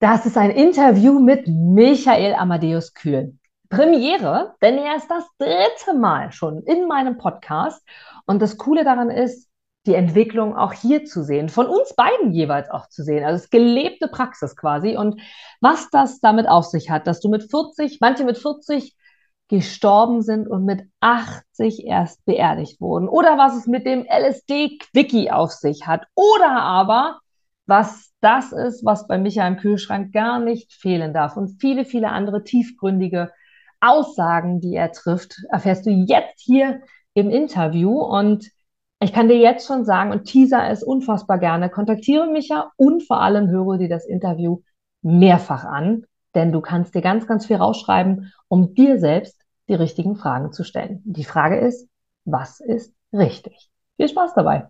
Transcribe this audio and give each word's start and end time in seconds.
Das 0.00 0.26
ist 0.26 0.38
ein 0.38 0.52
Interview 0.52 1.18
mit 1.18 1.48
Michael 1.48 2.34
Amadeus 2.34 2.94
Kühl. 2.94 3.36
Premiere, 3.68 4.54
denn 4.62 4.78
er 4.78 4.94
ist 4.94 5.10
das 5.10 5.24
dritte 5.38 5.98
Mal 5.98 6.30
schon 6.30 6.62
in 6.62 6.86
meinem 6.86 7.18
Podcast. 7.18 7.82
Und 8.24 8.40
das 8.40 8.58
Coole 8.58 8.84
daran 8.84 9.10
ist, 9.10 9.48
die 9.86 9.96
Entwicklung 9.96 10.56
auch 10.56 10.72
hier 10.72 11.04
zu 11.04 11.24
sehen, 11.24 11.48
von 11.48 11.66
uns 11.66 11.96
beiden 11.96 12.32
jeweils 12.32 12.70
auch 12.70 12.88
zu 12.88 13.02
sehen. 13.02 13.24
Also 13.24 13.38
es 13.38 13.44
ist 13.46 13.50
gelebte 13.50 14.06
Praxis 14.06 14.54
quasi. 14.54 14.96
Und 14.96 15.20
was 15.60 15.90
das 15.90 16.20
damit 16.20 16.48
auf 16.48 16.66
sich 16.66 16.90
hat, 16.90 17.08
dass 17.08 17.18
du 17.18 17.28
mit 17.28 17.50
40, 17.50 17.98
manche 18.00 18.22
mit 18.22 18.38
40 18.38 18.96
gestorben 19.48 20.22
sind 20.22 20.46
und 20.46 20.64
mit 20.64 20.84
80 21.00 21.86
erst 21.86 22.24
beerdigt 22.24 22.80
wurden. 22.80 23.08
Oder 23.08 23.36
was 23.36 23.56
es 23.56 23.66
mit 23.66 23.84
dem 23.84 24.06
LSD-Quickie 24.06 25.32
auf 25.32 25.50
sich 25.50 25.88
hat. 25.88 26.06
Oder 26.14 26.62
aber 26.62 27.18
was 27.68 28.12
das 28.20 28.52
ist, 28.52 28.84
was 28.84 29.06
bei 29.06 29.18
Micha 29.18 29.46
im 29.46 29.58
Kühlschrank 29.58 30.12
gar 30.12 30.40
nicht 30.40 30.72
fehlen 30.72 31.12
darf. 31.12 31.36
Und 31.36 31.60
viele, 31.60 31.84
viele 31.84 32.08
andere 32.08 32.42
tiefgründige 32.42 33.30
Aussagen, 33.80 34.60
die 34.60 34.74
er 34.74 34.90
trifft, 34.90 35.36
erfährst 35.50 35.86
du 35.86 35.90
jetzt 35.90 36.40
hier 36.40 36.80
im 37.14 37.30
Interview. 37.30 37.92
Und 38.00 38.50
ich 39.00 39.12
kann 39.12 39.28
dir 39.28 39.36
jetzt 39.36 39.66
schon 39.66 39.84
sagen 39.84 40.10
und 40.10 40.24
teaser 40.24 40.68
es 40.70 40.82
unfassbar 40.82 41.38
gerne, 41.38 41.68
kontaktiere 41.68 42.26
Micha 42.26 42.72
und 42.76 43.06
vor 43.06 43.20
allem 43.20 43.48
höre 43.48 43.76
dir 43.76 43.88
das 43.88 44.06
Interview 44.06 44.62
mehrfach 45.02 45.64
an, 45.64 46.04
denn 46.34 46.50
du 46.52 46.60
kannst 46.60 46.94
dir 46.94 47.02
ganz, 47.02 47.26
ganz 47.26 47.46
viel 47.46 47.56
rausschreiben, 47.56 48.32
um 48.48 48.74
dir 48.74 48.98
selbst 48.98 49.40
die 49.68 49.74
richtigen 49.74 50.16
Fragen 50.16 50.52
zu 50.52 50.64
stellen. 50.64 51.02
Die 51.04 51.24
Frage 51.24 51.58
ist, 51.58 51.88
was 52.24 52.60
ist 52.60 52.94
richtig? 53.12 53.70
Viel 53.96 54.08
Spaß 54.08 54.34
dabei. 54.34 54.68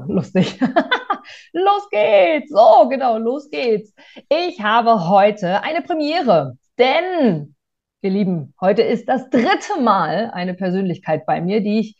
Lustig. 0.08 0.58
los 1.52 1.88
geht's. 1.90 2.50
So, 2.50 2.88
genau, 2.88 3.18
los 3.18 3.50
geht's. 3.50 3.92
Ich 4.28 4.60
habe 4.60 5.08
heute 5.08 5.62
eine 5.62 5.82
Premiere, 5.82 6.56
denn, 6.78 7.54
ihr 8.02 8.10
Lieben, 8.10 8.54
heute 8.60 8.82
ist 8.82 9.08
das 9.08 9.30
dritte 9.30 9.80
Mal 9.80 10.30
eine 10.32 10.54
Persönlichkeit 10.54 11.26
bei 11.26 11.40
mir, 11.40 11.60
die 11.60 11.80
ich 11.80 11.96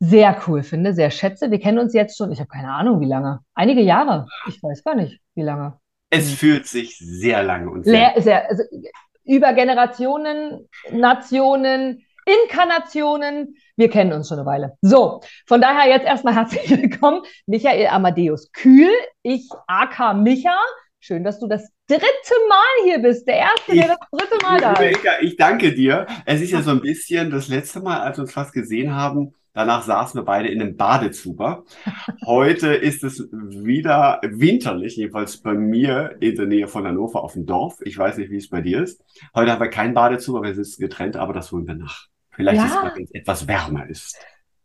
sehr 0.00 0.36
cool 0.46 0.62
finde, 0.62 0.92
sehr 0.92 1.10
schätze. 1.10 1.50
Wir 1.50 1.60
kennen 1.60 1.78
uns 1.78 1.94
jetzt 1.94 2.16
schon, 2.16 2.32
ich 2.32 2.40
habe 2.40 2.48
keine 2.48 2.72
Ahnung, 2.72 3.00
wie 3.00 3.06
lange. 3.06 3.40
Einige 3.54 3.80
Jahre. 3.80 4.26
Ich 4.48 4.62
weiß 4.62 4.84
gar 4.84 4.94
nicht, 4.94 5.20
wie 5.34 5.42
lange. 5.42 5.78
Es 6.10 6.30
hm. 6.30 6.36
fühlt 6.36 6.66
sich 6.66 6.98
sehr 6.98 7.42
lange 7.42 7.70
und 7.70 7.84
sehr, 7.84 8.14
sehr 8.18 8.48
also, 8.48 8.62
über 9.24 9.54
Generationen, 9.54 10.68
Nationen, 10.90 12.03
Inkarnationen. 12.26 13.56
Wir 13.76 13.90
kennen 13.90 14.12
uns 14.12 14.28
schon 14.28 14.38
eine 14.38 14.46
Weile. 14.46 14.76
So, 14.82 15.20
von 15.46 15.60
daher 15.60 15.88
jetzt 15.88 16.06
erstmal 16.06 16.34
herzlich 16.36 16.70
willkommen, 16.70 17.22
Michael 17.46 17.88
Amadeus 17.88 18.50
Kühl, 18.52 18.90
ich 19.22 19.48
AK 19.66 20.16
Micha. 20.16 20.56
Schön, 21.00 21.22
dass 21.22 21.38
du 21.38 21.46
das 21.46 21.68
dritte 21.86 22.04
Mal 22.48 22.84
hier 22.84 22.98
bist. 22.98 23.28
Der 23.28 23.36
erste, 23.36 23.72
ich, 23.72 23.80
der 23.80 23.88
das 23.88 23.98
dritte 24.10 24.42
Mal 24.42 24.60
da 24.60 24.72
ist. 24.72 25.00
Ich 25.20 25.36
danke 25.36 25.74
dir. 25.74 26.06
Es 26.24 26.40
ist 26.40 26.50
ja 26.50 26.62
so 26.62 26.70
ein 26.70 26.80
bisschen 26.80 27.30
das 27.30 27.48
letzte 27.48 27.80
Mal, 27.80 28.00
als 28.00 28.16
wir 28.16 28.22
uns 28.22 28.32
fast 28.32 28.54
gesehen 28.54 28.94
haben, 28.94 29.34
Danach 29.54 29.84
saßen 29.84 30.18
wir 30.18 30.24
beide 30.24 30.48
in 30.48 30.60
einem 30.60 30.76
Badezuber. 30.76 31.64
Heute 32.26 32.74
ist 32.74 33.04
es 33.04 33.28
wieder 33.30 34.20
winterlich, 34.24 34.96
jedenfalls 34.96 35.36
bei 35.36 35.54
mir 35.54 36.16
in 36.18 36.34
der 36.34 36.46
Nähe 36.46 36.66
von 36.66 36.84
Hannover 36.84 37.22
auf 37.22 37.34
dem 37.34 37.46
Dorf. 37.46 37.78
Ich 37.84 37.96
weiß 37.96 38.18
nicht, 38.18 38.30
wie 38.30 38.36
es 38.38 38.48
bei 38.48 38.62
dir 38.62 38.82
ist. 38.82 39.04
Heute 39.32 39.52
haben 39.52 39.60
wir 39.60 39.70
keinen 39.70 39.94
Badezuber, 39.94 40.42
wir 40.42 40.56
sitzen 40.56 40.82
getrennt, 40.82 41.16
aber 41.16 41.32
das 41.32 41.52
holen 41.52 41.68
wir 41.68 41.76
nach. 41.76 42.08
Vielleicht 42.34 42.58
ja. 42.60 42.66
ist 42.66 42.74
es, 42.74 42.96
wenn 42.96 43.04
es 43.04 43.14
etwas 43.14 43.48
wärmer 43.48 43.88
ist. 43.88 44.16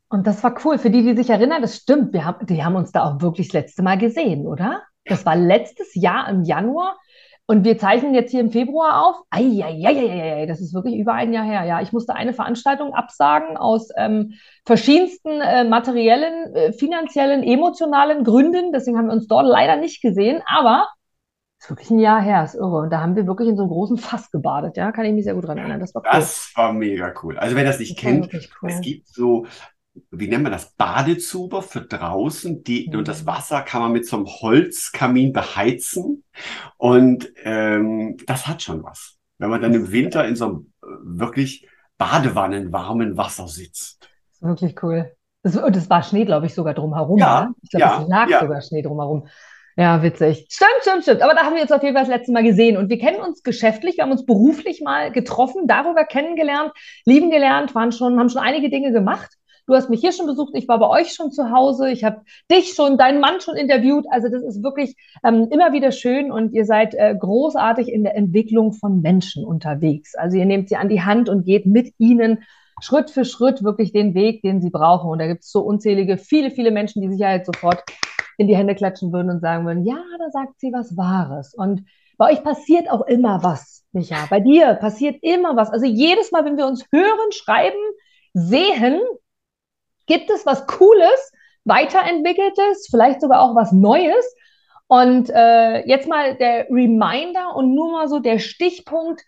Und 0.10 0.26
das 0.26 0.44
war 0.44 0.56
cool. 0.66 0.78
Für 0.78 0.90
die, 0.90 1.04
die 1.04 1.16
sich 1.16 1.30
erinnern, 1.30 1.62
das 1.62 1.78
stimmt. 1.78 2.14
Wir 2.14 2.26
haben, 2.26 2.46
die 2.46 2.64
haben 2.64 2.76
uns 2.76 2.92
da 2.92 3.06
auch 3.06 3.22
wirklich 3.22 3.50
das 3.50 3.54
letzte 3.54 3.84
Mal 3.84 3.98
gesehen, 3.98 4.48
oder? 4.48 4.82
Das 5.06 5.26
war 5.26 5.36
letztes 5.36 5.94
Jahr 5.96 6.28
im 6.30 6.44
Januar. 6.44 6.98
Und 7.46 7.64
wir 7.64 7.80
zeichnen 7.80 8.14
jetzt 8.14 8.30
hier 8.30 8.42
im 8.42 8.52
Februar 8.52 9.04
auf. 9.04 9.24
Eieieiei, 9.32 10.46
das 10.46 10.62
ist 10.62 10.74
wirklich 10.74 10.98
über 10.98 11.14
ein 11.14 11.34
Jahr 11.34 11.46
her. 11.46 11.64
Ja, 11.64 11.82
ich 11.82 11.92
musste 11.92 12.16
eine 12.16 12.34
Veranstaltung 12.34 12.94
absagen 12.94 13.58
aus 13.58 13.90
ähm, 13.98 14.34
verschiedensten 14.66 15.42
äh, 15.42 15.64
materiellen, 15.64 16.54
äh, 16.54 16.74
finanziellen, 16.74 17.42
emotionalen 17.42 18.24
Gründen. 18.24 18.72
Deswegen 18.72 19.00
haben 19.00 19.08
wir 19.08 19.14
uns 19.14 19.28
dort 19.28 19.48
leider 19.48 19.78
nicht 19.78 20.00
gesehen. 20.02 20.44
Aber 20.46 20.90
ist 21.60 21.70
wirklich 21.70 21.90
ein 21.90 22.00
Jahr 22.00 22.22
her, 22.22 22.44
ist 22.44 22.56
irre. 22.56 22.80
Und 22.80 22.90
da 22.90 23.02
haben 23.02 23.16
wir 23.16 23.28
wirklich 23.28 23.50
in 23.50 23.58
so 23.58 23.64
einem 23.64 23.72
großen 23.72 23.98
Fass 23.98 24.32
gebadet, 24.32 24.78
ja, 24.78 24.92
kann 24.92 25.06
ich 25.06 25.14
mich 25.14 25.26
sehr 25.26 25.36
gut 25.36 25.46
dran 25.46 25.58
erinnern. 25.58 25.80
Das 25.80 25.94
war 25.94 26.04
cool. 26.04 26.10
Das 26.12 26.52
war 26.56 26.74
mega 26.74 27.14
cool. 27.22 27.38
Also 27.38 27.56
wer 27.56 27.66
das 27.66 27.80
nicht 27.80 27.98
das 27.98 28.02
kennt, 28.02 28.50
cool. 28.62 28.70
es 28.70 28.82
gibt 28.82 29.08
so, 29.10 29.46
wie 30.12 30.28
nennt 30.28 30.44
man 30.44 30.54
das, 30.54 30.74
Badezuber 30.76 31.62
für 31.62 31.82
draußen, 31.82 32.64
die, 32.64 32.90
mhm. 32.90 33.00
und 33.00 33.08
das. 33.08 33.26
Wasser 33.26 33.62
kann 33.62 33.82
man 33.82 33.92
mit 33.92 34.08
so 34.08 34.16
einem 34.16 34.28
Holzkamin 34.28 35.34
beheizen. 35.34 36.24
Und 36.78 37.32
ähm, 37.44 38.16
das 38.26 38.48
hat 38.48 38.62
schon 38.62 38.84
was. 38.84 39.18
Wenn 39.38 39.50
man 39.50 39.62
dann 39.62 39.74
im 39.74 39.92
Winter 39.92 40.26
in 40.26 40.36
so 40.36 40.46
einem 40.46 40.74
äh, 40.82 40.88
wirklich 41.04 41.68
badewannenwarmen 41.98 43.18
Wasser 43.18 43.50
sitzt. 43.50 44.10
Wirklich 44.40 44.82
cool. 44.82 45.12
Das, 45.44 45.54
das 45.54 45.90
war 45.90 46.04
Schnee, 46.04 46.26
glaube 46.26 46.46
ich, 46.46 46.54
sogar 46.54 46.74
drumherum. 46.74 47.18
Ja, 47.18 47.46
ne? 47.46 47.56
Ich 47.62 47.70
glaube, 47.70 47.86
ja, 47.86 48.02
es 48.02 48.08
lag 48.08 48.30
ja. 48.30 48.40
sogar 48.40 48.62
Schnee 48.62 48.82
drumherum. 48.82 49.28
Ja, 49.80 50.04
witzig. 50.04 50.46
Stimmt, 50.50 50.82
stimmt, 50.82 51.04
stimmt. 51.04 51.22
Aber 51.22 51.34
da 51.34 51.44
haben 51.44 51.56
wir 51.56 51.62
uns 51.62 51.72
auf 51.72 51.82
jeden 51.82 51.96
Fall 51.96 52.04
das 52.04 52.14
letzte 52.14 52.34
Mal 52.34 52.44
gesehen. 52.44 52.76
Und 52.76 52.90
wir 52.90 52.98
kennen 52.98 53.22
uns 53.22 53.44
geschäftlich, 53.44 53.96
wir 53.96 54.04
haben 54.04 54.12
uns 54.12 54.26
beruflich 54.26 54.82
mal 54.82 55.10
getroffen, 55.10 55.68
darüber 55.68 56.04
kennengelernt, 56.04 56.74
lieben 57.06 57.32
gelernt, 57.32 57.74
waren 57.76 57.94
schon, 57.94 58.20
haben 58.20 58.28
schon 58.28 58.42
einige 58.42 58.70
Dinge 58.70 58.92
gemacht. 58.92 59.30
Du 59.68 59.76
hast 59.76 59.90
mich 59.90 60.02
hier 60.02 60.12
schon 60.12 60.26
besucht, 60.26 60.52
ich 60.56 60.68
war 60.68 60.80
bei 60.80 60.90
euch 60.90 61.14
schon 61.14 61.32
zu 61.32 61.52
Hause, 61.52 61.90
ich 61.92 62.04
habe 62.04 62.24
dich 62.52 62.74
schon, 62.74 62.98
deinen 62.98 63.22
Mann 63.22 63.40
schon 63.40 63.56
interviewt. 63.56 64.06
Also 64.10 64.28
das 64.28 64.44
ist 64.44 64.62
wirklich 64.64 64.98
ähm, 65.24 65.48
immer 65.50 65.72
wieder 65.72 65.94
schön 65.94 66.30
und 66.30 66.52
ihr 66.52 66.66
seid 66.66 66.94
äh, 66.94 67.16
großartig 67.18 67.88
in 67.88 68.04
der 68.04 68.18
Entwicklung 68.18 68.74
von 68.74 69.00
Menschen 69.00 69.46
unterwegs. 69.46 70.14
Also 70.14 70.36
ihr 70.36 70.46
nehmt 70.46 70.68
sie 70.68 70.76
an 70.76 70.90
die 70.90 71.04
Hand 71.04 71.30
und 71.30 71.46
geht 71.46 71.66
mit 71.66 71.94
ihnen 72.00 72.44
Schritt 72.82 73.12
für 73.12 73.24
Schritt 73.24 73.64
wirklich 73.64 73.94
den 73.94 74.14
Weg, 74.14 74.42
den 74.42 74.60
sie 74.60 74.72
brauchen. 74.72 75.10
Und 75.10 75.20
da 75.20 75.28
gibt 75.28 75.44
es 75.44 75.52
so 75.52 75.62
unzählige, 75.62 76.18
viele, 76.18 76.52
viele 76.52 76.72
Menschen, 76.72 77.02
die 77.02 77.10
Sicherheit 77.10 77.46
sofort 77.46 77.82
in 78.40 78.48
die 78.48 78.56
Hände 78.56 78.74
klatschen 78.74 79.12
würden 79.12 79.30
und 79.30 79.42
sagen 79.42 79.66
würden, 79.66 79.86
ja, 79.86 80.02
da 80.18 80.30
sagt 80.32 80.60
sie 80.60 80.72
was 80.72 80.96
Wahres. 80.96 81.54
Und 81.54 81.84
bei 82.18 82.32
euch 82.32 82.42
passiert 82.42 82.90
auch 82.90 83.06
immer 83.06 83.44
was, 83.44 83.84
Micha. 83.92 84.28
Bei 84.30 84.40
dir 84.40 84.76
passiert 84.76 85.18
immer 85.22 85.58
was. 85.58 85.70
Also 85.70 85.86
jedes 85.86 86.32
Mal, 86.32 86.46
wenn 86.46 86.58
wir 86.58 86.66
uns 86.66 86.86
hören, 86.92 87.32
schreiben, 87.32 87.78
sehen, 88.34 89.02
gibt 90.06 90.30
es 90.30 90.46
was 90.46 90.66
Cooles, 90.68 91.32
Weiterentwickeltes, 91.66 92.88
vielleicht 92.90 93.20
sogar 93.20 93.42
auch 93.42 93.56
was 93.56 93.74
Neues. 93.74 94.26
Und 94.88 95.30
äh, 95.30 95.86
jetzt 95.86 96.08
mal 96.08 96.36
der 96.36 96.68
Reminder 96.70 97.56
und 97.58 97.76
nur 97.76 97.92
mal 97.92 98.08
so 98.08 98.20
der 98.20 98.40
Stichpunkt 98.40 99.22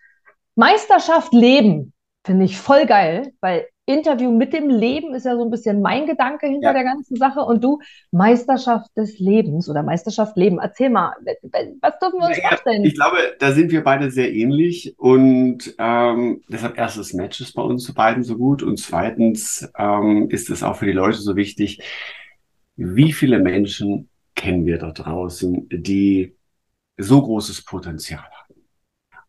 Meisterschaft 0.54 1.34
Leben. 1.34 1.92
Finde 2.24 2.46
ich 2.46 2.58
voll 2.58 2.86
geil, 2.86 3.32
weil 3.42 3.66
Interview 3.84 4.30
mit 4.30 4.52
dem 4.52 4.70
Leben 4.70 5.12
ist 5.12 5.26
ja 5.26 5.34
so 5.34 5.42
ein 5.42 5.50
bisschen 5.50 5.82
mein 5.82 6.06
Gedanke 6.06 6.46
hinter 6.46 6.68
ja. 6.68 6.72
der 6.72 6.84
ganzen 6.84 7.16
Sache. 7.16 7.40
Und 7.40 7.64
du, 7.64 7.80
Meisterschaft 8.12 8.96
des 8.96 9.18
Lebens 9.18 9.68
oder 9.68 9.82
Meisterschaft 9.82 10.36
Leben. 10.36 10.58
Erzähl 10.60 10.88
mal, 10.88 11.14
was 11.80 11.98
dürfen 11.98 12.20
wir 12.20 12.28
uns 12.28 12.36
naja, 12.36 12.48
vorstellen? 12.50 12.84
Ich 12.84 12.94
glaube, 12.94 13.16
da 13.40 13.50
sind 13.52 13.72
wir 13.72 13.82
beide 13.82 14.10
sehr 14.12 14.32
ähnlich. 14.32 14.94
Und 14.98 15.74
ähm, 15.78 16.42
deshalb 16.48 16.78
erstes 16.78 17.12
Match 17.12 17.40
ist 17.40 17.54
bei 17.54 17.62
uns 17.62 17.82
zu 17.82 17.92
beiden 17.92 18.22
so 18.22 18.36
gut. 18.36 18.62
Und 18.62 18.78
zweitens 18.78 19.68
ähm, 19.76 20.28
ist 20.30 20.48
es 20.50 20.62
auch 20.62 20.76
für 20.76 20.86
die 20.86 20.92
Leute 20.92 21.18
so 21.18 21.34
wichtig, 21.34 21.82
wie 22.76 23.12
viele 23.12 23.40
Menschen 23.40 24.08
kennen 24.36 24.64
wir 24.64 24.78
da 24.78 24.92
draußen, 24.92 25.68
die 25.70 26.36
so 26.96 27.20
großes 27.20 27.64
Potenzial 27.64 28.24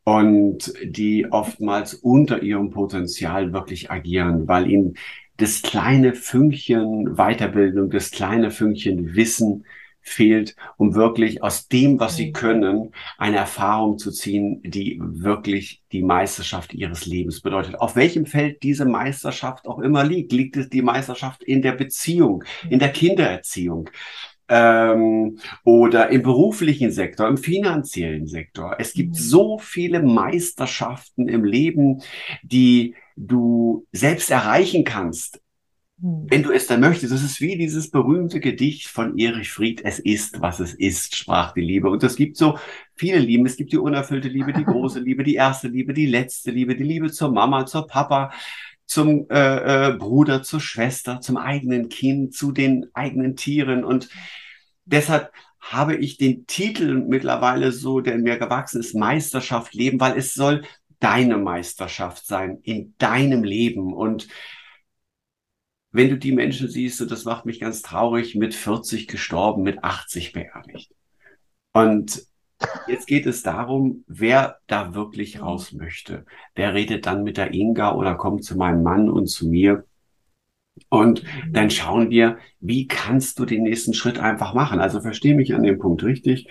und 0.04 0.74
die 0.84 1.32
oftmals 1.32 1.94
unter 1.94 2.42
ihrem 2.42 2.72
Potenzial 2.72 3.54
wirklich 3.54 3.90
agieren, 3.92 4.48
weil 4.48 4.70
ihnen 4.70 4.96
das 5.38 5.62
kleine 5.62 6.14
Fünkchen 6.14 7.16
Weiterbildung, 7.16 7.90
das 7.90 8.12
kleine 8.12 8.52
Fünkchen 8.52 9.16
Wissen 9.16 9.66
fehlt, 10.04 10.56
um 10.78 10.96
wirklich 10.96 11.42
aus 11.42 11.70
dem, 11.70 12.00
was 12.00 12.18
sie 12.18 12.28
mhm. 12.28 12.34
können, 12.34 12.92
eine 13.18 13.38
Erfahrung 13.38 13.98
zu 13.98 14.12
ziehen, 14.12 14.62
die 14.64 15.00
wirklich 15.02 15.82
die 15.94 16.04
Meisterschaft 16.04 16.74
ihres 16.74 17.06
Lebens 17.06 17.42
bedeutet. 17.42 17.80
Auf 17.80 17.96
welchem 17.96 18.26
Feld 18.26 18.62
diese 18.64 18.86
Meisterschaft 18.86 19.66
auch 19.66 19.80
immer 19.80 20.04
liegt. 20.04 20.34
Liegt 20.34 20.58
es 20.58 20.70
die 20.70 20.82
Meisterschaft 20.82 21.42
in 21.42 21.62
der 21.62 21.72
Beziehung, 21.72 22.44
in 22.70 22.80
der 22.80 22.92
Kindererziehung? 22.92 23.90
Ähm, 24.50 25.40
oder 25.64 26.10
im 26.10 26.22
beruflichen 26.22 26.92
Sektor, 26.92 27.28
im 27.28 27.38
finanziellen 27.38 28.28
Sektor. 28.28 28.76
Es 28.80 28.94
gibt 28.94 29.12
mhm. 29.12 29.20
so 29.20 29.58
viele 29.58 30.02
Meisterschaften 30.02 31.28
im 31.28 31.44
Leben, 31.44 32.02
die 32.44 32.96
du 33.16 33.86
selbst 33.92 34.32
erreichen 34.32 34.84
kannst, 34.84 35.42
mhm. 35.98 36.26
wenn 36.30 36.44
du 36.44 36.52
es 36.52 36.68
dann 36.68 36.82
möchtest. 36.82 37.14
Das 37.14 37.24
ist 37.24 37.40
wie 37.42 37.58
dieses 37.58 37.90
berühmte 37.90 38.40
Gedicht 38.40 38.88
von 38.88 39.18
Erich 39.18 39.50
Fried, 39.50 39.82
es 39.86 40.00
ist, 40.00 40.42
was 40.42 40.60
es 40.60 40.74
ist, 40.74 41.16
sprach 41.16 41.54
die 41.54 41.62
Liebe. 41.62 41.90
Und 41.90 42.04
es 42.04 42.16
gibt 42.16 42.38
so 42.38 42.58
viele 42.96 43.20
Lieben. 43.20 43.46
Es 43.46 43.56
gibt 43.56 43.72
die 43.72 43.78
unerfüllte 43.78 44.28
Liebe, 44.28 44.54
die 44.54 44.66
große 44.66 45.00
Liebe, 45.00 45.24
die 45.24 45.36
erste 45.36 45.68
Liebe, 45.68 45.94
die 45.94 46.06
letzte 46.06 46.52
Liebe, 46.52 46.76
die 46.76 46.84
Liebe 46.84 47.12
zur 47.12 47.32
Mama, 47.32 47.66
zur 47.66 47.88
Papa, 47.88 48.32
zum 48.86 49.30
äh, 49.30 49.90
äh, 49.90 49.94
Bruder, 49.94 50.44
zur 50.44 50.60
Schwester, 50.60 51.22
zum 51.22 51.38
eigenen 51.38 51.90
Kind, 51.90 52.34
zu 52.34 52.52
den 52.52 52.88
eigenen 52.94 53.36
Tieren. 53.36 53.84
Und 53.84 54.10
deshalb 54.86 55.32
habe 55.60 55.96
ich 55.96 56.18
den 56.18 56.46
Titel 56.46 56.96
mittlerweile 56.96 57.72
so, 57.72 58.02
der 58.02 58.18
mir 58.18 58.38
gewachsen 58.38 58.82
ist, 58.82 58.96
Meisterschaft 58.96 59.74
leben, 59.74 60.00
weil 60.00 60.18
es 60.18 60.34
soll 60.34 60.64
deine 61.00 61.38
Meisterschaft 61.38 62.26
sein 62.26 62.60
in 62.64 62.96
deinem 62.98 63.44
Leben. 63.44 63.94
Und 63.94 64.28
wenn 65.92 66.10
du 66.10 66.18
die 66.18 66.32
Menschen 66.32 66.70
siehst, 66.70 67.02
und 67.02 67.12
das 67.12 67.24
macht 67.26 67.46
mich 67.46 67.60
ganz 67.60 67.82
traurig, 67.82 68.36
mit 68.36 68.54
40 68.54 69.08
gestorben, 69.08 69.64
mit 69.64 69.84
80 69.84 70.34
beerdigt. 70.34 70.92
Und 71.72 72.26
jetzt 72.88 73.08
geht 73.08 73.26
es 73.26 73.44
darum, 73.44 74.04
wer 74.08 74.58
da 74.68 74.94
wirklich 74.94 75.42
raus 75.42 75.74
möchte. 75.74 76.26
Wer 76.56 76.74
redet 76.74 77.06
dann 77.06 77.24
mit 77.24 77.38
der 77.38 77.54
Inga 77.54 77.94
oder 77.94 78.16
kommt 78.16 78.44
zu 78.44 78.58
meinem 78.58 78.84
Mann 78.84 79.10
und 79.10 79.28
zu 79.28 79.48
mir? 79.48 79.86
Und 80.90 81.24
dann 81.52 81.70
schauen 81.70 82.10
wir, 82.10 82.38
wie 82.60 82.88
kannst 82.88 83.40
du 83.40 83.46
den 83.46 83.64
nächsten 83.64 83.94
Schritt 83.94 84.20
einfach 84.20 84.54
machen. 84.54 84.80
Also 84.80 85.02
verstehe 85.02 85.36
mich 85.36 85.54
an 85.54 85.64
dem 85.64 85.80
Punkt 85.80 86.04
richtig. 86.04 86.48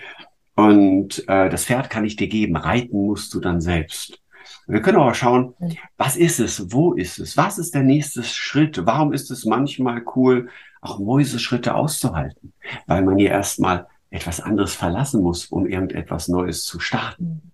Und 0.55 1.27
äh, 1.27 1.49
das 1.49 1.65
Pferd 1.65 1.89
kann 1.89 2.05
ich 2.05 2.15
dir 2.15 2.27
geben, 2.27 2.55
reiten 2.55 3.05
musst 3.05 3.33
du 3.33 3.39
dann 3.39 3.59
selbst. 3.59 4.21
Wir 4.67 4.81
können 4.81 4.99
aber 4.99 5.13
schauen, 5.13 5.55
was 5.97 6.15
ist 6.15 6.39
es, 6.39 6.71
wo 6.71 6.93
ist 6.93 7.19
es, 7.19 7.35
was 7.37 7.57
ist 7.57 7.73
der 7.73 7.83
nächste 7.83 8.23
Schritt, 8.23 8.85
warum 8.85 9.13
ist 9.13 9.31
es 9.31 9.45
manchmal 9.45 10.03
cool, 10.15 10.49
auch 10.81 10.99
Mäuseschritte 10.99 11.75
auszuhalten, 11.75 12.53
weil 12.87 13.03
man 13.03 13.17
hier 13.17 13.31
erstmal 13.31 13.87
etwas 14.13 14.39
anderes 14.39 14.75
verlassen 14.75 15.21
muss, 15.21 15.47
um 15.47 15.65
irgendetwas 15.65 16.27
Neues 16.27 16.63
zu 16.63 16.79
starten. 16.79 17.51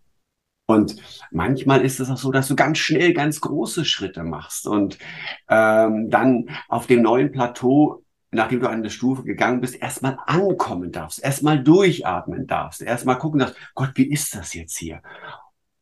Und 0.66 0.98
manchmal 1.32 1.82
ist 1.84 2.00
es 2.00 2.10
auch 2.10 2.18
so, 2.18 2.32
dass 2.32 2.48
du 2.48 2.56
ganz 2.56 2.78
schnell 2.78 3.14
ganz 3.14 3.42
große 3.42 3.86
Schritte 3.86 4.24
machst 4.24 4.68
und 4.68 5.00
ähm, 5.48 6.10
dann 6.10 6.50
auf 6.68 6.86
dem 6.86 7.02
neuen 7.02 7.32
Plateau, 7.32 8.04
nachdem 8.30 8.60
du 8.60 8.68
an 8.68 8.80
eine 8.80 8.90
Stufe 8.92 9.24
gegangen 9.24 9.62
bist, 9.62 9.82
erstmal 9.82 10.20
ankommen 10.28 10.92
darfst, 10.92 11.24
erstmal 11.24 11.64
durchatmen 11.64 12.46
darfst, 12.46 12.82
erstmal 12.82 13.18
gucken 13.18 13.40
darfst, 13.40 13.56
Gott, 13.74 13.92
wie 13.96 14.12
ist 14.12 14.36
das 14.36 14.54
jetzt 14.54 14.78
hier? 14.78 15.02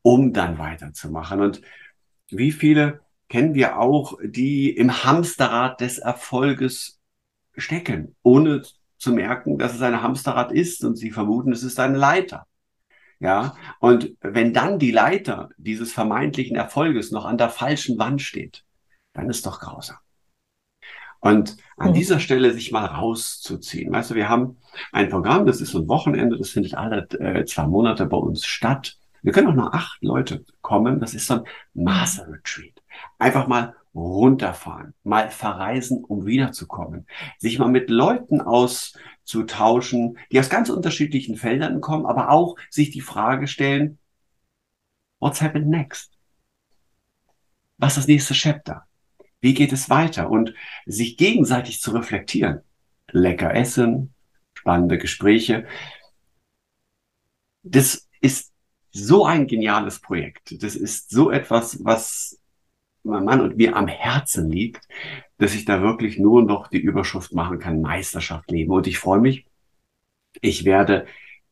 Um 0.03 0.31
dann 0.31 0.57
weiterzumachen. 0.57 1.41
Und 1.41 1.61
wie 2.29 2.51
viele 2.51 3.01
kennen 3.27 3.55
wir 3.55 3.79
auch, 3.79 4.17
die 4.23 4.69
im 4.69 5.03
Hamsterrad 5.03 5.81
des 5.81 5.97
Erfolges 5.97 7.01
stecken, 7.57 8.15
ohne 8.21 8.61
zu 8.97 9.13
merken, 9.13 9.57
dass 9.57 9.75
es 9.75 9.81
ein 9.81 10.01
Hamsterrad 10.01 10.51
ist 10.51 10.83
und 10.83 10.95
sie 10.95 11.11
vermuten, 11.11 11.51
es 11.51 11.63
ist 11.63 11.79
ein 11.79 11.95
Leiter. 11.95 12.47
Ja, 13.19 13.55
und 13.79 14.15
wenn 14.21 14.53
dann 14.53 14.77
die 14.77 14.91
Leiter 14.91 15.49
dieses 15.57 15.91
vermeintlichen 15.91 16.55
Erfolges 16.55 17.11
noch 17.11 17.25
an 17.25 17.37
der 17.37 17.49
falschen 17.49 17.97
Wand 17.97 18.21
steht, 18.21 18.63
dann 19.13 19.29
ist 19.29 19.45
doch 19.45 19.59
grausam. 19.59 19.97
Und 21.19 21.57
an 21.77 21.89
mhm. 21.89 21.93
dieser 21.93 22.19
Stelle 22.19 22.53
sich 22.53 22.71
mal 22.71 22.85
rauszuziehen. 22.85 23.91
Weißt 23.91 24.11
du, 24.11 24.15
wir 24.15 24.29
haben 24.29 24.57
ein 24.91 25.09
Programm, 25.09 25.47
das 25.47 25.61
ist 25.61 25.71
so 25.71 25.79
ein 25.79 25.87
Wochenende, 25.87 26.37
das 26.37 26.51
findet 26.51 26.75
alle 26.75 27.07
äh, 27.19 27.43
zwei 27.45 27.65
Monate 27.65 28.05
bei 28.05 28.17
uns 28.17 28.45
statt. 28.45 28.97
Wir 29.23 29.33
können 29.33 29.47
auch 29.47 29.55
noch 29.55 29.73
acht 29.73 30.01
Leute 30.03 30.45
kommen. 30.61 30.99
Das 30.99 31.15
ist 31.15 31.25
so 31.25 31.35
ein 31.35 31.43
Master 31.73 32.27
Retreat. 32.31 32.83
Einfach 33.17 33.47
mal 33.47 33.75
runterfahren, 33.97 34.93
mal 35.03 35.31
verreisen, 35.31 36.03
um 36.03 36.25
wiederzukommen, 36.25 37.07
sich 37.39 37.57
mal 37.57 37.69
mit 37.69 37.89
Leuten 37.89 38.41
auszutauschen, 38.41 40.17
die 40.31 40.39
aus 40.39 40.49
ganz 40.49 40.69
unterschiedlichen 40.69 41.35
Feldern 41.35 41.81
kommen, 41.81 42.05
aber 42.05 42.29
auch 42.29 42.57
sich 42.69 42.91
die 42.91 43.01
Frage 43.01 43.47
stellen, 43.47 43.97
what's 45.19 45.41
happened 45.41 45.67
next? 45.67 46.11
Was 47.77 47.93
ist 47.93 47.97
das 47.97 48.07
nächste 48.07 48.33
Chapter? 48.33 48.85
Wie 49.41 49.53
geht 49.53 49.73
es 49.73 49.89
weiter? 49.89 50.29
Und 50.29 50.53
sich 50.85 51.17
gegenseitig 51.17 51.81
zu 51.81 51.91
reflektieren. 51.91 52.61
Lecker 53.11 53.53
essen, 53.53 54.13
spannende 54.53 54.97
Gespräche. 54.97 55.67
Das 57.63 58.07
ist 58.21 58.51
so 58.91 59.25
ein 59.25 59.47
geniales 59.47 59.99
Projekt. 59.99 60.61
Das 60.63 60.75
ist 60.75 61.09
so 61.09 61.29
etwas, 61.31 61.83
was 61.83 62.39
mein 63.07 63.25
Mann 63.25 63.41
und 63.41 63.57
mir 63.57 63.75
am 63.75 63.87
Herzen 63.87 64.49
liegt, 64.49 64.87
dass 65.37 65.55
ich 65.55 65.65
da 65.65 65.81
wirklich 65.81 66.17
nur 66.17 66.43
noch 66.43 66.67
die 66.67 66.79
Überschrift 66.79 67.33
machen 67.33 67.59
kann, 67.59 67.81
Meisterschaft 67.81 68.49
leben. 68.51 68.71
Und 68.71 68.87
ich 68.87 68.99
freue 68.99 69.19
mich, 69.19 69.45
ich 70.41 70.65
werde 70.65 71.05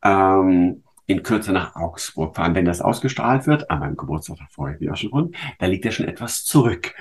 ähm, 0.03 0.83
in 1.07 1.23
Kürze 1.23 1.51
nach 1.51 1.75
Augsburg 1.75 2.35
fahren. 2.35 2.55
Wenn 2.55 2.65
das 2.65 2.81
ausgestrahlt 2.81 3.47
wird, 3.47 3.69
an 3.69 3.79
meinem 3.79 3.97
Geburtstag, 3.97 4.37
da 4.37 4.47
freue 4.51 4.73
ich 4.73 4.79
mich 4.79 4.91
auch 4.91 4.97
schon 4.97 5.11
rund, 5.11 5.35
da 5.59 5.65
liegt 5.67 5.85
ja 5.85 5.91
schon 5.91 6.07
etwas 6.07 6.43
zurück. 6.45 6.93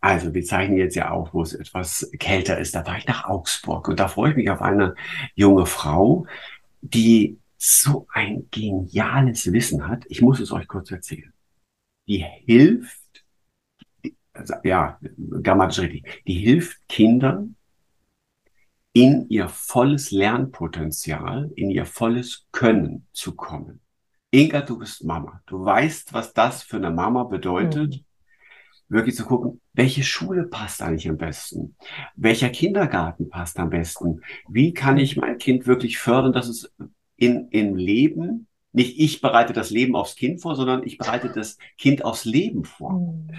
Also 0.00 0.34
wir 0.34 0.44
zeichnen 0.44 0.78
jetzt 0.78 0.96
ja 0.96 1.10
auch, 1.10 1.32
wo 1.32 1.42
es 1.42 1.54
etwas 1.54 2.10
kälter 2.18 2.58
ist. 2.58 2.74
Da 2.74 2.84
fahre 2.84 2.98
ich 2.98 3.06
nach 3.06 3.24
Augsburg 3.24 3.88
und 3.88 4.00
da 4.00 4.08
freue 4.08 4.30
ich 4.30 4.36
mich 4.36 4.50
auf 4.50 4.60
eine 4.60 4.94
junge 5.34 5.66
Frau, 5.66 6.26
die 6.80 7.38
so 7.56 8.08
ein 8.12 8.48
geniales 8.50 9.52
Wissen 9.52 9.86
hat. 9.86 10.04
Ich 10.08 10.20
muss 10.20 10.40
es 10.40 10.50
euch 10.50 10.66
kurz 10.66 10.90
erzählen. 10.90 11.32
Die 12.08 12.24
hilft 12.44 12.98
ja, 14.64 14.98
grammatisch 15.42 15.80
richtig, 15.80 16.22
die 16.26 16.34
hilft 16.34 16.88
Kindern 16.88 17.56
in 18.92 19.26
ihr 19.28 19.48
volles 19.48 20.10
Lernpotenzial, 20.10 21.50
in 21.56 21.70
ihr 21.70 21.86
volles 21.86 22.46
Können 22.52 23.06
zu 23.12 23.34
kommen. 23.34 23.80
Inga, 24.30 24.62
du 24.62 24.78
bist 24.78 25.04
Mama. 25.04 25.42
Du 25.46 25.64
weißt, 25.64 26.12
was 26.12 26.32
das 26.32 26.62
für 26.62 26.76
eine 26.76 26.90
Mama 26.90 27.24
bedeutet. 27.24 27.96
Mhm. 27.96 28.04
Wirklich 28.88 29.14
zu 29.14 29.24
gucken, 29.24 29.60
welche 29.72 30.02
Schule 30.02 30.44
passt 30.44 30.82
eigentlich 30.82 31.08
am 31.08 31.16
besten? 31.16 31.76
Welcher 32.14 32.50
Kindergarten 32.50 33.30
passt 33.30 33.58
am 33.58 33.70
besten? 33.70 34.20
Wie 34.48 34.74
kann 34.74 34.98
ich 34.98 35.16
mein 35.16 35.38
Kind 35.38 35.66
wirklich 35.66 35.98
fördern, 35.98 36.32
dass 36.32 36.48
es 36.48 36.70
in, 37.16 37.48
im 37.48 37.76
Leben, 37.76 38.48
nicht 38.72 38.98
ich 38.98 39.20
bereite 39.20 39.52
das 39.52 39.70
Leben 39.70 39.96
aufs 39.96 40.16
Kind 40.16 40.42
vor, 40.42 40.56
sondern 40.56 40.82
ich 40.82 40.98
bereite 40.98 41.30
das 41.30 41.56
Kind 41.78 42.04
aufs 42.04 42.24
Leben 42.24 42.64
vor. 42.64 42.92
Mhm. 42.92 43.30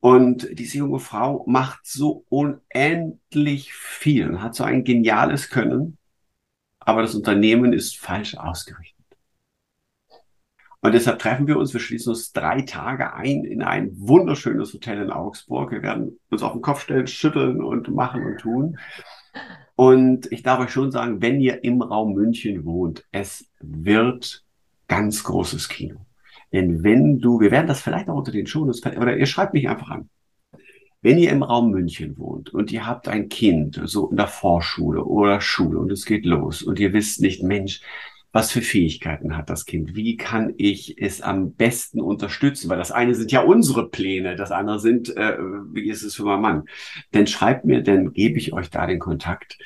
Und 0.00 0.48
diese 0.52 0.78
junge 0.78 1.00
Frau 1.00 1.44
macht 1.46 1.86
so 1.86 2.24
unendlich 2.28 3.72
viel 3.72 4.40
hat 4.40 4.54
so 4.54 4.64
ein 4.64 4.84
geniales 4.84 5.48
Können, 5.48 5.98
aber 6.78 7.02
das 7.02 7.14
Unternehmen 7.14 7.72
ist 7.72 7.98
falsch 7.98 8.36
ausgerichtet. 8.36 8.96
Und 10.80 10.92
deshalb 10.92 11.18
treffen 11.18 11.48
wir 11.48 11.58
uns, 11.58 11.72
wir 11.72 11.80
schließen 11.80 12.10
uns 12.10 12.32
drei 12.32 12.60
Tage 12.62 13.12
ein 13.14 13.44
in 13.44 13.62
ein 13.62 13.90
wunderschönes 13.96 14.72
Hotel 14.72 15.02
in 15.02 15.10
Augsburg. 15.10 15.72
Wir 15.72 15.82
werden 15.82 16.20
uns 16.30 16.44
auf 16.44 16.52
den 16.52 16.62
Kopf 16.62 16.82
stellen, 16.82 17.08
schütteln 17.08 17.60
und 17.60 17.88
machen 17.88 18.24
und 18.24 18.38
tun. 18.38 18.78
Und 19.74 20.30
ich 20.30 20.44
darf 20.44 20.60
euch 20.60 20.70
schon 20.70 20.92
sagen, 20.92 21.20
wenn 21.20 21.40
ihr 21.40 21.64
im 21.64 21.82
Raum 21.82 22.14
München 22.14 22.64
wohnt, 22.64 23.04
es 23.10 23.50
wird 23.58 24.44
ganz 24.86 25.24
großes 25.24 25.68
Kino. 25.68 26.05
Denn 26.52 26.82
wenn 26.82 27.18
du, 27.18 27.40
wir 27.40 27.50
werden 27.50 27.66
das 27.66 27.80
vielleicht 27.80 28.08
auch 28.08 28.16
unter 28.16 28.32
den 28.32 28.46
Shownotes, 28.46 28.84
oder 28.84 29.16
ihr 29.16 29.26
schreibt 29.26 29.54
mich 29.54 29.68
einfach 29.68 29.90
an. 29.90 30.08
Wenn 31.02 31.18
ihr 31.18 31.30
im 31.30 31.42
Raum 31.42 31.70
München 31.70 32.18
wohnt 32.18 32.52
und 32.52 32.72
ihr 32.72 32.86
habt 32.86 33.08
ein 33.08 33.28
Kind, 33.28 33.80
so 33.84 34.08
in 34.08 34.16
der 34.16 34.26
Vorschule 34.26 35.04
oder 35.04 35.40
Schule 35.40 35.78
und 35.78 35.92
es 35.92 36.04
geht 36.04 36.24
los 36.24 36.62
und 36.62 36.80
ihr 36.80 36.92
wisst 36.92 37.20
nicht, 37.20 37.42
Mensch, 37.42 37.80
was 38.32 38.52
für 38.52 38.60
Fähigkeiten 38.60 39.36
hat 39.36 39.48
das 39.48 39.64
Kind? 39.64 39.94
Wie 39.94 40.16
kann 40.16 40.52
ich 40.58 41.00
es 41.00 41.22
am 41.22 41.54
besten 41.54 42.00
unterstützen? 42.00 42.68
Weil 42.68 42.76
das 42.76 42.92
eine 42.92 43.14
sind 43.14 43.32
ja 43.32 43.40
unsere 43.40 43.88
Pläne, 43.88 44.36
das 44.36 44.50
andere 44.50 44.78
sind, 44.78 45.16
äh, 45.16 45.38
wie 45.72 45.88
ist 45.88 46.02
es 46.02 46.16
für 46.16 46.24
meinen 46.24 46.42
Mann? 46.42 46.64
Denn 47.14 47.26
schreibt 47.26 47.64
mir, 47.64 47.82
dann 47.82 48.12
gebe 48.12 48.38
ich 48.38 48.52
euch 48.52 48.68
da 48.68 48.86
den 48.86 48.98
Kontakt, 48.98 49.58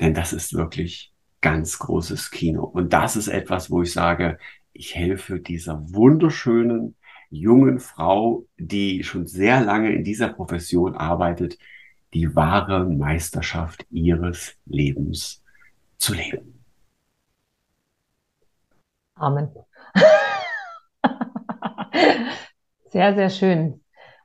denn 0.00 0.14
das 0.14 0.32
ist 0.32 0.54
wirklich 0.54 1.12
ganz 1.40 1.78
großes 1.78 2.30
Kino. 2.30 2.62
Und 2.64 2.92
das 2.92 3.16
ist 3.16 3.28
etwas, 3.28 3.70
wo 3.70 3.82
ich 3.82 3.92
sage, 3.92 4.38
ich 4.74 4.94
helfe 4.94 5.40
dieser 5.40 5.80
wunderschönen 5.94 6.96
jungen 7.30 7.78
Frau, 7.78 8.44
die 8.58 9.02
schon 9.04 9.26
sehr 9.26 9.62
lange 9.62 9.92
in 9.92 10.04
dieser 10.04 10.28
Profession 10.28 10.94
arbeitet, 10.94 11.58
die 12.12 12.36
wahre 12.36 12.84
Meisterschaft 12.84 13.86
ihres 13.90 14.56
Lebens 14.66 15.42
zu 15.96 16.12
leben. 16.14 16.62
Amen. 19.14 19.48
sehr, 22.90 23.14
sehr 23.14 23.30
schön. 23.30 23.83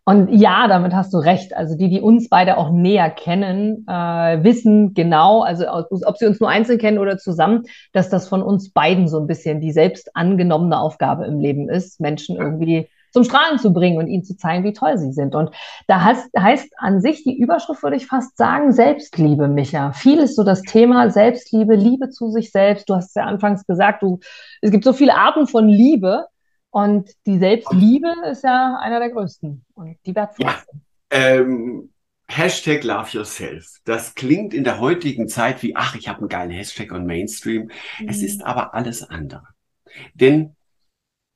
Und 0.09 0.29
ja, 0.33 0.67
damit 0.67 0.95
hast 0.95 1.13
du 1.13 1.19
recht. 1.19 1.55
Also 1.55 1.77
die, 1.77 1.87
die 1.87 2.01
uns 2.01 2.29
beide 2.29 2.57
auch 2.57 2.71
näher 2.71 3.11
kennen, 3.11 3.85
äh, 3.87 4.43
wissen 4.43 4.95
genau, 4.95 5.43
also 5.43 5.65
ob 5.69 6.17
sie 6.17 6.25
uns 6.25 6.39
nur 6.39 6.49
einzeln 6.49 6.79
kennen 6.79 6.97
oder 6.97 7.19
zusammen, 7.19 7.65
dass 7.93 8.09
das 8.09 8.27
von 8.27 8.41
uns 8.41 8.71
beiden 8.71 9.07
so 9.07 9.19
ein 9.19 9.27
bisschen 9.27 9.61
die 9.61 9.71
selbst 9.71 10.09
angenommene 10.15 10.79
Aufgabe 10.79 11.27
im 11.27 11.39
Leben 11.39 11.69
ist, 11.69 11.99
Menschen 11.99 12.37
irgendwie 12.37 12.89
zum 13.11 13.23
Strahlen 13.23 13.59
zu 13.59 13.71
bringen 13.71 13.99
und 13.99 14.07
ihnen 14.07 14.23
zu 14.23 14.35
zeigen, 14.35 14.63
wie 14.63 14.73
toll 14.73 14.97
sie 14.97 15.11
sind. 15.11 15.35
Und 15.35 15.51
da 15.85 16.03
heißt, 16.03 16.31
heißt 16.35 16.73
an 16.77 17.01
sich 17.01 17.23
die 17.23 17.37
Überschrift, 17.37 17.83
würde 17.83 17.97
ich 17.97 18.07
fast 18.07 18.35
sagen, 18.35 18.71
Selbstliebe, 18.71 19.47
Micha. 19.47 19.91
Viel 19.91 20.17
ist 20.17 20.35
so 20.35 20.43
das 20.43 20.63
Thema 20.63 21.11
Selbstliebe, 21.11 21.75
Liebe 21.75 22.09
zu 22.09 22.31
sich 22.31 22.51
selbst. 22.51 22.89
Du 22.89 22.95
hast 22.95 23.15
ja 23.15 23.25
anfangs 23.25 23.63
gesagt, 23.67 24.01
du, 24.01 24.17
es 24.63 24.71
gibt 24.71 24.85
so 24.85 24.93
viele 24.93 25.13
Arten 25.13 25.45
von 25.45 25.67
Liebe. 25.67 26.25
Und 26.71 27.09
die 27.25 27.39
Selbstliebe 27.39 28.13
ist 28.31 28.43
ja 28.43 28.77
einer 28.79 28.99
der 28.99 29.09
größten 29.09 29.65
und 29.73 29.97
die 30.05 30.15
wertvollsten. 30.15 30.81
Ja, 31.11 31.17
ähm, 31.17 31.89
Hashtag 32.27 32.83
Love 32.83 33.09
Yourself. 33.11 33.79
Das 33.85 34.13
klingt 34.13 34.53
in 34.53 34.63
der 34.63 34.79
heutigen 34.79 35.27
Zeit 35.27 35.63
wie, 35.63 35.75
ach, 35.75 35.95
ich 35.95 36.07
habe 36.07 36.19
einen 36.19 36.29
geilen 36.29 36.51
Hashtag 36.51 36.91
on 36.91 37.05
Mainstream. 37.07 37.71
Mhm. 37.99 38.07
Es 38.07 38.21
ist 38.21 38.43
aber 38.43 38.75
alles 38.75 39.01
andere. 39.03 39.47
Denn 40.13 40.55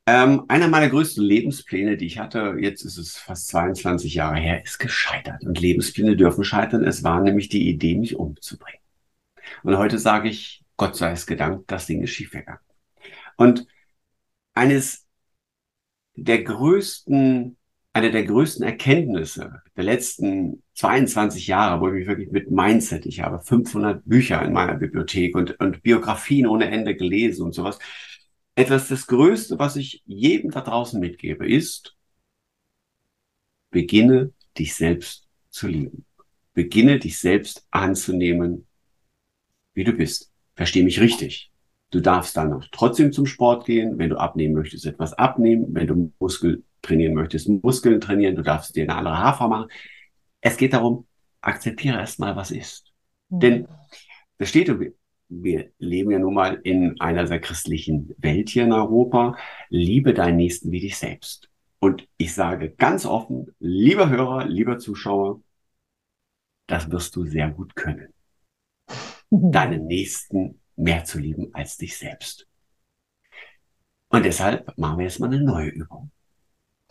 ähm, 0.06 0.44
einer 0.48 0.68
meiner 0.68 0.88
größten 0.88 1.24
Lebenspläne, 1.24 1.96
die 1.96 2.06
ich 2.06 2.18
hatte, 2.18 2.56
jetzt 2.60 2.84
ist 2.84 2.98
es 2.98 3.16
fast 3.16 3.48
22 3.48 4.14
Jahre 4.14 4.36
her, 4.36 4.62
ist 4.62 4.78
gescheitert. 4.78 5.42
Und 5.44 5.60
Lebenspläne 5.60 6.14
dürfen 6.14 6.44
scheitern. 6.44 6.84
Es 6.84 7.02
war 7.02 7.20
nämlich 7.20 7.48
die 7.48 7.68
Idee, 7.68 7.96
mich 7.96 8.14
umzubringen. 8.14 8.80
Und 9.64 9.76
heute 9.76 9.98
sage 9.98 10.28
ich, 10.28 10.62
Gott 10.76 10.94
sei 10.94 11.12
es 11.12 11.26
gedankt, 11.26 11.70
das 11.72 11.86
Ding 11.86 12.02
ist 12.02 12.10
schiefgegangen. 12.10 12.60
Und 13.36 13.66
eines 14.54 15.03
der 16.16 16.42
größten 16.42 17.56
eine 17.94 18.10
der 18.10 18.24
größten 18.24 18.64
Erkenntnisse 18.66 19.62
der 19.76 19.84
letzten 19.84 20.64
22 20.74 21.46
Jahre, 21.46 21.80
wo 21.80 21.86
ich 21.88 21.94
mich 21.94 22.08
wirklich 22.08 22.30
mit 22.32 22.50
Mindset, 22.50 23.06
ich 23.06 23.20
habe 23.20 23.38
500 23.38 24.04
Bücher 24.04 24.42
in 24.42 24.52
meiner 24.52 24.74
Bibliothek 24.74 25.36
und, 25.36 25.60
und 25.60 25.82
Biografien 25.82 26.48
ohne 26.48 26.68
Ende 26.68 26.96
gelesen 26.96 27.44
und 27.44 27.54
sowas. 27.54 27.78
Etwas 28.56 28.88
das 28.88 29.06
Größte, 29.06 29.60
was 29.60 29.76
ich 29.76 30.02
jedem 30.06 30.50
da 30.50 30.60
draußen 30.60 30.98
mitgebe, 30.98 31.48
ist, 31.48 31.96
beginne 33.70 34.32
dich 34.58 34.74
selbst 34.74 35.28
zu 35.50 35.68
lieben. 35.68 36.04
Beginne 36.52 36.98
dich 36.98 37.18
selbst 37.18 37.64
anzunehmen, 37.70 38.66
wie 39.72 39.84
du 39.84 39.92
bist. 39.92 40.32
Versteh 40.56 40.82
mich 40.82 40.98
richtig. 40.98 41.52
Du 41.94 42.00
darfst 42.00 42.36
dann 42.36 42.50
noch 42.50 42.66
trotzdem 42.72 43.12
zum 43.12 43.24
Sport 43.24 43.66
gehen, 43.66 43.98
wenn 43.98 44.10
du 44.10 44.16
abnehmen 44.16 44.52
möchtest, 44.52 44.84
etwas 44.84 45.12
abnehmen, 45.12 45.66
wenn 45.68 45.86
du 45.86 46.12
Muskel 46.18 46.64
trainieren 46.82 47.14
möchtest, 47.14 47.48
Muskeln 47.48 48.00
trainieren, 48.00 48.34
du 48.34 48.42
darfst 48.42 48.74
dir 48.74 48.82
eine 48.82 48.96
andere 48.96 49.16
Haarform 49.16 49.50
machen. 49.50 49.70
Es 50.40 50.56
geht 50.56 50.72
darum, 50.72 51.06
akzeptiere 51.40 51.98
erstmal, 51.98 52.34
was 52.34 52.50
ist. 52.50 52.92
Mhm. 53.28 53.38
Denn 53.38 53.68
das 54.38 54.48
steht, 54.48 54.76
wir 55.28 55.70
leben 55.78 56.10
ja 56.10 56.18
nun 56.18 56.34
mal 56.34 56.60
in 56.64 57.00
einer 57.00 57.28
sehr 57.28 57.38
christlichen 57.38 58.12
Welt 58.18 58.48
hier 58.48 58.64
in 58.64 58.72
Europa. 58.72 59.36
Liebe 59.68 60.14
deinen 60.14 60.38
Nächsten 60.38 60.72
wie 60.72 60.80
dich 60.80 60.96
selbst. 60.96 61.48
Und 61.78 62.08
ich 62.16 62.34
sage 62.34 62.70
ganz 62.70 63.06
offen, 63.06 63.54
lieber 63.60 64.10
Hörer, 64.10 64.46
lieber 64.46 64.78
Zuschauer, 64.78 65.42
das 66.66 66.90
wirst 66.90 67.14
du 67.14 67.24
sehr 67.24 67.52
gut 67.52 67.76
können. 67.76 68.12
Deinen 69.30 69.86
Nächsten 69.86 70.60
mehr 70.76 71.04
zu 71.04 71.18
lieben 71.18 71.50
als 71.54 71.76
dich 71.76 71.96
selbst. 71.96 72.46
Und 74.08 74.24
deshalb 74.24 74.76
machen 74.78 74.98
wir 74.98 75.04
jetzt 75.04 75.20
mal 75.20 75.26
eine 75.26 75.42
neue 75.42 75.68
Übung. 75.68 76.10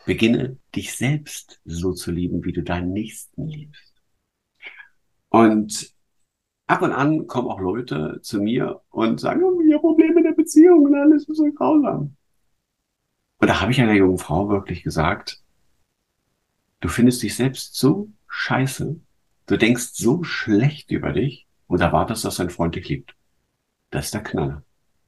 Beginne 0.06 0.58
dich 0.75 0.96
selbst 0.96 1.62
so 1.63 1.94
zu 1.94 2.12
lieben, 2.12 2.44
wie 2.44 2.52
du 2.52 2.62
deinen 2.62 2.92
Nächsten 2.92 3.48
liebst. 3.48 3.94
Und 5.30 5.94
ab 6.68 6.82
und 6.82 6.92
an 6.92 7.28
kommen 7.28 7.48
auch 7.48 7.60
Leute 7.60 8.20
zu 8.22 8.42
mir 8.42 8.82
und 8.90 9.20
sagen, 9.20 9.44
oh, 9.44 9.62
ich 9.62 9.74
habe 9.74 9.82
Probleme 9.82 10.20
in 10.20 10.25
der 10.25 10.34
Beziehung 10.34 10.86
und 10.86 10.96
alles 10.96 11.28
ist 11.28 11.38
so 11.38 11.52
grausam. 11.54 12.16
Und 13.38 13.48
da 13.48 13.62
habe 13.62 13.72
ich 13.72 13.82
einer 13.82 13.94
jungen 13.94 14.18
Frau 14.18 14.50
wirklich 14.50 14.84
gesagt, 14.84 15.42
du 16.82 16.88
findest 16.90 17.24
dich 17.24 17.36
selbst 17.36 17.75
so 17.75 18.10
scheiße, 18.28 19.00
du 19.46 19.58
denkst 19.58 19.92
so 19.94 20.24
schlecht 20.24 20.92
über 20.92 21.13
dich 21.13 21.48
und 21.68 21.82
erwartest, 21.82 22.25
dass 22.25 22.38
dein 22.38 22.50
Freund 22.50 22.75
dich 22.75 22.88
liebt. 22.88 23.16
Das 23.94 24.06
ist 24.06 24.16
der 24.16 24.24
Knaller. 24.24 24.64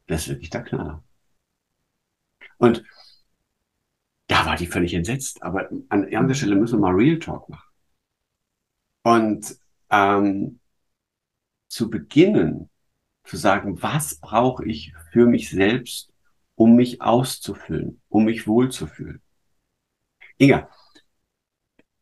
Das 0.06 0.22
ist 0.22 0.30
wirklich 0.30 0.52
der 0.52 0.62
Knaller. 0.62 1.04
Und 2.60 2.84
da 4.28 4.46
war 4.46 4.58
die 4.58 4.68
völlig 4.68 4.94
entsetzt. 4.94 5.42
Aber 5.42 5.68
an 5.90 6.04
irgendeiner 6.04 6.36
Stelle 6.36 6.56
müssen 6.56 6.76
wir 6.76 6.82
mal 6.82 6.94
Real 6.94 7.18
Talk 7.18 7.50
machen. 7.50 7.68
Und 9.02 9.60
ähm, 9.90 10.60
zu 11.68 11.90
beginnen, 11.90 12.70
zu 13.24 13.38
sagen, 13.38 13.82
was 13.82 14.20
brauche 14.20 14.64
ich 14.66 14.94
für 15.12 15.26
mich 15.26 15.50
selbst, 15.50 16.14
um 16.54 16.76
mich 16.76 17.02
auszufüllen, 17.02 18.04
um 18.08 18.26
mich 18.26 18.46
wohlzufühlen. 18.46 19.20
Inga, 20.38 20.70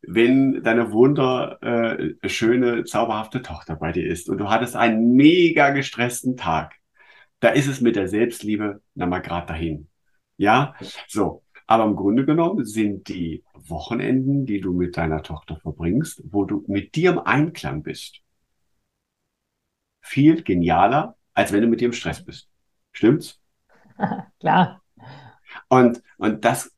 wenn 0.06 0.62
deine 0.62 0.92
wunder 0.92 1.58
äh, 1.62 2.84
zauberhafte 2.84 3.42
Tochter 3.42 3.76
bei 3.76 3.92
dir 3.92 4.06
ist 4.06 4.28
und 4.28 4.38
du 4.38 4.48
hattest 4.48 4.76
einen 4.76 5.14
mega 5.14 5.70
gestressten 5.70 6.36
Tag, 6.36 6.74
da 7.40 7.48
ist 7.50 7.66
es 7.66 7.80
mit 7.80 7.96
der 7.96 8.08
Selbstliebe 8.08 8.82
na 8.94 9.06
mal 9.06 9.20
gerade 9.20 9.46
dahin. 9.46 9.88
Ja, 10.36 10.74
so. 11.08 11.42
Aber 11.66 11.84
im 11.84 11.96
Grunde 11.96 12.26
genommen 12.26 12.64
sind 12.66 13.08
die 13.08 13.42
Wochenenden, 13.54 14.44
die 14.44 14.60
du 14.60 14.74
mit 14.74 14.96
deiner 14.96 15.22
Tochter 15.22 15.56
verbringst, 15.56 16.22
wo 16.30 16.44
du 16.44 16.62
mit 16.66 16.94
dir 16.94 17.12
im 17.12 17.18
Einklang 17.20 17.82
bist, 17.82 18.20
viel 20.02 20.42
genialer, 20.42 21.16
als 21.32 21.52
wenn 21.52 21.62
du 21.62 21.68
mit 21.68 21.80
dir 21.80 21.86
im 21.86 21.94
Stress 21.94 22.22
bist. 22.22 22.50
Stimmt's? 22.92 23.40
Klar. 24.40 24.82
Und, 25.68 26.02
und 26.18 26.44
das, 26.44 26.76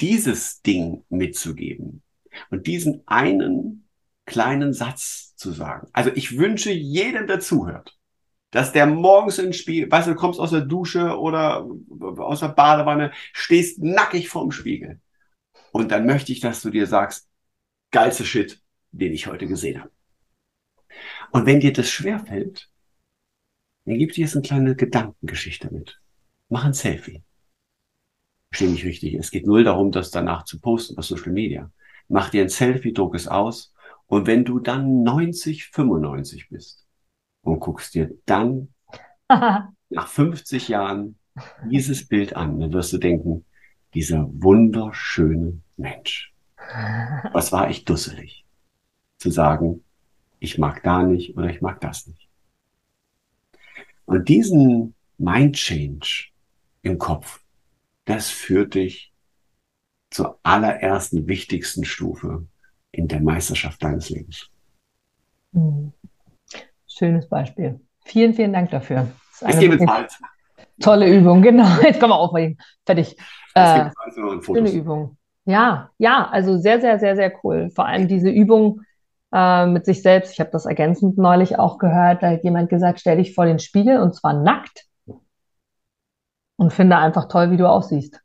dieses 0.00 0.62
Ding 0.62 1.04
mitzugeben 1.08 2.03
und 2.50 2.66
diesen 2.66 3.02
einen 3.06 3.88
kleinen 4.26 4.72
Satz 4.72 5.36
zu 5.36 5.52
sagen. 5.52 5.88
Also 5.92 6.10
ich 6.14 6.38
wünsche 6.38 6.70
jedem, 6.70 7.26
der 7.26 7.40
zuhört, 7.40 7.98
dass 8.50 8.72
der 8.72 8.86
morgens 8.86 9.38
ins 9.38 9.56
Spiegel, 9.56 9.90
weißt 9.90 10.06
du, 10.06 10.12
du 10.12 10.16
kommst 10.16 10.40
aus 10.40 10.50
der 10.50 10.60
Dusche 10.60 11.18
oder 11.18 11.66
aus 12.18 12.40
der 12.40 12.48
Badewanne, 12.48 13.12
stehst 13.32 13.82
nackig 13.82 14.28
vorm 14.28 14.52
Spiegel. 14.52 15.00
Und 15.72 15.90
dann 15.90 16.06
möchte 16.06 16.32
ich, 16.32 16.40
dass 16.40 16.62
du 16.62 16.70
dir 16.70 16.86
sagst, 16.86 17.28
geilste 17.90 18.24
Shit, 18.24 18.62
den 18.92 19.12
ich 19.12 19.26
heute 19.26 19.46
gesehen 19.46 19.80
habe. 19.80 19.90
Und 21.32 21.46
wenn 21.46 21.60
dir 21.60 21.72
das 21.72 21.90
schwerfällt, 21.90 22.70
dann 23.84 23.98
gib 23.98 24.12
dir 24.12 24.22
jetzt 24.22 24.36
eine 24.36 24.42
kleine 24.42 24.76
Gedankengeschichte 24.76 25.72
mit. 25.72 26.00
Mach 26.48 26.64
ein 26.64 26.74
Selfie. 26.74 27.22
Verstehe 28.50 28.70
mich 28.70 28.84
richtig. 28.84 29.14
Es 29.14 29.32
geht 29.32 29.46
null 29.46 29.64
darum, 29.64 29.90
das 29.90 30.12
danach 30.12 30.44
zu 30.44 30.60
posten 30.60 30.96
auf 30.96 31.04
Social 31.04 31.32
Media. 31.32 31.72
Mach 32.08 32.30
dir 32.30 32.42
ein 32.42 32.48
Selfie, 32.48 32.92
druck 32.92 33.14
es 33.14 33.28
aus. 33.28 33.74
Und 34.06 34.26
wenn 34.26 34.44
du 34.44 34.58
dann 34.58 35.02
90, 35.02 35.66
95 35.68 36.48
bist, 36.50 36.84
und 37.44 37.60
guckst 37.60 37.94
dir 37.94 38.10
dann 38.26 38.68
nach 39.28 40.08
50 40.08 40.68
Jahren 40.68 41.18
dieses 41.70 42.08
Bild 42.08 42.34
an, 42.36 42.58
dann 42.58 42.72
wirst 42.72 42.92
du 42.92 42.98
denken, 42.98 43.44
dieser 43.92 44.28
wunderschöne 44.28 45.60
Mensch. 45.76 46.32
Was 47.32 47.52
war 47.52 47.70
ich 47.70 47.84
dusselig? 47.84 48.44
Zu 49.18 49.30
sagen, 49.30 49.84
ich 50.40 50.58
mag 50.58 50.82
da 50.82 51.02
nicht 51.02 51.36
oder 51.36 51.48
ich 51.48 51.60
mag 51.60 51.80
das 51.80 52.06
nicht. 52.06 52.28
Und 54.06 54.28
diesen 54.28 54.94
Mind 55.16 55.56
Change 55.56 56.28
im 56.82 56.98
Kopf, 56.98 57.42
das 58.04 58.28
führt 58.30 58.74
dich 58.74 59.12
zur 60.14 60.38
allerersten 60.44 61.26
wichtigsten 61.26 61.84
Stufe 61.84 62.46
in 62.92 63.08
der 63.08 63.20
Meisterschaft 63.20 63.82
deines 63.82 64.10
Lebens. 64.10 64.48
Mhm. 65.50 65.92
Schönes 66.86 67.28
Beispiel. 67.28 67.80
Vielen, 68.04 68.32
vielen 68.34 68.52
Dank 68.52 68.70
dafür. 68.70 69.08
Das 69.40 69.56
ist 69.56 69.58
eine 69.58 69.76
bezahlt. 69.76 70.12
Tolle 70.80 71.12
Übung, 71.12 71.42
genau. 71.42 71.66
Jetzt 71.82 71.98
können 71.98 72.12
wir 72.12 72.18
aufregen. 72.18 72.58
Fertig. 72.86 73.16
Äh, 73.54 73.90
schöne 74.44 74.70
Übung. 74.70 75.16
Ja, 75.46 75.90
ja, 75.98 76.28
also 76.30 76.58
sehr, 76.58 76.80
sehr, 76.80 77.00
sehr, 77.00 77.16
sehr 77.16 77.32
cool. 77.42 77.70
Vor 77.74 77.86
allem 77.86 78.06
diese 78.06 78.30
Übung 78.30 78.82
äh, 79.32 79.66
mit 79.66 79.84
sich 79.84 80.00
selbst. 80.02 80.32
Ich 80.32 80.40
habe 80.40 80.50
das 80.50 80.64
ergänzend 80.64 81.18
neulich 81.18 81.58
auch 81.58 81.78
gehört. 81.78 82.22
Da 82.22 82.30
hat 82.30 82.44
jemand 82.44 82.70
gesagt, 82.70 83.00
stell 83.00 83.16
dich 83.16 83.34
vor 83.34 83.46
den 83.46 83.58
Spiegel 83.58 84.00
und 84.00 84.14
zwar 84.14 84.32
nackt 84.32 84.86
und 86.56 86.72
finde 86.72 86.98
einfach 86.98 87.26
toll, 87.26 87.50
wie 87.50 87.56
du 87.56 87.68
aussiehst. 87.68 88.23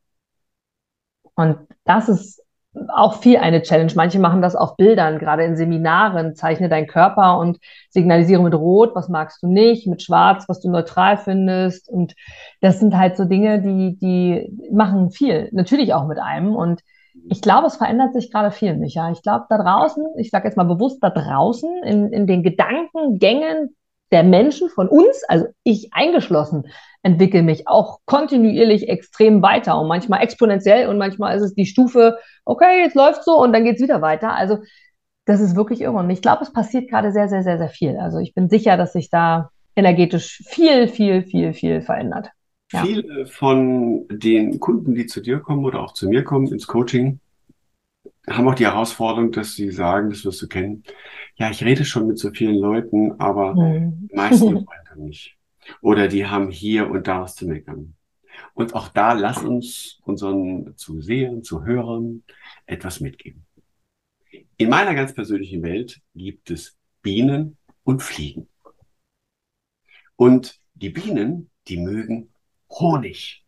Und 1.40 1.58
das 1.86 2.10
ist 2.10 2.44
auch 2.90 3.16
viel 3.22 3.38
eine 3.38 3.62
Challenge. 3.62 3.92
Manche 3.96 4.20
machen 4.20 4.42
das 4.42 4.56
auf 4.56 4.76
Bildern, 4.76 5.20
gerade 5.20 5.44
in 5.44 5.56
Seminaren. 5.56 6.36
Zeichne 6.36 6.68
deinen 6.68 6.88
Körper 6.88 7.40
und 7.40 7.60
signalisiere 7.90 8.44
mit 8.44 8.54
Rot, 8.54 8.94
was 8.94 9.10
magst 9.10 9.42
du 9.42 9.48
nicht, 9.48 9.88
mit 9.88 10.04
Schwarz, 10.04 10.46
was 10.48 10.60
du 10.60 10.70
neutral 10.70 11.18
findest. 11.18 11.90
Und 11.90 12.14
das 12.62 12.80
sind 12.80 12.96
halt 12.96 13.16
so 13.16 13.24
Dinge, 13.24 13.62
die, 13.62 13.98
die 13.98 14.70
machen 14.72 15.12
viel. 15.12 15.50
Natürlich 15.54 15.94
auch 15.94 16.08
mit 16.08 16.20
einem. 16.20 16.56
Und 16.56 16.82
ich 17.30 17.42
glaube, 17.42 17.68
es 17.68 17.78
verändert 17.78 18.14
sich 18.14 18.32
gerade 18.32 18.52
viel, 18.52 18.76
Micha. 18.76 19.10
Ich 19.12 19.22
glaube, 19.22 19.46
da 19.50 19.58
draußen, 19.58 20.06
ich 20.18 20.30
sage 20.30 20.48
jetzt 20.48 20.58
mal 20.58 20.64
bewusst 20.64 21.02
da 21.02 21.10
draußen, 21.10 21.84
in, 21.84 22.12
in 22.12 22.28
den 22.28 22.44
Gedankengängen 22.44 23.76
der 24.12 24.24
Menschen 24.24 24.70
von 24.70 24.88
uns, 24.88 25.24
also 25.28 25.46
ich 25.64 25.94
eingeschlossen, 25.94 26.64
entwickle 27.02 27.44
mich 27.44 27.68
auch 27.68 28.00
kontinuierlich 28.06 28.90
extrem 28.90 29.42
weiter 29.42 29.80
und 29.80 29.88
manchmal 29.88 30.22
exponentiell 30.22 30.88
und 30.88 30.98
manchmal 30.98 31.38
ist 31.38 31.44
es 31.44 31.56
die 31.56 31.66
Stufe, 31.66 32.18
okay, 32.46 32.84
jetzt 32.84 32.96
läuft 32.96 33.24
so 33.24 33.42
und 33.42 33.54
dann 33.54 33.64
geht 33.64 33.76
es 33.76 33.82
wieder 33.82 34.02
weiter. 34.02 34.34
Also 34.34 34.60
das 35.26 35.40
ist 35.40 35.56
wirklich 35.56 35.82
irre. 35.82 35.94
Und 35.94 36.10
ich 36.10 36.22
glaube, 36.22 36.44
es 36.44 36.52
passiert 36.52 36.90
gerade 36.90 37.12
sehr, 37.12 37.30
sehr, 37.30 37.44
sehr, 37.44 37.58
sehr 37.58 37.70
viel. 37.70 37.98
Also 37.98 38.18
ich 38.18 38.34
bin 38.34 38.50
sicher, 38.50 38.78
dass 38.78 38.94
sich 38.94 39.10
da 39.10 39.52
energetisch 39.76 40.42
viel, 40.48 40.88
viel, 40.88 41.22
viel, 41.22 41.54
viel 41.54 41.82
verändert. 41.82 42.32
Ja. 42.72 42.84
Viele 42.84 43.26
von 43.28 44.08
den 44.10 44.60
Kunden, 44.60 44.94
die 44.94 45.06
zu 45.06 45.22
dir 45.22 45.40
kommen 45.40 45.66
oder 45.66 45.82
auch 45.82 45.94
zu 45.94 46.08
mir 46.08 46.24
kommen 46.24 46.48
ins 46.48 46.68
Coaching, 46.68 47.20
haben 48.30 48.48
auch 48.48 48.56
die 48.56 48.66
Herausforderung, 48.66 49.32
dass 49.32 49.54
sie 49.54 49.72
sagen, 49.72 50.10
das 50.10 50.26
wirst 50.26 50.42
du 50.42 50.48
kennen, 50.48 50.84
ja, 51.36 51.50
ich 51.50 51.64
rede 51.64 51.86
schon 51.86 52.08
mit 52.08 52.20
so 52.20 52.32
vielen 52.32 52.56
Leuten, 52.56 53.20
aber 53.20 53.56
mhm. 53.56 54.10
meisten 54.14 54.54
wollen 54.68 54.80
nicht. 55.08 55.38
Oder 55.82 56.08
die 56.08 56.26
haben 56.26 56.50
hier 56.50 56.90
und 56.90 57.08
da 57.08 57.22
was 57.22 57.36
zu 57.36 57.48
meckern. 57.48 57.96
Und 58.54 58.74
auch 58.74 58.90
da 58.90 59.14
lass 59.14 59.44
uns 59.44 60.00
unseren 60.04 60.76
Zusehern, 60.76 61.44
Zuhörern 61.44 62.24
etwas 62.66 63.00
mitgeben. 63.00 63.46
In 64.58 64.70
meiner 64.70 64.94
ganz 64.94 65.14
persönlichen 65.14 65.64
Welt 65.64 66.02
gibt 66.16 66.52
es 66.52 66.78
Bienen 67.02 67.58
und 67.84 68.04
Fliegen. 68.04 68.48
Und 70.16 70.60
die 70.74 70.90
Bienen, 70.90 71.50
die 71.68 71.78
mögen 71.78 72.34
Honig. 72.70 73.46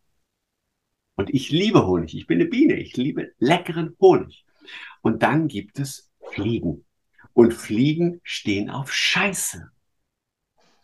Und 1.16 1.30
ich 1.30 1.52
liebe 1.52 1.86
Honig. 1.86 2.16
Ich 2.16 2.28
bin 2.28 2.40
eine 2.40 2.50
Biene. 2.50 2.76
Ich 2.76 2.96
liebe 2.96 3.34
leckeren 3.40 3.96
Honig. 4.00 4.46
Und 5.02 5.24
dann 5.24 5.48
gibt 5.48 5.80
es 5.80 6.10
Fliegen. 6.32 6.86
Und 7.34 7.54
Fliegen 7.54 8.20
stehen 8.24 8.70
auf 8.70 8.94
Scheiße. 8.94 9.70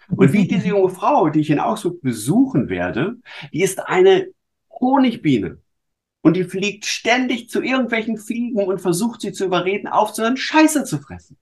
Und 0.09 0.33
wie 0.33 0.47
diese 0.47 0.69
junge 0.69 0.89
Frau, 0.89 1.29
die 1.29 1.41
ich 1.41 1.49
in 1.49 1.59
Augsburg 1.59 2.01
besuchen 2.01 2.69
werde, 2.69 3.17
die 3.51 3.61
ist 3.61 3.79
eine 3.79 4.27
Honigbiene. 4.69 5.61
Und 6.21 6.35
die 6.35 6.45
fliegt 6.45 6.85
ständig 6.85 7.49
zu 7.49 7.61
irgendwelchen 7.61 8.17
Fliegen 8.17 8.63
und 8.63 8.79
versucht 8.79 9.21
sie 9.21 9.33
zu 9.33 9.45
überreden, 9.45 9.87
aufzuhören, 9.87 10.37
Scheiße 10.37 10.85
zu 10.85 10.99
fressen. 10.99 11.37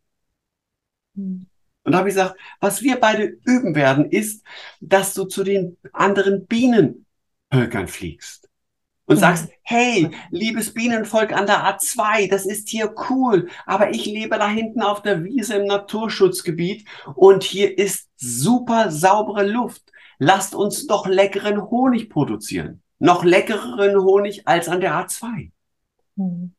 Und 1.16 1.92
da 1.92 2.00
habe 2.00 2.10
ich 2.10 2.16
gesagt, 2.16 2.40
was 2.60 2.82
wir 2.82 3.00
beide 3.00 3.38
üben 3.46 3.76
werden, 3.76 4.10
ist, 4.10 4.44
dass 4.82 5.14
du 5.14 5.26
zu 5.26 5.44
den 5.44 5.78
anderen 5.94 6.46
Bienenvölkern 6.48 7.88
fliegst 7.88 8.45
und 9.06 9.18
sagst, 9.18 9.50
hey, 9.62 10.10
liebes 10.32 10.74
Bienenvolk 10.74 11.32
an 11.32 11.46
der 11.46 11.64
A2, 11.66 12.30
das 12.30 12.46
ist 12.46 12.70
hier 12.70 12.94
cool, 13.10 13.50
aber 13.66 13.92
ich 13.92 14.06
lebe 14.06 14.38
da 14.38 14.50
hinten 14.50 14.82
auf 14.82 15.02
der 15.02 15.24
Wiese 15.24 15.56
im 15.56 15.66
Naturschutzgebiet 15.66 16.88
und 17.16 17.44
hier 17.44 17.78
ist 17.78 18.10
super 18.16 18.92
saubere 18.92 19.46
Luft. 19.46 19.84
Lasst 20.18 20.56
uns 20.56 20.88
doch 20.88 21.08
leckeren 21.08 21.70
Honig 21.70 22.10
produzieren. 22.10 22.82
Noch 23.00 23.24
leckereren 23.24 24.02
Honig 24.02 24.48
als 24.48 24.70
an 24.70 24.82
der 24.82 24.94
A2. 24.94 25.52
Mhm. 26.16 26.54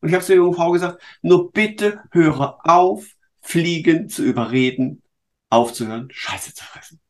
Und 0.00 0.08
ich 0.08 0.14
habe 0.14 0.24
zu 0.24 0.32
der 0.32 0.36
jungen 0.36 0.54
Frau 0.54 0.70
gesagt, 0.72 1.02
nur 1.22 1.50
bitte 1.52 2.02
höre 2.10 2.58
auf, 2.64 3.06
Fliegen 3.40 4.08
zu 4.08 4.22
überreden, 4.22 5.02
aufzuhören, 5.48 6.08
Scheiße 6.10 6.54
zu 6.54 6.64
fressen. 6.64 7.00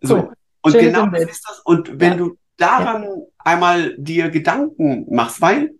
So. 0.00 0.32
Und 0.62 0.72
Schönes 0.72 0.86
genau 0.86 1.06
das 1.06 1.22
ist 1.22 1.48
das. 1.48 1.60
Und 1.60 2.00
wenn 2.00 2.12
ja. 2.12 2.16
du 2.18 2.38
daran 2.56 3.02
ja. 3.04 3.10
einmal 3.38 3.96
dir 3.98 4.30
Gedanken 4.30 5.06
machst, 5.14 5.40
weil 5.40 5.74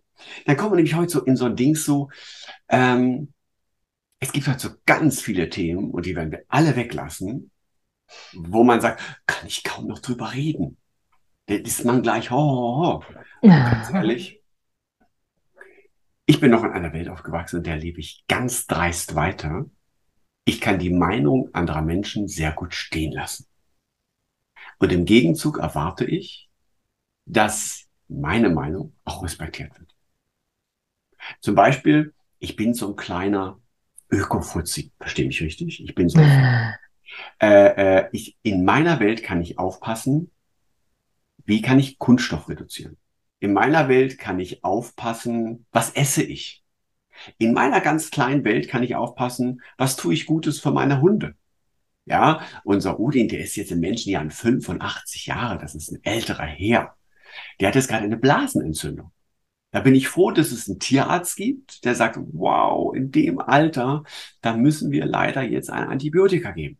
dann 0.45 0.57
kommen 0.57 0.71
wir 0.71 0.75
nämlich 0.77 0.95
heute 0.95 1.11
so 1.11 1.23
in 1.23 1.35
so 1.35 1.45
ein 1.45 1.55
Ding 1.55 1.75
so, 1.75 2.09
ähm, 2.69 3.33
es 4.19 4.31
gibt 4.31 4.47
halt 4.47 4.59
so 4.59 4.69
ganz 4.85 5.21
viele 5.21 5.49
Themen 5.49 5.91
und 5.91 6.05
die 6.05 6.15
werden 6.15 6.31
wir 6.31 6.43
alle 6.49 6.75
weglassen, 6.75 7.51
wo 8.33 8.63
man 8.63 8.81
sagt, 8.81 9.01
kann 9.25 9.47
ich 9.47 9.63
kaum 9.63 9.87
noch 9.87 9.99
drüber 9.99 10.33
reden. 10.33 10.77
Da 11.45 11.55
ist 11.55 11.85
man 11.85 12.01
gleich, 12.01 12.31
ho, 12.31 12.37
ho, 12.37 12.83
ho. 12.83 13.03
Ganz 13.41 13.91
ehrlich, 13.91 14.39
ich 16.25 16.39
bin 16.39 16.51
noch 16.51 16.63
in 16.63 16.71
einer 16.71 16.93
Welt 16.93 17.09
aufgewachsen, 17.09 17.57
in 17.57 17.63
der 17.63 17.77
lebe 17.77 17.99
ich 17.99 18.23
ganz 18.27 18.67
dreist 18.67 19.15
weiter. 19.15 19.65
Ich 20.45 20.61
kann 20.61 20.77
die 20.77 20.91
Meinung 20.91 21.49
anderer 21.53 21.81
Menschen 21.81 22.27
sehr 22.27 22.51
gut 22.51 22.75
stehen 22.75 23.13
lassen. 23.13 23.48
Und 24.79 24.91
im 24.91 25.05
Gegenzug 25.05 25.59
erwarte 25.59 26.05
ich, 26.05 26.49
dass 27.25 27.87
meine 28.07 28.49
Meinung 28.49 28.93
auch 29.05 29.23
respektiert 29.23 29.77
wird. 29.79 29.95
Zum 31.41 31.53
Beispiel, 31.53 32.13
ich 32.39 32.55
bin 32.55 32.73
so 32.73 32.89
ein 32.89 32.95
kleiner 32.95 33.59
Öko-Fuzzi. 34.09 34.91
Verstehe 34.99 35.27
mich 35.27 35.41
richtig? 35.41 35.83
Ich 35.83 35.93
bin 35.93 36.09
so. 36.09 36.19
äh, 37.39 38.01
äh, 38.01 38.09
ich, 38.11 38.37
in 38.41 38.63
meiner 38.65 38.99
Welt 38.99 39.23
kann 39.23 39.41
ich 39.41 39.59
aufpassen, 39.59 40.31
wie 41.45 41.61
kann 41.61 41.79
ich 41.79 41.99
Kunststoff 41.99 42.47
reduzieren? 42.49 42.97
In 43.39 43.53
meiner 43.53 43.89
Welt 43.89 44.17
kann 44.17 44.39
ich 44.39 44.63
aufpassen, 44.63 45.65
was 45.71 45.91
esse 45.91 46.23
ich? 46.23 46.63
In 47.37 47.53
meiner 47.53 47.81
ganz 47.81 48.11
kleinen 48.11 48.43
Welt 48.43 48.69
kann 48.69 48.83
ich 48.83 48.95
aufpassen, 48.95 49.61
was 49.77 49.95
tue 49.95 50.13
ich 50.13 50.25
Gutes 50.25 50.59
für 50.59 50.71
meine 50.71 51.01
Hunde? 51.01 51.35
Ja, 52.09 52.41
unser 52.63 52.99
Udin, 52.99 53.27
der 53.27 53.41
ist 53.41 53.55
jetzt 53.55 53.71
im 53.71 53.81
Menschenjahren 53.81 54.31
85 54.31 55.27
Jahre, 55.27 55.59
das 55.59 55.75
ist 55.75 55.91
ein 55.91 56.03
älterer 56.03 56.45
Herr. 56.45 56.95
Der 57.59 57.67
hat 57.67 57.75
jetzt 57.75 57.87
gerade 57.87 58.05
eine 58.05 58.17
Blasenentzündung. 58.17 59.11
Da 59.71 59.81
bin 59.81 59.93
ich 59.93 60.07
froh, 60.07 60.31
dass 60.31 60.51
es 60.51 60.67
einen 60.67 60.79
Tierarzt 60.79 61.35
gibt, 61.37 61.85
der 61.85 61.93
sagt, 61.93 62.17
wow, 62.33 62.95
in 62.95 63.11
dem 63.11 63.39
Alter, 63.39 64.03
da 64.41 64.57
müssen 64.57 64.91
wir 64.91 65.05
leider 65.05 65.43
jetzt 65.43 65.69
ein 65.69 65.87
Antibiotika 65.87 66.51
geben. 66.51 66.79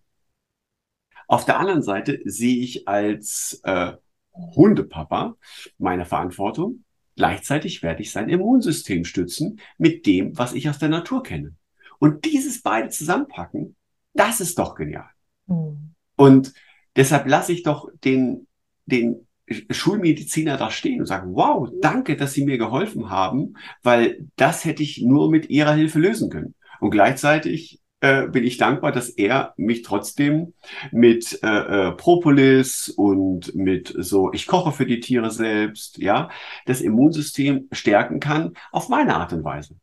Auf 1.27 1.45
der 1.45 1.59
anderen 1.59 1.83
Seite 1.83 2.19
sehe 2.25 2.63
ich 2.63 2.87
als 2.87 3.61
äh, 3.63 3.93
Hundepapa 4.33 5.37
meine 5.77 6.05
Verantwortung. 6.05 6.83
Gleichzeitig 7.15 7.83
werde 7.83 8.01
ich 8.01 8.11
sein 8.11 8.29
Immunsystem 8.29 9.05
stützen 9.05 9.59
mit 9.77 10.07
dem, 10.07 10.35
was 10.39 10.53
ich 10.53 10.67
aus 10.69 10.79
der 10.79 10.89
Natur 10.89 11.21
kenne. 11.21 11.55
Und 11.99 12.25
dieses 12.25 12.63
beide 12.63 12.89
zusammenpacken, 12.89 13.75
das 14.13 14.41
ist 14.41 14.57
doch 14.57 14.73
genial. 14.73 15.09
Mhm. 15.49 15.93
Und 16.15 16.53
deshalb 16.95 17.27
lasse 17.27 17.51
ich 17.51 17.63
doch 17.63 17.89
den, 18.03 18.47
den 18.85 19.27
Schulmediziner 19.69 20.57
da 20.57 20.71
stehen 20.71 20.99
und 20.99 21.05
sagen, 21.07 21.33
wow, 21.33 21.69
danke, 21.81 22.15
dass 22.15 22.33
Sie 22.33 22.45
mir 22.45 22.57
geholfen 22.57 23.09
haben, 23.09 23.55
weil 23.83 24.27
das 24.35 24.65
hätte 24.65 24.83
ich 24.83 25.01
nur 25.01 25.31
mit 25.31 25.49
Ihrer 25.49 25.73
Hilfe 25.73 25.99
lösen 25.99 26.29
können. 26.29 26.55
Und 26.79 26.91
gleichzeitig 26.91 27.79
äh, 28.01 28.27
bin 28.27 28.45
ich 28.45 28.57
dankbar, 28.57 28.91
dass 28.91 29.09
er 29.09 29.53
mich 29.57 29.81
trotzdem 29.81 30.53
mit 30.91 31.39
äh, 31.43 31.47
äh, 31.89 31.91
Propolis 31.93 32.89
und 32.89 33.53
mit 33.55 33.93
so, 33.97 34.31
ich 34.31 34.47
koche 34.47 34.71
für 34.71 34.85
die 34.85 34.99
Tiere 35.01 35.31
selbst, 35.31 35.97
ja, 35.97 36.29
das 36.65 36.81
Immunsystem 36.81 37.67
stärken 37.71 38.19
kann 38.19 38.53
auf 38.71 38.87
meine 38.87 39.15
Art 39.15 39.33
und 39.33 39.43
Weise. 39.43 39.75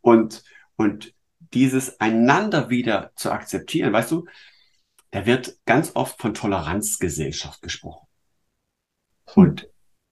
Und, 0.00 0.44
und 0.76 1.12
dieses 1.52 2.00
einander 2.00 2.70
wieder 2.70 3.10
zu 3.16 3.32
akzeptieren, 3.32 3.92
weißt 3.92 4.12
du, 4.12 4.26
da 5.10 5.26
wird 5.26 5.58
ganz 5.64 5.94
oft 5.94 6.20
von 6.20 6.34
Toleranzgesellschaft 6.34 7.62
gesprochen. 7.62 8.06
Hm. 9.32 9.42
Und 9.42 9.68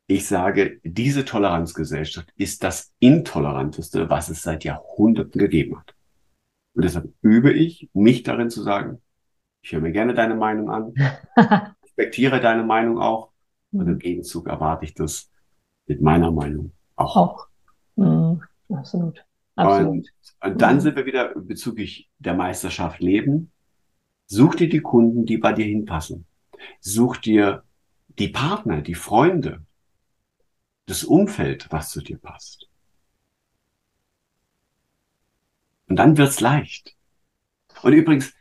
ich 0.06 0.26
sage, 0.26 0.80
diese 0.84 1.24
Toleranzgesellschaft 1.24 2.32
ist 2.36 2.62
das 2.62 2.92
Intoleranteste, 3.00 4.08
was 4.08 4.28
es 4.28 4.42
seit 4.42 4.64
Jahrhunderten 4.64 5.38
gegeben 5.38 5.78
hat. 5.78 5.94
Und 6.74 6.84
deshalb 6.84 7.12
übe 7.22 7.52
ich, 7.52 7.90
mich 7.92 8.22
darin 8.22 8.50
zu 8.50 8.62
sagen, 8.62 9.02
ich 9.62 9.72
höre 9.72 9.80
mir 9.80 9.92
gerne 9.92 10.14
deine 10.14 10.36
Meinung 10.36 10.70
an, 10.70 10.94
respektiere 11.82 12.40
deine 12.40 12.62
Meinung 12.62 13.00
auch 13.00 13.32
und 13.72 13.82
im 13.82 13.94
hm. 13.94 13.98
Gegenzug 13.98 14.48
erwarte 14.48 14.84
ich 14.84 14.94
das 14.94 15.30
mit 15.86 16.00
meiner 16.00 16.30
Meinung 16.30 16.72
auch. 16.96 17.16
Auch. 17.16 17.46
Mhm. 17.96 18.42
Absolut. 18.68 19.24
Absolut. 19.54 19.88
Und, 19.88 20.10
und 20.42 20.62
dann 20.62 20.76
mhm. 20.76 20.80
sind 20.80 20.96
wir 20.96 21.06
wieder 21.06 21.34
bezüglich 21.34 22.10
der 22.18 22.34
Meisterschaft 22.34 23.00
Leben. 23.00 23.52
Such 24.26 24.56
dir 24.56 24.68
die 24.68 24.80
Kunden, 24.80 25.24
die 25.24 25.38
bei 25.38 25.52
dir 25.52 25.64
hinpassen. 25.64 26.26
Such 26.80 27.18
dir 27.18 27.64
die 28.18 28.28
Partner, 28.28 28.82
die 28.82 28.94
Freunde, 28.94 29.64
das 30.86 31.04
Umfeld, 31.04 31.66
was 31.70 31.90
zu 31.90 32.00
dir 32.00 32.18
passt. 32.18 32.68
Und 35.88 35.96
dann 35.96 36.16
wird's 36.16 36.40
leicht. 36.40 36.96
Und 37.82 37.92
übrigens, 37.92 38.34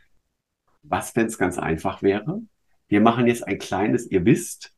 was, 0.82 1.14
wenn 1.14 1.26
es 1.26 1.38
ganz 1.38 1.58
einfach 1.58 2.02
wäre? 2.02 2.40
Wir 2.88 3.00
machen 3.00 3.26
jetzt 3.26 3.46
ein 3.46 3.58
kleines, 3.58 4.10
ihr 4.10 4.24
wisst, 4.24 4.72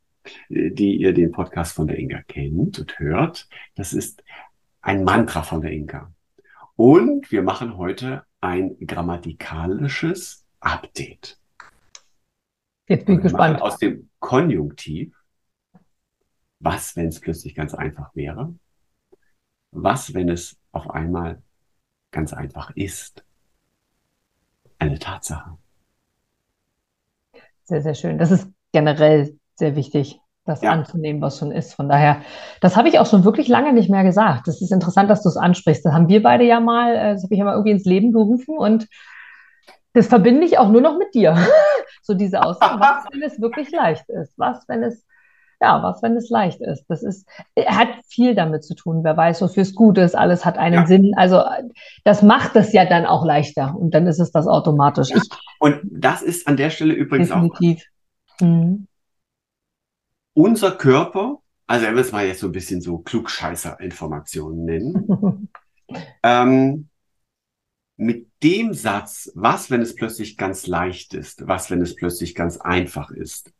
die 0.48 0.96
ihr 0.96 1.14
den 1.14 1.32
Podcast 1.32 1.74
von 1.74 1.86
der 1.86 1.98
Inga 1.98 2.22
kennt 2.22 2.78
und 2.78 2.98
hört. 2.98 3.48
Das 3.74 3.92
ist 3.92 4.22
ein 4.80 5.04
Mantra 5.04 5.42
von 5.42 5.62
der 5.62 5.72
Inga. 5.72 6.12
Und 6.76 7.30
wir 7.32 7.42
machen 7.42 7.76
heute 7.76 8.24
ein 8.40 8.76
grammatikalisches 8.78 10.46
Update. 10.60 11.38
Jetzt 12.88 13.06
bin 13.06 13.16
ich 13.16 13.22
gespannt. 13.22 13.60
Aus 13.60 13.78
dem 13.78 14.08
Konjunktiv. 14.18 15.14
Was, 16.60 16.96
wenn 16.96 17.08
es 17.08 17.20
plötzlich 17.20 17.54
ganz 17.54 17.74
einfach 17.74 18.14
wäre? 18.14 18.54
Was, 19.70 20.14
wenn 20.14 20.28
es 20.28 20.56
auf 20.72 20.90
einmal 20.90 21.42
ganz 22.10 22.32
einfach 22.32 22.72
ist? 22.74 23.24
Eine 24.78 24.98
Tatsache. 24.98 25.56
Sehr, 27.64 27.82
sehr 27.82 27.94
schön. 27.94 28.18
Das 28.18 28.30
ist 28.30 28.48
generell 28.72 29.38
sehr 29.54 29.76
wichtig, 29.76 30.20
das 30.44 30.62
ja. 30.62 30.72
anzunehmen, 30.72 31.20
was 31.20 31.38
schon 31.38 31.52
ist. 31.52 31.74
Von 31.74 31.88
daher, 31.88 32.22
das 32.60 32.76
habe 32.76 32.88
ich 32.88 32.98
auch 32.98 33.06
schon 33.06 33.24
wirklich 33.24 33.48
lange 33.48 33.72
nicht 33.72 33.90
mehr 33.90 34.04
gesagt. 34.04 34.48
Das 34.48 34.62
ist 34.62 34.72
interessant, 34.72 35.10
dass 35.10 35.22
du 35.22 35.28
es 35.28 35.36
ansprichst. 35.36 35.84
Das 35.84 35.92
haben 35.92 36.08
wir 36.08 36.22
beide 36.22 36.44
ja 36.44 36.60
mal, 36.60 36.94
äh, 36.96 37.12
das 37.12 37.24
habe 37.24 37.34
ich 37.34 37.38
ja 37.38 37.44
mal 37.44 37.52
irgendwie 37.52 37.72
ins 37.72 37.84
Leben 37.84 38.12
gerufen 38.12 38.56
und 38.56 38.88
das 39.92 40.06
verbinde 40.06 40.44
ich 40.44 40.58
auch 40.58 40.68
nur 40.68 40.80
noch 40.80 40.98
mit 40.98 41.14
dir. 41.14 41.36
so 42.02 42.14
diese 42.14 42.42
Aussage, 42.42 42.80
was, 42.80 43.04
wenn 43.12 43.22
es 43.22 43.40
wirklich 43.40 43.70
leicht 43.70 44.08
ist? 44.08 44.32
Was, 44.36 44.68
wenn 44.68 44.82
es 44.82 45.04
ja, 45.60 45.82
was, 45.82 46.02
wenn 46.02 46.16
es 46.16 46.30
leicht 46.30 46.60
ist? 46.60 46.84
Das 46.88 47.02
ist, 47.02 47.26
hat 47.66 47.88
viel 48.06 48.34
damit 48.34 48.64
zu 48.64 48.74
tun. 48.74 49.02
Wer 49.02 49.16
weiß, 49.16 49.42
wofür 49.42 49.62
es 49.62 49.74
gut 49.74 49.98
ist, 49.98 50.14
alles 50.14 50.44
hat 50.44 50.56
einen 50.56 50.82
ja. 50.82 50.86
Sinn. 50.86 51.14
Also, 51.16 51.42
das 52.04 52.22
macht 52.22 52.54
es 52.54 52.72
ja 52.72 52.84
dann 52.84 53.06
auch 53.06 53.24
leichter 53.24 53.74
und 53.76 53.92
dann 53.92 54.06
ist 54.06 54.20
es 54.20 54.30
das 54.30 54.46
automatisch. 54.46 55.10
Ja. 55.10 55.16
Ich, 55.16 55.28
und 55.58 55.80
das 55.90 56.22
ist 56.22 56.46
an 56.46 56.56
der 56.56 56.70
Stelle 56.70 56.94
übrigens 56.94 57.28
definitiv. 57.28 57.84
auch. 58.40 58.46
Mhm. 58.46 58.86
Unser 60.34 60.70
Körper, 60.70 61.38
also 61.66 61.86
wenn 61.86 61.94
wir 61.96 62.02
es 62.02 62.12
mal 62.12 62.24
jetzt 62.24 62.40
so 62.40 62.46
ein 62.46 62.52
bisschen 62.52 62.80
so 62.80 62.98
Klugscheißer-Informationen 62.98 64.64
nennen, 64.64 65.48
ähm, 66.22 66.88
mit 67.96 68.27
dem 68.42 68.72
Satz, 68.72 69.30
was, 69.34 69.70
wenn 69.70 69.82
es 69.82 69.94
plötzlich 69.94 70.36
ganz 70.36 70.66
leicht 70.66 71.14
ist, 71.14 71.46
was, 71.46 71.70
wenn 71.70 71.80
es 71.82 71.96
plötzlich 71.96 72.34
ganz 72.34 72.56
einfach 72.58 73.10
ist, 73.10 73.52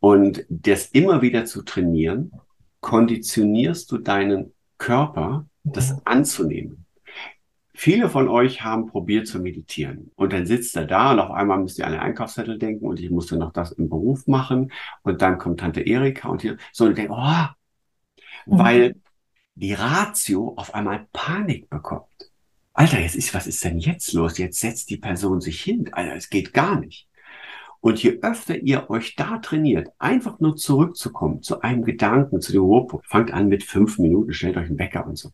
und 0.00 0.44
das 0.48 0.86
immer 0.86 1.22
wieder 1.22 1.44
zu 1.46 1.62
trainieren, 1.62 2.32
konditionierst 2.80 3.90
du 3.90 3.98
deinen 3.98 4.52
Körper, 4.78 5.46
das 5.64 5.92
mhm. 5.92 6.00
anzunehmen. 6.04 6.86
Viele 7.72 8.08
von 8.08 8.28
euch 8.28 8.62
haben 8.62 8.86
probiert 8.86 9.26
zu 9.26 9.38
meditieren 9.38 10.10
und 10.14 10.32
dann 10.32 10.46
sitzt 10.46 10.76
er 10.76 10.86
da 10.86 11.12
und 11.12 11.20
auf 11.20 11.30
einmal 11.30 11.58
müsst 11.58 11.78
ihr 11.78 11.86
an 11.86 11.92
den 11.92 12.00
Einkaufszettel 12.00 12.58
denken 12.58 12.86
und 12.86 13.00
ich 13.00 13.10
musste 13.10 13.36
noch 13.36 13.52
das 13.52 13.72
im 13.72 13.90
Beruf 13.90 14.26
machen 14.26 14.72
und 15.02 15.20
dann 15.20 15.38
kommt 15.38 15.60
Tante 15.60 15.82
Erika 15.82 16.28
und 16.28 16.40
hier 16.40 16.56
so 16.72 16.86
und 16.86 16.96
denkt, 16.96 17.12
oh, 17.12 17.16
mhm. 17.16 18.58
weil 18.58 18.94
die 19.56 19.74
Ratio 19.74 20.54
auf 20.56 20.74
einmal 20.74 21.06
Panik 21.12 21.68
bekommt. 21.68 22.30
Alter, 22.76 23.00
jetzt 23.00 23.16
ist, 23.16 23.32
was 23.32 23.46
ist 23.46 23.64
denn 23.64 23.78
jetzt 23.78 24.12
los? 24.12 24.36
Jetzt 24.36 24.60
setzt 24.60 24.90
die 24.90 24.98
Person 24.98 25.40
sich 25.40 25.62
hin. 25.62 25.88
Alter, 25.94 26.14
es 26.14 26.28
geht 26.28 26.52
gar 26.52 26.78
nicht. 26.78 27.08
Und 27.80 28.02
je 28.02 28.18
öfter 28.20 28.58
ihr 28.58 28.90
euch 28.90 29.16
da 29.16 29.38
trainiert, 29.38 29.88
einfach 29.98 30.40
nur 30.40 30.56
zurückzukommen 30.56 31.40
zu 31.40 31.62
einem 31.62 31.84
Gedanken, 31.84 32.42
zu 32.42 32.52
dem 32.52 32.60
Ruhepunkt, 32.60 33.06
fangt 33.06 33.32
an 33.32 33.48
mit 33.48 33.64
fünf 33.64 33.98
Minuten, 33.98 34.34
stellt 34.34 34.58
euch 34.58 34.68
einen 34.68 34.78
Wecker 34.78 35.06
und 35.06 35.16
so, 35.16 35.30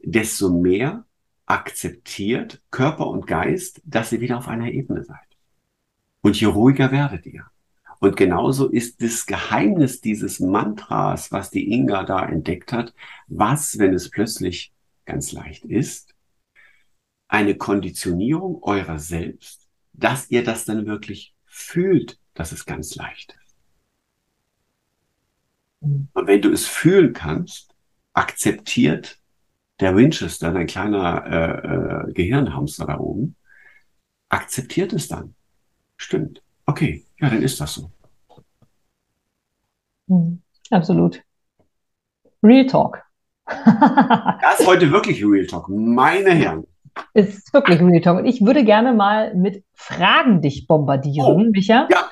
desto 0.00 0.50
mehr 0.50 1.04
akzeptiert 1.46 2.60
Körper 2.72 3.06
und 3.06 3.28
Geist, 3.28 3.80
dass 3.84 4.10
ihr 4.10 4.20
wieder 4.20 4.38
auf 4.38 4.48
einer 4.48 4.72
Ebene 4.72 5.04
seid. 5.04 5.18
Und 6.20 6.40
je 6.40 6.48
ruhiger 6.48 6.90
werdet 6.90 7.26
ihr. 7.26 7.44
Und 8.00 8.16
genauso 8.16 8.68
ist 8.68 9.00
das 9.02 9.24
Geheimnis 9.26 10.00
dieses 10.00 10.40
Mantras, 10.40 11.30
was 11.30 11.50
die 11.50 11.70
Inga 11.72 12.02
da 12.02 12.26
entdeckt 12.26 12.72
hat, 12.72 12.92
was, 13.28 13.78
wenn 13.78 13.94
es 13.94 14.10
plötzlich 14.10 14.72
ganz 15.04 15.32
leicht 15.32 15.64
ist, 15.64 16.14
eine 17.28 17.56
Konditionierung 17.56 18.62
eurer 18.62 18.98
selbst 18.98 19.62
dass 19.92 20.30
ihr 20.30 20.42
das 20.44 20.64
dann 20.64 20.86
wirklich 20.86 21.34
fühlt, 21.44 22.18
dass 22.34 22.52
es 22.52 22.64
ganz 22.64 22.94
leicht 22.94 23.36
ist. 23.44 23.56
Und 25.80 26.26
wenn 26.26 26.40
du 26.40 26.50
es 26.50 26.66
fühlen 26.66 27.12
kannst, 27.12 27.74
akzeptiert 28.12 29.20
der 29.80 29.96
Winchester, 29.96 30.52
dein 30.52 30.66
kleiner 30.66 31.26
äh, 31.26 32.08
äh, 32.08 32.12
Gehirnhamster 32.12 32.86
da 32.86 32.98
oben, 32.98 33.36
akzeptiert 34.28 34.92
es 34.92 35.08
dann. 35.08 35.34
Stimmt. 35.96 36.42
Okay, 36.66 37.04
ja, 37.18 37.30
dann 37.30 37.42
ist 37.42 37.60
das 37.60 37.74
so. 37.74 37.90
Mhm. 40.06 40.42
Absolut. 40.70 41.22
Real 42.42 42.66
Talk. 42.66 43.02
Das 43.46 44.60
ist 44.60 44.66
heute 44.66 44.90
wirklich 44.90 45.24
Real 45.24 45.46
Talk, 45.46 45.68
meine 45.68 46.30
Herren. 46.30 46.66
Ist 47.14 47.52
wirklich 47.52 47.80
Real 47.80 48.00
Talk. 48.00 48.18
Und 48.18 48.26
ich 48.26 48.44
würde 48.44 48.64
gerne 48.64 48.92
mal 48.92 49.34
mit 49.34 49.64
Fragen 49.74 50.40
dich 50.40 50.66
bombardieren, 50.66 51.26
oh, 51.26 51.50
Micha. 51.50 51.88
Ja. 51.90 52.10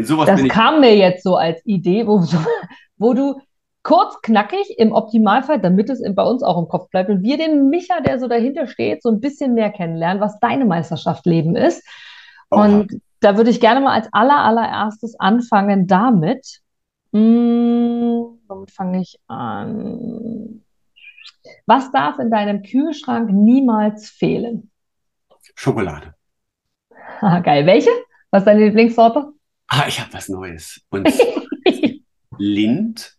Sowas 0.00 0.26
das 0.26 0.46
kam 0.48 0.80
mir 0.80 0.96
jetzt 0.96 1.24
so 1.24 1.36
als 1.36 1.64
Idee, 1.64 2.06
wo, 2.06 2.24
wo 2.98 3.14
du 3.14 3.40
kurz, 3.82 4.20
knackig, 4.22 4.78
im 4.78 4.92
Optimalfall, 4.92 5.60
damit 5.60 5.90
es 5.90 6.02
bei 6.14 6.22
uns 6.22 6.42
auch 6.42 6.58
im 6.58 6.68
Kopf 6.68 6.90
bleibt 6.90 7.10
und 7.10 7.22
wir 7.22 7.38
den 7.38 7.68
Micha, 7.70 8.00
der 8.00 8.18
so 8.18 8.28
dahinter 8.28 8.66
steht, 8.66 9.02
so 9.02 9.08
ein 9.08 9.20
bisschen 9.20 9.54
mehr 9.54 9.70
kennenlernen, 9.70 10.20
was 10.20 10.38
deine 10.40 10.66
Meisterschaft 10.66 11.24
Leben 11.26 11.56
ist. 11.56 11.82
Oha. 12.50 12.64
Und 12.64 13.00
da 13.20 13.36
würde 13.36 13.50
ich 13.50 13.60
gerne 13.60 13.80
mal 13.80 13.94
als 13.94 14.08
aller, 14.12 14.38
allererstes 14.38 15.18
anfangen 15.18 15.86
damit. 15.86 16.60
Hm, 17.12 18.37
womit 18.48 18.70
fange 18.70 19.00
ich 19.00 19.18
an? 19.28 20.64
Was 21.66 21.90
darf 21.90 22.18
in 22.18 22.30
deinem 22.30 22.62
Kühlschrank 22.62 23.30
niemals 23.30 24.10
fehlen? 24.10 24.70
Schokolade. 25.54 26.14
Ah, 27.20 27.40
geil. 27.40 27.66
Welche? 27.66 27.90
Was 28.30 28.42
ist 28.42 28.46
deine 28.46 28.64
Lieblingssorte? 28.66 29.32
Ah, 29.66 29.84
ich 29.88 30.00
habe 30.00 30.12
was 30.12 30.28
Neues. 30.28 30.80
Und 30.90 31.08
Lind. 32.38 33.16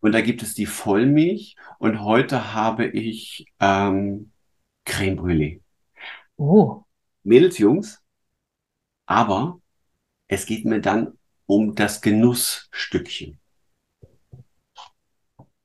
Und 0.00 0.12
da 0.12 0.20
gibt 0.20 0.42
es 0.42 0.54
die 0.54 0.66
Vollmilch. 0.66 1.56
Und 1.78 2.02
heute 2.02 2.54
habe 2.54 2.86
ich 2.86 3.46
ähm, 3.60 4.32
Creme 4.84 5.16
Brûlée. 5.16 5.60
Oh. 6.36 6.82
Mädels, 7.22 7.58
Jungs. 7.58 8.00
Aber 9.06 9.60
es 10.28 10.46
geht 10.46 10.64
mir 10.64 10.80
dann 10.80 11.18
um 11.46 11.74
das 11.74 12.00
Genussstückchen. 12.00 13.38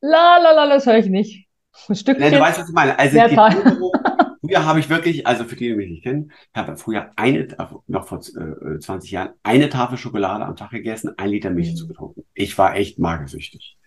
La, 0.02 0.38
la, 0.38 0.52
la, 0.52 0.68
das 0.68 0.86
höre 0.86 0.98
ich 0.98 1.08
nicht. 1.08 1.48
Ein 1.88 1.96
Stückchen. 1.96 2.24
Ja, 2.24 2.32
du 2.32 2.40
weißt, 2.40 2.60
was 2.60 2.70
ich 2.70 2.76
meine. 2.76 2.98
Also 2.98 3.18
früher 4.42 4.66
habe 4.66 4.80
ich 4.80 4.90
wirklich, 4.90 5.28
also 5.28 5.44
für 5.44 5.56
die, 5.56 5.70
die 5.70 5.76
mich 5.76 5.90
nicht 5.90 6.04
kennen, 6.04 6.32
ich 6.32 6.60
habe 6.60 6.78
früher 6.78 7.12
eine, 7.16 7.48
noch 7.88 8.08
vor 8.08 8.20
äh, 8.20 8.80
20 8.80 9.12
Jahren, 9.12 9.30
eine 9.44 9.70
Tafel 9.70 9.98
Schokolade 9.98 10.46
am 10.46 10.56
Tag 10.56 10.72
gegessen, 10.72 11.14
ein 11.18 11.30
Liter 11.30 11.50
Milch 11.50 11.72
mhm. 11.72 11.76
zugetrunken. 11.76 12.26
Ich 12.34 12.58
war 12.58 12.76
echt 12.76 13.00
magersüchtig. 13.00 13.78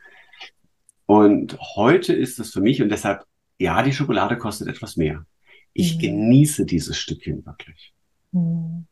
Und 1.06 1.58
heute 1.76 2.12
ist 2.12 2.38
es 2.38 2.52
für 2.52 2.60
mich, 2.60 2.82
und 2.82 2.88
deshalb, 2.90 3.24
ja, 3.58 3.82
die 3.82 3.92
Schokolade 3.92 4.38
kostet 4.38 4.68
etwas 4.68 4.96
mehr. 4.96 5.24
Ich 5.72 5.96
mhm. 5.96 6.00
genieße 6.00 6.66
dieses 6.66 6.96
Stückchen 6.98 7.44
wirklich. 7.44 7.92
Mhm. 8.32 8.86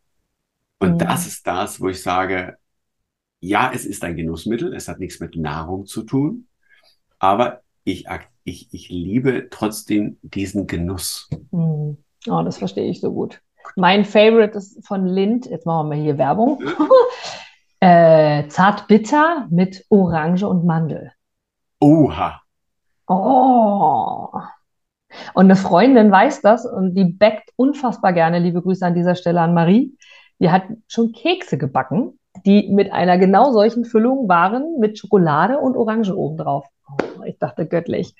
Und 0.81 0.98
das 0.98 1.26
ist 1.26 1.46
das, 1.46 1.81
wo 1.81 1.88
ich 1.88 2.02
sage, 2.02 2.57
ja, 3.40 3.70
es 3.72 3.85
ist 3.85 4.02
ein 4.02 4.16
Genussmittel, 4.16 4.74
es 4.74 4.88
hat 4.88 4.98
nichts 4.98 5.20
mit 5.20 5.37
Nahrung 5.37 5.87
zu 5.87 6.02
tun, 6.02 6.48
aber 7.18 7.62
ich, 7.85 8.07
ich, 8.44 8.68
ich 8.72 8.88
liebe 8.88 9.48
trotzdem 9.50 10.18
diesen 10.22 10.66
Genuss. 10.66 11.28
Mm. 11.50 11.92
Oh, 12.28 12.42
das 12.42 12.59
verstehe 12.59 12.90
ich 12.90 13.00
so 13.00 13.12
gut. 13.12 13.40
Mein 13.76 14.04
Favorite 14.04 14.59
ist 14.59 14.87
von 14.87 15.07
Lind, 15.07 15.46
jetzt 15.46 15.66
machen 15.66 15.88
wir 15.88 15.96
mal 15.96 16.02
hier 16.02 16.18
Werbung. 16.18 16.61
äh, 17.81 18.48
Zartbitter 18.48 19.46
mit 19.50 19.85
Orange 19.88 20.44
und 20.44 20.64
Mandel. 20.64 21.12
Oha. 21.81 22.40
Oh. 23.07 24.28
Und 25.35 25.46
eine 25.46 25.57
Freundin 25.57 26.11
weiß 26.11 26.42
das 26.42 26.66
und 26.66 26.94
die 26.94 27.04
backt 27.04 27.50
unfassbar 27.57 28.12
gerne. 28.12 28.38
Liebe 28.38 28.62
Grüße 28.62 28.85
an 28.85 28.94
dieser 28.94 29.14
Stelle 29.14 29.40
an 29.40 29.54
Marie. 29.54 29.96
Die 30.38 30.50
hat 30.50 30.64
schon 30.87 31.12
Kekse 31.12 31.57
gebacken, 31.59 32.17
die 32.44 32.68
mit 32.68 32.92
einer 32.92 33.18
genau 33.18 33.53
solchen 33.53 33.85
Füllung 33.85 34.29
waren, 34.29 34.79
mit 34.79 34.98
Schokolade 34.98 35.59
und 35.59 35.77
Orange 35.77 36.14
obendrauf. 36.14 36.66
Oh, 36.90 37.22
ich 37.24 37.38
dachte 37.38 37.66
göttlich. 37.66 38.14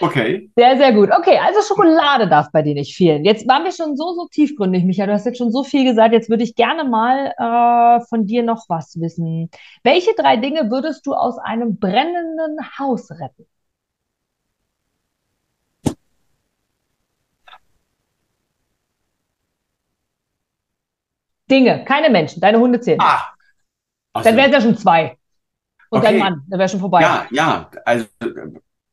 Okay. 0.00 0.50
Sehr, 0.56 0.76
sehr 0.78 0.92
gut. 0.92 1.10
Okay, 1.10 1.38
also 1.38 1.60
Schokolade 1.60 2.28
darf 2.28 2.50
bei 2.50 2.62
dir 2.62 2.74
nicht 2.74 2.96
fehlen. 2.96 3.24
Jetzt 3.24 3.46
waren 3.46 3.64
wir 3.64 3.72
schon 3.72 3.96
so, 3.96 4.14
so 4.14 4.26
tiefgründig, 4.28 4.84
Micha. 4.84 5.06
Du 5.06 5.12
hast 5.12 5.26
jetzt 5.26 5.38
schon 5.38 5.52
so 5.52 5.64
viel 5.64 5.84
gesagt. 5.84 6.14
Jetzt 6.14 6.30
würde 6.30 6.44
ich 6.44 6.54
gerne 6.54 6.84
mal 6.84 7.32
äh, 7.36 8.00
von 8.06 8.26
dir 8.26 8.42
noch 8.42 8.64
was 8.68 8.98
wissen. 9.00 9.50
Welche 9.82 10.14
drei 10.16 10.36
Dinge 10.36 10.70
würdest 10.70 11.06
du 11.06 11.12
aus 11.14 11.38
einem 11.38 11.78
brennenden 11.78 12.58
Haus 12.78 13.10
retten? 13.10 13.46
Dinge, 21.50 21.84
keine 21.84 22.10
Menschen, 22.10 22.40
deine 22.40 22.58
Hunde 22.58 22.80
zählen. 22.80 22.98
Ah. 23.00 23.35
Dann 24.24 24.36
wären 24.36 24.50
es 24.50 24.56
ja 24.56 24.60
schon 24.60 24.76
zwei. 24.76 25.18
Und 25.90 26.00
okay. 26.00 26.08
dein 26.10 26.18
Mann, 26.18 26.42
der 26.46 26.58
wäre 26.58 26.68
schon 26.68 26.80
vorbei. 26.80 27.00
Ja, 27.00 27.26
ja, 27.30 27.70
also 27.84 28.06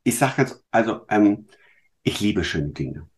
ich 0.03 0.17
sag 0.17 0.37
jetzt, 0.37 0.63
also 0.71 1.05
ähm, 1.09 1.47
ich 2.03 2.19
liebe 2.19 2.43
schöne 2.43 2.69
Dinge. 2.69 3.09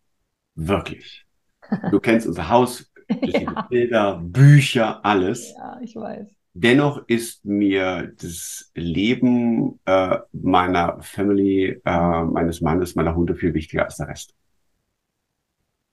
Wirklich. 0.56 1.26
Du 1.92 2.00
kennst 2.00 2.28
unser 2.28 2.50
Haus, 2.50 2.92
ja. 3.22 3.64
Bilder, 3.70 4.20
Bücher, 4.22 5.04
alles. 5.04 5.52
Ja, 5.58 5.80
ich 5.82 5.96
weiß. 5.96 6.28
Dennoch 6.54 7.04
ist 7.08 7.44
mir 7.44 8.14
das 8.18 8.72
Leben 8.76 9.80
äh, 9.86 10.20
meiner 10.32 11.02
Family, 11.02 11.82
äh, 11.84 12.24
meines 12.24 12.62
Mannes, 12.62 12.96
meiner 12.96 13.16
Hunde 13.16 13.36
viel 13.36 13.54
wichtiger 13.56 13.84
als 13.84 13.98
der 13.98 14.08
Rest. 14.08 14.36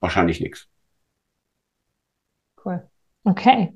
Wahrscheinlich 0.00 0.40
nichts. 0.40 0.68
Cool. 2.62 2.88
Okay. 3.24 3.72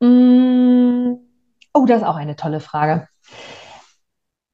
Mm. 0.00 1.31
Oh, 1.74 1.86
das 1.86 2.02
ist 2.02 2.06
auch 2.06 2.16
eine 2.16 2.36
tolle 2.36 2.60
Frage. 2.60 3.08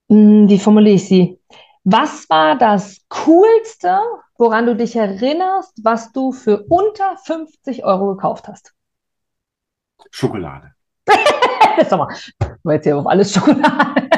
Hm, 0.08 0.48
wie 0.48 0.58
formuliere 0.58 0.96
ich 0.96 1.08
sie? 1.08 1.40
Was 1.84 2.28
war 2.30 2.56
das 2.56 3.00
Coolste, 3.08 3.98
woran 4.36 4.66
du 4.66 4.76
dich 4.76 4.94
erinnerst, 4.96 5.78
was 5.82 6.12
du 6.12 6.32
für 6.32 6.64
unter 6.68 7.16
50 7.16 7.84
Euro 7.84 8.14
gekauft 8.14 8.46
hast? 8.48 8.74
Schokolade. 10.10 10.74
Sag 11.88 11.98
mal, 11.98 12.14
du 12.62 12.70
jetzt 12.70 12.84
hier 12.84 12.96
auf 12.96 13.06
alles 13.06 13.32
Schokolade. 13.32 14.08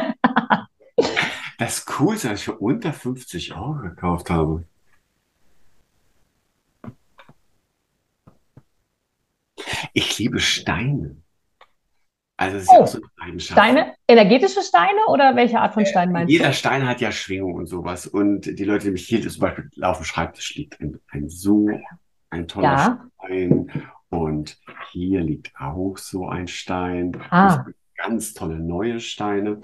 das 1.59 1.87
Coolste, 1.87 2.31
was 2.31 2.41
ich 2.41 2.45
für 2.45 2.59
unter 2.59 2.93
50 2.93 3.55
Euro 3.55 3.75
gekauft 3.75 4.31
habe. 4.31 4.65
Ich 9.93 10.19
liebe 10.19 10.41
Steine. 10.41 11.17
Also 12.41 12.57
es 12.57 12.63
ist 12.63 12.71
oh, 12.71 12.75
ja 12.77 12.81
auch 12.81 12.87
so 12.87 12.99
eine 12.99 13.07
Leidenschaft. 13.19 13.61
Steine? 13.61 13.95
Energetische 14.09 14.63
Steine 14.63 15.01
oder 15.09 15.37
welche 15.37 15.61
Art 15.61 15.75
von 15.75 15.85
Stein 15.85 16.09
äh, 16.09 16.13
meinst 16.13 16.31
jeder 16.31 16.45
du? 16.45 16.49
Jeder 16.49 16.53
Stein 16.55 16.89
hat 16.89 17.03
ja 17.03 17.13
Schwingung 17.13 17.53
und 17.53 17.67
sowas. 17.67 18.07
Und 18.07 18.59
die 18.59 18.65
Leute, 18.65 18.87
die 18.87 18.93
mich 18.93 19.07
hier 19.07 19.21
zum 19.21 19.41
Beispiel 19.41 19.69
auf 19.83 19.99
dem 19.99 20.05
Schreibtisch 20.05 20.55
liegt, 20.55 20.81
ein, 20.81 20.99
ein 21.11 21.29
so 21.29 21.69
ein 22.31 22.49
toller 22.49 22.67
ja. 22.67 23.05
Stein. 23.19 23.71
Und 24.09 24.59
hier 24.91 25.21
liegt 25.21 25.53
auch 25.61 25.99
so 25.99 26.29
ein 26.29 26.49
Stein. 26.49 27.15
Ah. 27.29 27.67
Ganz 27.97 28.33
tolle 28.33 28.59
neue 28.59 29.01
Steine. 29.01 29.61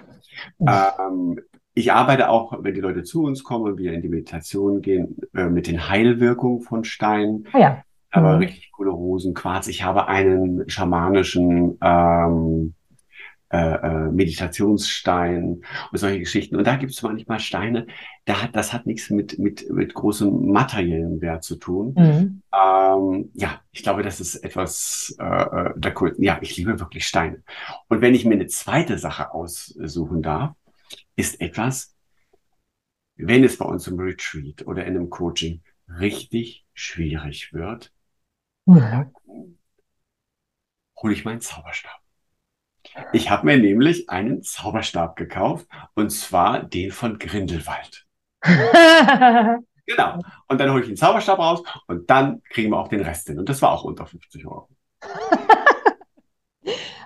Mhm. 0.59 0.69
Ähm, 0.69 1.41
ich 1.73 1.95
arbeite 1.95 2.29
auch, 2.29 2.63
wenn 2.63 2.75
die 2.75 2.83
Leute 2.83 3.05
zu 3.05 3.23
uns 3.23 3.43
kommen 3.43 3.73
und 3.73 3.79
wir 3.79 3.95
in 3.95 4.03
die 4.03 4.11
Meditation 4.11 4.83
gehen, 4.83 5.17
äh, 5.35 5.47
mit 5.47 5.67
den 5.67 5.89
Heilwirkungen 5.89 6.61
von 6.61 6.85
Steinen. 6.85 7.49
Ah 7.53 7.59
ja 7.59 7.83
aber 8.17 8.35
mhm. 8.35 8.43
richtig 8.43 8.73
coole 8.73 8.91
Rosenquarz. 8.91 9.69
Ich 9.69 9.83
habe 9.83 10.09
einen 10.09 10.69
schamanischen 10.69 11.79
ähm, 11.83 12.75
äh, 13.49 13.59
äh, 13.59 14.11
Meditationsstein 14.11 15.63
und 15.93 15.99
solche 15.99 16.19
Geschichten. 16.19 16.57
Und 16.57 16.67
da 16.67 16.75
gibt 16.75 16.93
es 16.93 17.03
manchmal 17.03 17.39
Steine, 17.39 17.87
da 18.25 18.43
hat, 18.43 18.57
das 18.57 18.73
hat 18.73 18.87
nichts 18.87 19.09
mit, 19.09 19.39
mit, 19.39 19.71
mit 19.71 19.95
großem 19.95 20.51
materiellen 20.51 21.21
Wert 21.21 21.45
zu 21.45 21.55
tun. 21.55 21.95
Mhm. 21.97 22.43
Ähm, 22.53 23.31
ja, 23.35 23.61
ich 23.71 23.85
glaube, 23.85 24.03
das 24.03 24.19
ist 24.21 24.35
etwas 24.37 25.15
äh, 25.21 25.25
äh 25.25 25.71
der 25.77 25.95
Kult. 25.95 26.17
Ja, 26.19 26.39
ich 26.41 26.57
liebe 26.57 26.81
wirklich 26.81 27.07
Steine. 27.07 27.43
Und 27.89 28.01
wenn 28.01 28.15
ich 28.15 28.25
mir 28.25 28.35
eine 28.35 28.49
zweite 28.49 28.99
Sache 28.99 29.33
aussuchen 29.33 30.23
darf, 30.23 30.55
ist 31.15 31.41
etwas, 31.41 31.95
wenn 33.15 33.45
es 33.45 33.59
bei 33.59 33.65
uns 33.65 33.87
im 33.87 34.01
Retreat 34.01 34.67
oder 34.67 34.85
in 34.85 34.97
einem 34.97 35.09
Coaching 35.09 35.63
richtig 35.89 36.65
schwierig 36.75 37.53
wird, 37.53 37.93
Mhm. 38.67 39.13
Hole 41.01 41.13
ich 41.13 41.25
meinen 41.25 41.41
Zauberstab. 41.41 42.01
Ich 43.13 43.31
habe 43.31 43.47
mir 43.47 43.59
nämlich 43.59 44.09
einen 44.09 44.43
Zauberstab 44.43 45.17
gekauft 45.17 45.67
und 45.95 46.11
zwar 46.11 46.63
den 46.63 46.91
von 46.91 47.19
Grindelwald. 47.19 48.07
genau. 48.43 50.21
Und 50.49 50.61
dann 50.61 50.71
hole 50.71 50.83
ich 50.83 50.89
den 50.89 50.97
Zauberstab 50.97 51.39
raus 51.39 51.63
und 51.87 52.11
dann 52.11 52.43
kriegen 52.51 52.71
wir 52.71 52.79
auch 52.79 52.89
den 52.89 53.01
Rest 53.01 53.29
hin. 53.29 53.39
Und 53.39 53.49
das 53.49 53.63
war 53.63 53.73
auch 53.73 53.85
unter 53.85 54.07
50 54.07 54.47
Euro. 54.47 54.69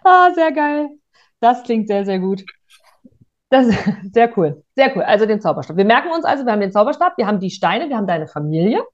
ah, 0.05 0.33
sehr 0.35 0.53
geil. 0.53 0.89
Das 1.41 1.63
klingt 1.63 1.89
sehr, 1.89 2.05
sehr 2.05 2.19
gut. 2.19 2.45
Das 3.49 3.67
ist 3.67 3.79
sehr 4.13 4.37
cool. 4.39 4.63
Sehr 4.77 4.95
cool. 4.97 5.03
Also 5.03 5.27
den 5.27 5.41
Zauberstab. 5.41 5.77
Wir 5.77 5.85
merken 5.85 6.11
uns 6.11 6.25
also, 6.25 6.45
wir 6.45 6.53
haben 6.53 6.61
den 6.61 6.73
Zauberstab, 6.73 7.19
wir 7.19 7.27
haben 7.27 7.41
die 7.41 7.51
Steine, 7.51 7.89
wir 7.89 7.97
haben 7.97 8.07
deine 8.07 8.29
Familie. 8.29 8.85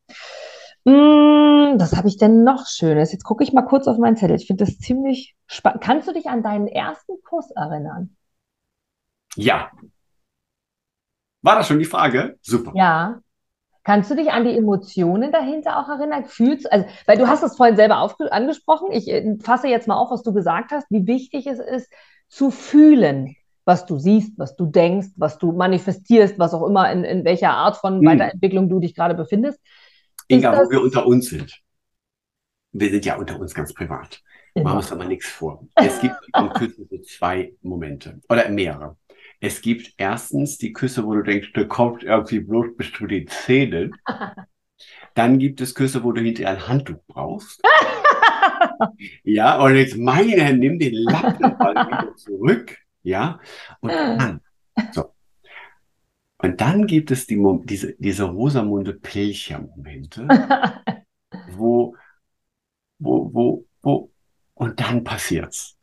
Mm, 0.87 1.79
das 1.79 1.96
habe 1.96 2.07
ich 2.07 2.16
denn 2.16 2.44
noch 2.44 2.66
Schönes. 2.68 3.11
Jetzt 3.11 3.25
gucke 3.25 3.42
ich 3.42 3.53
mal 3.53 3.62
kurz 3.62 3.88
auf 3.88 3.99
meinen 3.99 4.16
Zettel. 4.16 4.37
Ich 4.37 4.46
finde 4.46 4.64
das 4.64 4.79
ziemlich 4.79 5.35
spannend. 5.49 5.83
Kannst 5.83 6.07
du 6.07 6.12
dich 6.12 6.29
an 6.29 6.44
deinen 6.44 6.68
ersten 6.68 7.20
Kurs 7.22 7.51
erinnern? 7.51 8.16
Ja. 9.35 9.70
War 11.42 11.57
das 11.57 11.66
schon 11.66 11.81
die 11.81 11.87
Frage? 11.87 12.38
Super. 12.40 12.70
Ja. 12.77 13.18
Kannst 13.83 14.11
du 14.11 14.14
dich 14.14 14.31
an 14.31 14.44
die 14.44 14.57
Emotionen 14.57 15.33
dahinter 15.33 15.79
auch 15.79 15.88
erinnern? 15.88 16.25
Fühlst 16.25 16.70
also, 16.72 16.87
weil 17.07 17.18
du 17.18 17.27
hast 17.27 17.42
es 17.42 17.57
vorhin 17.57 17.77
selber 17.77 18.09
angesprochen. 18.31 18.92
Ich 18.92 19.09
äh, 19.09 19.37
fasse 19.40 19.66
jetzt 19.66 19.88
mal 19.88 19.96
auf, 19.96 20.12
was 20.12 20.22
du 20.22 20.33
gesagt 20.33 20.70
hast, 20.70 20.87
wie 20.90 21.07
wichtig 21.09 21.49
es 21.49 21.59
ist, 21.59 21.92
zu 22.29 22.53
fühlen, 22.53 23.35
was 23.64 23.87
du 23.87 23.99
siehst, 23.99 24.38
was 24.38 24.55
du 24.55 24.66
denkst, 24.66 25.09
was 25.16 25.38
du 25.38 25.51
manifestierst, 25.51 26.38
was 26.38 26.55
auch 26.55 26.64
immer, 26.64 26.90
in, 26.92 27.03
in 27.03 27.25
welcher 27.25 27.51
Art 27.51 27.77
von 27.77 27.99
hm. 27.99 28.07
Weiterentwicklung 28.07 28.68
du 28.68 28.79
dich 28.79 28.94
gerade 28.94 29.14
befindest. 29.14 29.61
Inga, 30.28 30.56
wo 30.56 30.70
wir 30.70 30.82
unter 30.82 31.06
uns 31.06 31.30
sind. 31.30 31.62
Wir 32.72 32.90
sind 32.90 33.04
ja 33.04 33.16
unter 33.16 33.38
uns 33.38 33.54
ganz 33.54 33.72
privat. 33.72 34.22
Machen 34.54 34.66
wir 34.66 34.76
uns 34.76 34.90
mal 34.90 35.06
nichts 35.06 35.28
vor. 35.28 35.66
Es 35.74 36.00
gibt 36.00 36.14
am 36.32 36.52
Küssen 36.52 36.86
so 36.90 36.98
zwei 36.98 37.52
Momente 37.62 38.20
oder 38.28 38.48
mehrere. 38.48 38.96
Es 39.40 39.60
gibt 39.60 39.92
erstens 39.98 40.58
die 40.58 40.72
Küsse, 40.72 41.04
wo 41.04 41.14
du 41.14 41.22
denkst, 41.22 41.52
du 41.52 41.66
kommst 41.68 42.04
irgendwie 42.04 42.40
bloß 42.40 42.76
bis 42.76 42.92
zu 42.92 43.06
den 43.06 43.26
Zähnen. 43.28 43.94
Dann 45.14 45.38
gibt 45.38 45.60
es 45.60 45.74
Küsse, 45.74 46.02
wo 46.04 46.12
du 46.12 46.20
hinterher 46.20 46.52
ein 46.52 46.68
Handtuch 46.68 46.98
brauchst. 47.06 47.62
ja, 49.24 49.58
und 49.58 49.76
jetzt 49.76 49.96
meine, 49.96 50.52
nimm 50.54 50.78
den 50.78 50.94
Lappen 50.94 51.56
mal 51.58 51.74
wieder 51.74 52.14
zurück. 52.16 52.76
Ja, 53.02 53.40
und 53.80 53.92
dann. 53.92 54.40
So. 54.92 55.15
Und 56.38 56.61
dann 56.61 56.87
gibt 56.87 57.11
es 57.11 57.27
die, 57.27 57.42
diese, 57.64 57.94
diese 57.99 58.25
Rosamunde 58.25 58.92
Pilcher-Momente, 58.92 60.29
wo, 61.53 61.96
wo, 62.99 63.33
wo, 63.33 63.66
wo, 63.83 64.11
und 64.55 64.81
dann 64.81 65.03
passiert's. 65.05 65.77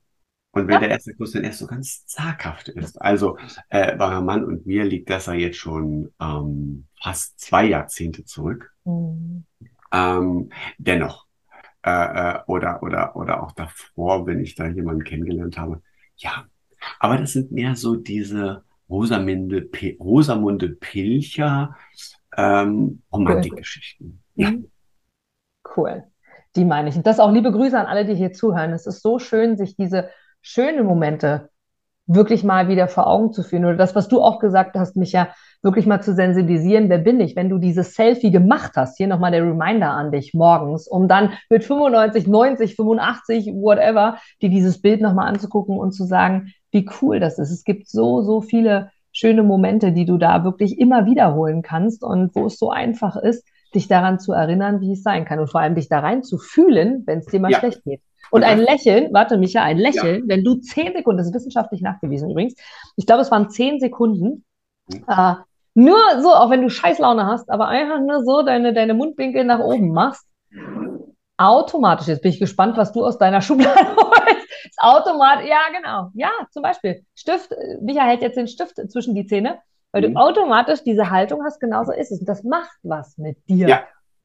Und 0.52 0.68
wenn 0.68 0.82
der 0.82 0.92
erste 0.92 1.16
Kuss 1.16 1.32
dann 1.32 1.44
erst 1.44 1.60
so 1.60 1.66
ganz 1.66 2.06
zaghaft 2.06 2.70
ist, 2.70 3.02
also 3.02 3.38
äh, 3.70 3.96
bei 3.96 4.08
meinem 4.08 4.26
Mann 4.26 4.44
und 4.46 4.68
mir 4.68 4.84
liegt 4.84 5.10
das 5.10 5.26
ja 5.26 5.34
jetzt 5.34 5.58
schon 5.58 6.14
ähm, 6.22 6.86
fast 7.02 7.40
zwei 7.40 7.66
Jahrzehnte 7.66 8.24
zurück. 8.24 8.72
Mhm. 8.86 9.46
Ähm, 9.92 10.52
dennoch, 10.78 11.26
äh, 11.84 11.90
äh, 11.90 12.40
oder, 12.46 12.84
oder, 12.84 13.16
oder 13.16 13.42
auch 13.42 13.52
davor, 13.54 14.28
wenn 14.28 14.40
ich 14.40 14.54
da 14.54 14.68
jemanden 14.68 15.04
kennengelernt 15.04 15.58
habe, 15.58 15.82
ja. 16.18 16.46
Aber 17.00 17.18
das 17.18 17.34
sind 17.34 17.52
mehr 17.52 17.76
so 17.76 17.96
diese, 17.96 18.64
Rosamunde, 18.94 19.68
Rosamunde 20.00 20.70
Pilcher 20.70 21.76
ähm, 22.38 23.02
Romantikgeschichten. 23.12 24.22
Cool. 24.36 24.44
Ja. 24.44 24.52
Mhm. 24.52 24.72
Cool. 25.76 26.04
Die 26.56 26.66
meine 26.66 26.90
ich. 26.90 26.96
Und 26.96 27.08
das 27.08 27.20
auch 27.20 27.32
liebe 27.32 27.52
Grüße 27.52 27.78
an 27.78 27.88
alle, 27.88 28.06
die 28.06 28.14
hier 28.14 28.34
zuhören. 28.34 28.72
Es 28.74 28.86
ist 28.86 29.02
so 29.02 29.18
schön, 29.18 29.58
sich 29.58 29.76
diese 29.76 30.10
schönen 30.42 30.86
Momente 30.86 31.50
wirklich 32.06 32.44
mal 32.44 32.68
wieder 32.68 32.88
vor 32.88 33.08
Augen 33.08 33.32
zu 33.32 33.42
führen. 33.42 33.66
Oder 33.66 33.78
das, 33.78 33.96
was 33.96 34.10
du 34.10 34.22
auch 34.22 34.40
gesagt 34.40 34.76
hast, 34.76 34.96
mich 34.96 35.14
ja 35.14 35.30
wirklich 35.64 35.88
mal 35.88 36.02
zu 36.02 36.14
sensibilisieren, 36.14 36.90
wer 36.90 36.98
bin 37.00 37.20
ich, 37.22 37.36
wenn 37.36 37.50
du 37.50 37.58
dieses 37.58 37.96
Selfie 37.96 38.30
gemacht 38.30 38.74
hast. 38.76 38.98
Hier 38.98 39.08
nochmal 39.08 39.32
der 39.32 39.44
Reminder 39.44 39.92
an 39.92 40.12
dich 40.12 40.34
morgens, 40.34 40.88
um 40.88 41.08
dann 41.08 41.34
mit 41.50 41.64
95, 41.64 42.28
90, 42.28 42.76
85, 42.76 43.48
whatever, 43.54 44.18
dir 44.42 44.50
dieses 44.50 44.82
Bild 44.82 45.02
nochmal 45.02 45.30
anzugucken 45.30 45.78
und 45.78 45.94
zu 45.94 46.04
sagen, 46.04 46.52
wie 46.74 46.90
cool 47.02 47.20
das 47.20 47.40
ist. 47.40 47.52
Es 47.52 47.64
gibt 47.64 47.88
so, 47.88 48.22
so 48.22 48.42
viele 48.42 48.92
schöne 49.12 49.44
Momente, 49.44 49.92
die 49.92 50.06
du 50.06 50.18
da 50.18 50.44
wirklich 50.44 50.80
immer 50.80 51.06
wiederholen 51.06 51.62
kannst 51.62 52.04
und 52.04 52.36
wo 52.36 52.48
es 52.48 52.58
so 52.58 52.72
einfach 52.72 53.16
ist, 53.16 53.48
dich 53.74 53.88
daran 53.88 54.20
zu 54.20 54.34
erinnern, 54.34 54.82
wie 54.82 54.94
es 54.94 55.04
sein 55.04 55.26
kann 55.26 55.40
und 55.40 55.50
vor 55.50 55.62
allem 55.62 55.76
dich 55.76 55.88
da 55.88 56.00
rein 56.00 56.24
zu 56.24 56.38
fühlen, 56.38 57.04
wenn 57.06 57.20
es 57.20 57.26
dir 57.28 57.40
mal 57.40 57.52
ja. 57.52 57.60
schlecht 57.60 57.84
geht. 57.84 58.02
Und 58.32 58.44
ein 58.44 58.60
Lächeln, 58.60 59.14
warte 59.14 59.38
Micha, 59.38 59.62
ein 59.62 59.78
Lächeln, 59.78 60.22
ja. 60.22 60.36
wenn 60.36 60.44
du 60.44 60.56
zehn 60.56 60.94
Sekunden, 60.94 61.20
das 61.20 61.28
ist 61.28 61.36
wissenschaftlich 61.36 61.82
nachgewiesen 61.82 62.32
übrigens, 62.32 62.56
ich 62.96 63.06
glaube, 63.06 63.22
es 63.22 63.30
waren 63.30 63.50
zehn 63.50 63.80
Sekunden, 63.80 64.44
mhm. 64.88 65.04
äh, 65.08 65.36
nur 65.76 65.98
so, 66.22 66.34
auch 66.34 66.50
wenn 66.50 66.62
du 66.62 66.70
Scheißlaune 66.70 67.26
hast, 67.26 67.50
aber 67.50 67.68
einfach 67.68 68.00
nur 68.00 68.24
so 68.24 68.44
deine, 68.44 68.74
deine 68.74 68.94
Mundwinkel 68.94 69.44
nach 69.44 69.60
oben 69.60 69.92
machst, 69.92 70.26
automatisch, 71.38 72.08
jetzt 72.08 72.22
bin 72.22 72.32
ich 72.32 72.40
gespannt, 72.40 72.78
was 72.78 72.92
du 72.92 73.06
aus 73.06 73.18
deiner 73.18 73.42
Schublade 73.44 73.96
holst, 73.96 74.23
automatisch, 74.78 75.48
ja 75.50 75.60
genau, 75.76 76.10
ja, 76.14 76.32
zum 76.52 76.64
Beispiel, 76.64 77.06
Stift, 77.16 77.50
Micha 77.82 78.04
hält 78.04 78.22
jetzt 78.22 78.38
den 78.38 78.48
Stift 78.48 78.76
zwischen 78.92 79.16
die 79.16 79.26
Zähne, 79.26 79.60
weil 79.92 80.08
mhm. 80.08 80.14
du 80.14 80.20
automatisch 80.20 80.84
diese 80.84 81.10
Haltung 81.10 81.44
hast, 81.44 81.60
genauso 81.60 81.92
ist 81.92 82.12
es 82.12 82.20
und 82.20 82.30
das 82.30 82.44
macht 82.44 82.78
was 82.84 83.18
mit 83.18 83.38
dir. 83.48 83.68
Ja 83.68 83.84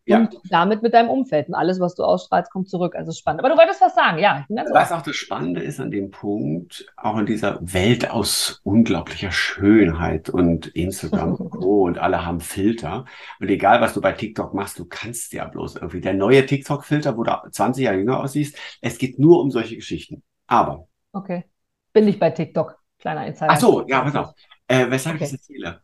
ja. 0.09 0.19
und 0.19 0.37
damit 0.51 0.83
mit 0.83 0.95
deinem 0.95 1.11
Umfeld. 1.11 1.49
Und 1.49 1.55
alles, 1.55 1.81
was 1.81 1.95
du 1.95 2.03
ausstrahlst, 2.03 2.51
kommt 2.51 2.69
zurück. 2.69 2.95
Also 2.97 3.13
spannend. 3.13 3.41
Aber 3.41 3.51
du 3.51 3.59
wolltest 3.59 3.81
was 3.81 3.95
sagen, 3.95 4.19
ja. 4.19 4.45
was 4.49 4.91
auch 4.91 5.03
das 5.03 5.17
Spannende 5.17 5.63
ist 5.63 5.81
an 5.81 5.91
dem 5.91 6.11
Punkt, 6.11 6.87
auch 6.97 7.19
in 7.19 7.27
dieser 7.27 7.59
Welt 7.61 8.11
aus 8.11 8.61
unglaublicher 8.65 9.31
Schönheit 9.31 10.31
und 10.31 10.67
Instagram 10.69 11.35
und 11.35 11.51
Co. 11.59 11.85
und 11.85 11.99
alle 11.99 12.25
haben 12.25 12.41
Filter. 12.41 13.05
Und 13.39 13.51
egal, 13.51 13.81
was 13.81 13.95
du 13.95 14.01
bei 14.01 14.13
TikTok 14.13 14.55
machst, 14.55 14.79
du 14.79 14.87
kannst 14.87 15.33
ja 15.33 15.47
bloß 15.47 15.77
irgendwie. 15.77 16.01
Der 16.01 16.15
neue 16.15 16.45
TikTok-Filter, 16.45 17.17
wo 17.17 17.25
du 17.25 17.33
20 17.51 17.85
Jahre 17.85 17.99
jünger 17.99 18.21
aussiehst, 18.21 18.57
es 18.81 18.99
geht 18.99 19.19
nur 19.19 19.41
um 19.41 19.51
solche 19.51 19.77
Geschichten. 19.77 20.23
Aber. 20.49 20.89
Okay. 21.13 21.45
Bin 21.93 22.09
ich 22.09 22.19
bei 22.19 22.31
TikTok. 22.31 22.77
Kleiner 22.99 23.27
Insider. 23.27 23.51
Ach 23.51 23.61
so, 23.61 23.87
ja, 23.87 24.01
pass 24.01 24.17
auf. 24.17 24.35
Äh, 24.67 24.91
weshalb 24.91 25.17
okay. 25.17 25.25
ich 25.25 25.31
das 25.31 25.41
erzähle? 25.41 25.81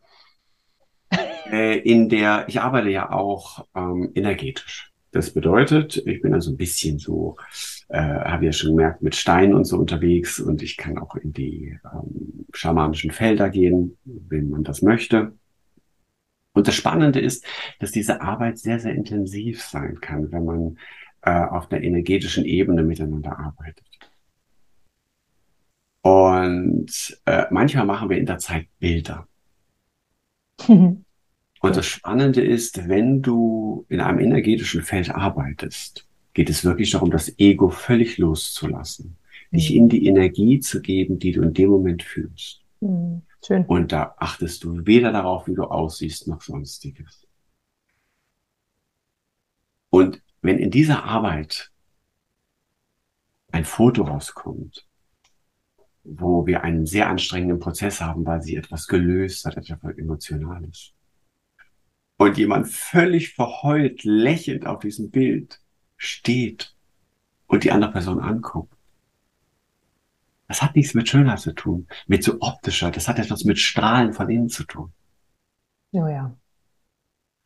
äh, 1.51 1.77
in 1.79 2.09
der, 2.09 2.45
ich 2.47 2.59
arbeite 2.59 2.89
ja 2.89 3.11
auch 3.11 3.65
ähm, 3.75 4.11
energetisch. 4.15 4.91
Das 5.11 5.33
bedeutet, 5.33 5.95
ich 6.05 6.21
bin 6.21 6.33
also 6.33 6.51
ein 6.51 6.57
bisschen 6.57 6.99
so, 6.99 7.37
äh, 7.87 8.01
habe 8.01 8.45
ja 8.45 8.51
schon 8.51 8.71
gemerkt, 8.71 9.01
mit 9.01 9.15
Steinen 9.15 9.53
und 9.53 9.63
so 9.63 9.77
unterwegs 9.77 10.41
und 10.41 10.61
ich 10.61 10.75
kann 10.75 10.97
auch 10.97 11.15
in 11.15 11.31
die 11.31 11.79
ähm, 11.85 12.45
schamanischen 12.51 13.11
Felder 13.11 13.49
gehen, 13.49 13.97
wenn 14.03 14.49
man 14.49 14.65
das 14.65 14.81
möchte. 14.81 15.33
Und 16.53 16.67
das 16.67 16.75
Spannende 16.75 17.21
ist, 17.21 17.45
dass 17.79 17.91
diese 17.91 18.21
Arbeit 18.21 18.57
sehr, 18.57 18.79
sehr 18.79 18.93
intensiv 18.93 19.61
sein 19.61 20.01
kann, 20.01 20.31
wenn 20.33 20.45
man 20.45 20.77
äh, 21.21 21.31
auf 21.31 21.69
der 21.69 21.83
energetischen 21.83 22.43
Ebene 22.43 22.83
miteinander 22.83 23.39
arbeitet. 23.39 23.85
Und 26.05 27.19
äh, 27.25 27.45
manchmal 27.49 27.87
machen 27.87 28.11
wir 28.11 28.19
in 28.19 28.27
der 28.27 28.37
Zeit 28.37 28.67
Bilder. 28.77 29.27
Und 30.67 31.05
das 31.61 31.87
Spannende 31.87 32.45
ist, 32.45 32.87
wenn 32.87 33.23
du 33.23 33.87
in 33.89 33.99
einem 34.01 34.19
energetischen 34.19 34.83
Feld 34.83 35.09
arbeitest, 35.09 36.07
geht 36.35 36.51
es 36.51 36.63
wirklich 36.63 36.91
darum, 36.91 37.09
das 37.09 37.39
Ego 37.39 37.71
völlig 37.71 38.19
loszulassen, 38.19 39.17
mhm. 39.49 39.57
dich 39.57 39.73
in 39.73 39.89
die 39.89 40.05
Energie 40.05 40.59
zu 40.59 40.79
geben, 40.79 41.17
die 41.17 41.31
du 41.31 41.41
in 41.41 41.55
dem 41.55 41.71
Moment 41.71 42.03
fühlst. 42.03 42.61
Mhm. 42.81 43.23
Schön. 43.43 43.65
Und 43.65 43.91
da 43.91 44.13
achtest 44.19 44.63
du 44.63 44.85
weder 44.85 45.11
darauf, 45.11 45.47
wie 45.47 45.55
du 45.55 45.63
aussiehst, 45.63 46.27
noch 46.27 46.43
sonstiges. 46.43 47.25
Und 49.89 50.21
wenn 50.43 50.59
in 50.59 50.69
dieser 50.69 51.03
Arbeit 51.03 51.71
ein 53.51 53.65
Foto 53.65 54.03
rauskommt, 54.03 54.85
wo 56.05 56.45
wir 56.45 56.63
einen 56.63 56.85
sehr 56.85 57.09
anstrengenden 57.09 57.59
Prozess 57.59 57.99
haben, 57.99 58.25
weil 58.25 58.41
sie 58.41 58.55
etwas 58.55 58.87
gelöst 58.87 59.45
hat, 59.45 59.57
etwas 59.57 59.97
Emotionales. 59.97 60.93
Und 62.17 62.37
jemand 62.37 62.69
völlig 62.69 63.33
verheult, 63.33 64.03
lächelnd 64.03 64.65
auf 64.65 64.79
diesem 64.79 65.09
Bild 65.09 65.59
steht 65.97 66.75
und 67.47 67.63
die 67.63 67.71
andere 67.71 67.91
Person 67.91 68.19
anguckt. 68.19 68.73
Das 70.47 70.61
hat 70.61 70.75
nichts 70.75 70.93
mit 70.93 71.09
Schönheit 71.09 71.39
zu 71.39 71.53
tun, 71.53 71.87
mit 72.07 72.23
so 72.23 72.37
optischer, 72.39 72.91
das 72.91 73.07
hat 73.07 73.19
etwas 73.19 73.43
mit 73.43 73.57
Strahlen 73.57 74.13
von 74.13 74.29
innen 74.29 74.49
zu 74.49 74.63
tun. 74.63 74.93
Oh 75.91 76.07
ja. 76.07 76.37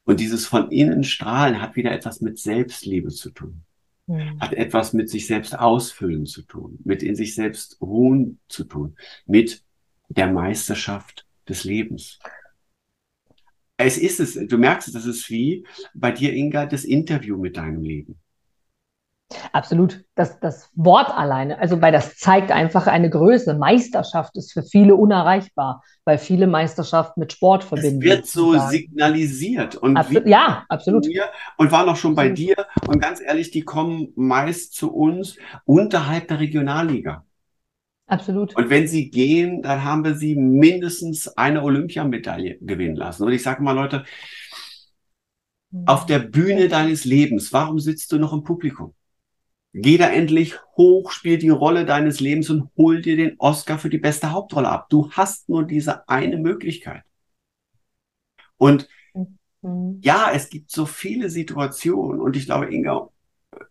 Und 0.03 0.19
dieses 0.19 0.45
von 0.45 0.69
innen 0.69 1.03
Strahlen 1.03 1.61
hat 1.61 1.75
wieder 1.75 1.91
etwas 1.91 2.19
mit 2.19 2.39
Selbstliebe 2.39 3.09
zu 3.09 3.31
tun. 3.31 3.63
Mhm. 4.09 4.39
Hat 4.39 4.53
etwas 4.53 4.93
mit 4.93 5.07
sich 5.07 5.27
selbst 5.27 5.57
ausfüllen 5.57 6.25
zu 6.25 6.41
tun, 6.41 6.79
mit 6.83 7.03
in 7.03 7.15
sich 7.15 7.35
selbst 7.35 7.79
ruhen 7.79 8.39
zu 8.47 8.63
tun, 8.63 8.95
mit 9.27 9.63
der 10.09 10.31
Meisterschaft 10.31 11.27
des 11.47 11.63
Lebens. 11.63 12.17
Es 13.77 13.99
ist 13.99 14.19
es, 14.19 14.33
du 14.33 14.57
merkst 14.57 14.87
es, 14.87 14.93
das 14.95 15.05
ist 15.05 15.29
wie 15.29 15.63
bei 15.93 16.11
dir, 16.11 16.33
Inga, 16.33 16.65
das 16.65 16.85
Interview 16.85 17.37
mit 17.37 17.55
deinem 17.55 17.83
Leben. 17.83 18.19
Absolut. 19.51 20.03
Das, 20.15 20.39
das 20.39 20.71
Wort 20.75 21.15
alleine, 21.15 21.59
also 21.59 21.81
weil 21.81 21.91
das 21.91 22.17
zeigt 22.17 22.51
einfach 22.51 22.87
eine 22.87 23.09
Größe. 23.09 23.53
Meisterschaft 23.53 24.35
ist 24.35 24.53
für 24.53 24.63
viele 24.63 24.95
unerreichbar, 24.95 25.83
weil 26.03 26.17
viele 26.17 26.47
Meisterschaft 26.47 27.15
mit 27.15 27.33
Sport 27.33 27.63
verbinden. 27.63 28.01
Es 28.01 28.09
wird 28.09 28.25
so 28.25 28.45
sozusagen. 28.47 28.71
signalisiert. 28.71 29.75
Und 29.75 29.97
Absol 29.97 30.27
ja, 30.27 30.65
absolut. 30.67 31.07
Und 31.57 31.71
war 31.71 31.85
noch 31.85 31.95
schon 31.95 32.15
bei 32.15 32.29
dir. 32.29 32.55
Und 32.87 32.99
ganz 32.99 33.21
ehrlich, 33.21 33.51
die 33.51 33.61
kommen 33.61 34.09
meist 34.15 34.73
zu 34.73 34.91
uns 34.91 35.37
unterhalb 35.65 36.27
der 36.27 36.39
Regionalliga. 36.39 37.23
Absolut. 38.07 38.55
Und 38.55 38.71
wenn 38.71 38.87
sie 38.87 39.11
gehen, 39.11 39.61
dann 39.61 39.83
haben 39.83 40.03
wir 40.03 40.15
sie 40.15 40.35
mindestens 40.35 41.27
eine 41.37 41.61
Olympiamedaille 41.61 42.57
gewinnen 42.59 42.95
lassen. 42.95 43.23
Und 43.23 43.31
ich 43.31 43.43
sage 43.43 43.61
mal, 43.61 43.73
Leute, 43.73 44.03
auf 45.85 46.07
der 46.07 46.17
Bühne 46.17 46.67
deines 46.67 47.05
Lebens, 47.05 47.53
warum 47.53 47.77
sitzt 47.79 48.11
du 48.11 48.17
noch 48.17 48.33
im 48.33 48.43
Publikum? 48.43 48.95
Geh 49.73 49.97
da 49.97 50.09
endlich 50.09 50.55
hoch, 50.77 51.11
spiel 51.11 51.37
die 51.37 51.49
Rolle 51.49 51.85
deines 51.85 52.19
Lebens 52.19 52.49
und 52.49 52.69
hol 52.75 53.01
dir 53.01 53.15
den 53.15 53.35
Oscar 53.37 53.77
für 53.77 53.89
die 53.89 53.99
beste 53.99 54.31
Hauptrolle 54.31 54.67
ab. 54.67 54.89
Du 54.89 55.11
hast 55.11 55.47
nur 55.47 55.63
diese 55.63 56.07
eine 56.09 56.37
Möglichkeit. 56.37 57.03
Und 58.57 58.89
mhm. 59.61 59.99
ja, 60.01 60.31
es 60.33 60.49
gibt 60.49 60.71
so 60.71 60.85
viele 60.85 61.29
Situationen 61.29 62.19
und 62.19 62.35
ich 62.35 62.45
glaube, 62.45 62.73
Inga, 62.73 63.09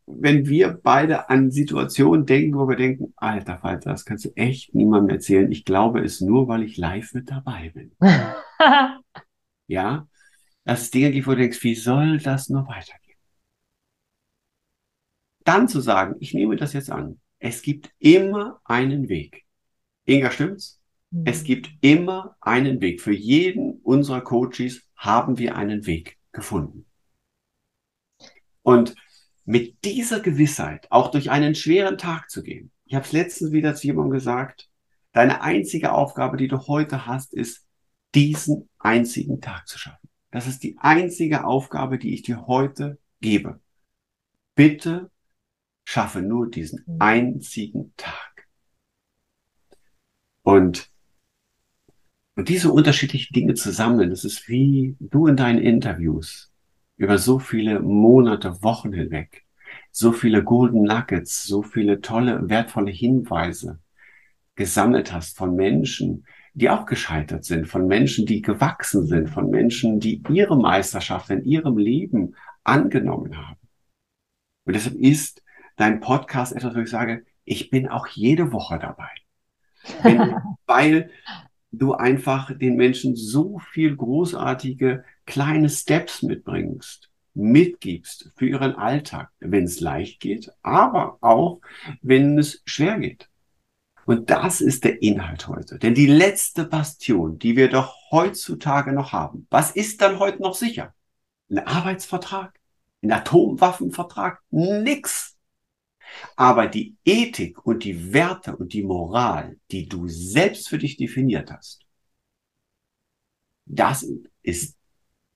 wenn 0.06 0.46
wir 0.46 0.78
beide 0.82 1.28
an 1.30 1.50
Situationen 1.50 2.26
denken, 2.26 2.56
wo 2.56 2.68
wir 2.68 2.76
denken, 2.76 3.12
alter 3.16 3.58
Falter, 3.58 3.90
das 3.90 4.04
kannst 4.04 4.24
du 4.24 4.30
echt 4.34 4.74
niemandem 4.74 5.16
erzählen. 5.16 5.50
Ich 5.50 5.64
glaube 5.64 6.00
es 6.00 6.20
nur, 6.20 6.48
weil 6.48 6.62
ich 6.62 6.76
live 6.76 7.12
mit 7.14 7.30
dabei 7.30 7.70
bin. 7.70 7.92
ja, 9.66 10.06
dass 10.64 10.82
es 10.82 10.90
Dinge 10.90 11.10
gibt, 11.10 11.26
wo 11.26 11.32
du 11.32 11.38
denkst, 11.38 11.62
wie 11.62 11.74
soll 11.74 12.18
das 12.18 12.48
nur 12.48 12.66
weitergehen? 12.68 13.07
Dann 15.48 15.66
zu 15.66 15.80
sagen, 15.80 16.16
ich 16.20 16.34
nehme 16.34 16.56
das 16.56 16.74
jetzt 16.74 16.90
an. 16.90 17.20
Es 17.38 17.62
gibt 17.62 17.90
immer 17.98 18.60
einen 18.64 19.08
Weg. 19.08 19.46
Inga, 20.04 20.30
stimmt's? 20.30 20.80
Mhm. 21.10 21.22
Es 21.24 21.42
gibt 21.42 21.70
immer 21.80 22.36
einen 22.40 22.82
Weg. 22.82 23.00
Für 23.00 23.14
jeden 23.14 23.80
unserer 23.80 24.20
Coaches 24.20 24.82
haben 24.94 25.38
wir 25.38 25.56
einen 25.56 25.86
Weg 25.86 26.18
gefunden. 26.32 26.84
Und 28.62 28.94
mit 29.46 29.82
dieser 29.86 30.20
Gewissheit 30.20 30.86
auch 30.90 31.10
durch 31.10 31.30
einen 31.30 31.54
schweren 31.54 31.96
Tag 31.96 32.28
zu 32.28 32.42
gehen. 32.42 32.70
Ich 32.84 32.94
habe 32.94 33.06
es 33.06 33.12
letztens 33.12 33.50
wieder 33.50 33.74
zu 33.74 33.86
jemandem 33.86 34.12
gesagt, 34.12 34.68
deine 35.12 35.40
einzige 35.40 35.92
Aufgabe, 35.92 36.36
die 36.36 36.48
du 36.48 36.66
heute 36.66 37.06
hast, 37.06 37.32
ist, 37.32 37.66
diesen 38.14 38.68
einzigen 38.78 39.40
Tag 39.40 39.66
zu 39.66 39.78
schaffen. 39.78 40.08
Das 40.30 40.46
ist 40.46 40.62
die 40.62 40.76
einzige 40.78 41.44
Aufgabe, 41.44 41.98
die 41.98 42.12
ich 42.12 42.22
dir 42.22 42.46
heute 42.46 42.98
gebe. 43.22 43.60
Bitte 44.54 45.10
schaffe 45.88 46.20
nur 46.20 46.50
diesen 46.50 46.84
mhm. 46.86 46.96
einzigen 46.98 47.94
Tag. 47.96 48.46
Und, 50.42 50.90
und 52.36 52.50
diese 52.50 52.70
unterschiedlichen 52.70 53.32
Dinge 53.32 53.54
zusammen, 53.54 54.10
das 54.10 54.22
ist 54.22 54.50
wie 54.50 54.96
du 55.00 55.28
in 55.28 55.36
deinen 55.36 55.60
Interviews 55.62 56.52
über 56.98 57.16
so 57.16 57.38
viele 57.38 57.80
Monate, 57.80 58.62
Wochen 58.62 58.92
hinweg, 58.92 59.46
so 59.90 60.12
viele 60.12 60.44
Golden 60.44 60.82
Nuggets, 60.82 61.44
so 61.44 61.62
viele 61.62 62.02
tolle, 62.02 62.50
wertvolle 62.50 62.90
Hinweise 62.90 63.80
gesammelt 64.56 65.14
hast 65.14 65.38
von 65.38 65.56
Menschen, 65.56 66.26
die 66.52 66.68
auch 66.68 66.84
gescheitert 66.84 67.46
sind, 67.46 67.66
von 67.66 67.86
Menschen, 67.86 68.26
die 68.26 68.42
gewachsen 68.42 69.06
sind, 69.06 69.30
von 69.30 69.48
Menschen, 69.48 70.00
die 70.00 70.22
ihre 70.28 70.58
Meisterschaft 70.58 71.30
in 71.30 71.44
ihrem 71.44 71.78
Leben 71.78 72.34
angenommen 72.62 73.38
haben. 73.38 73.60
Und 74.66 74.74
deshalb 74.74 74.96
ist 74.96 75.42
dein 75.78 76.00
Podcast 76.00 76.52
etwas, 76.54 76.74
wo 76.74 76.80
ich 76.80 76.90
sage, 76.90 77.24
ich 77.44 77.70
bin 77.70 77.88
auch 77.88 78.06
jede 78.08 78.52
Woche 78.52 78.78
dabei. 78.78 79.08
Wenn, 80.02 80.34
weil 80.66 81.10
du 81.72 81.94
einfach 81.94 82.56
den 82.56 82.76
Menschen 82.76 83.16
so 83.16 83.58
viel 83.72 83.96
großartige 83.96 85.04
kleine 85.24 85.68
Steps 85.70 86.22
mitbringst, 86.22 87.08
mitgibst 87.34 88.32
für 88.36 88.48
ihren 88.48 88.74
Alltag, 88.74 89.30
wenn 89.38 89.64
es 89.64 89.80
leicht 89.80 90.20
geht, 90.20 90.50
aber 90.62 91.18
auch 91.20 91.60
wenn 92.02 92.38
es 92.38 92.62
schwer 92.64 92.98
geht. 92.98 93.28
Und 94.06 94.30
das 94.30 94.62
ist 94.62 94.84
der 94.84 95.02
Inhalt 95.02 95.48
heute. 95.48 95.78
Denn 95.78 95.94
die 95.94 96.06
letzte 96.06 96.64
Bastion, 96.64 97.38
die 97.38 97.56
wir 97.56 97.68
doch 97.68 97.94
heutzutage 98.10 98.92
noch 98.92 99.12
haben, 99.12 99.46
was 99.50 99.70
ist 99.70 100.00
dann 100.00 100.18
heute 100.18 100.42
noch 100.42 100.54
sicher? 100.54 100.94
Ein 101.50 101.58
Arbeitsvertrag? 101.58 102.58
Ein 103.02 103.12
Atomwaffenvertrag? 103.12 104.40
Nix. 104.50 105.27
Aber 106.36 106.66
die 106.66 106.96
Ethik 107.04 107.64
und 107.66 107.84
die 107.84 108.12
Werte 108.12 108.56
und 108.56 108.72
die 108.72 108.82
Moral, 108.82 109.56
die 109.70 109.88
du 109.88 110.08
selbst 110.08 110.68
für 110.68 110.78
dich 110.78 110.96
definiert 110.96 111.50
hast, 111.50 111.80
das 113.66 114.06
ist 114.42 114.76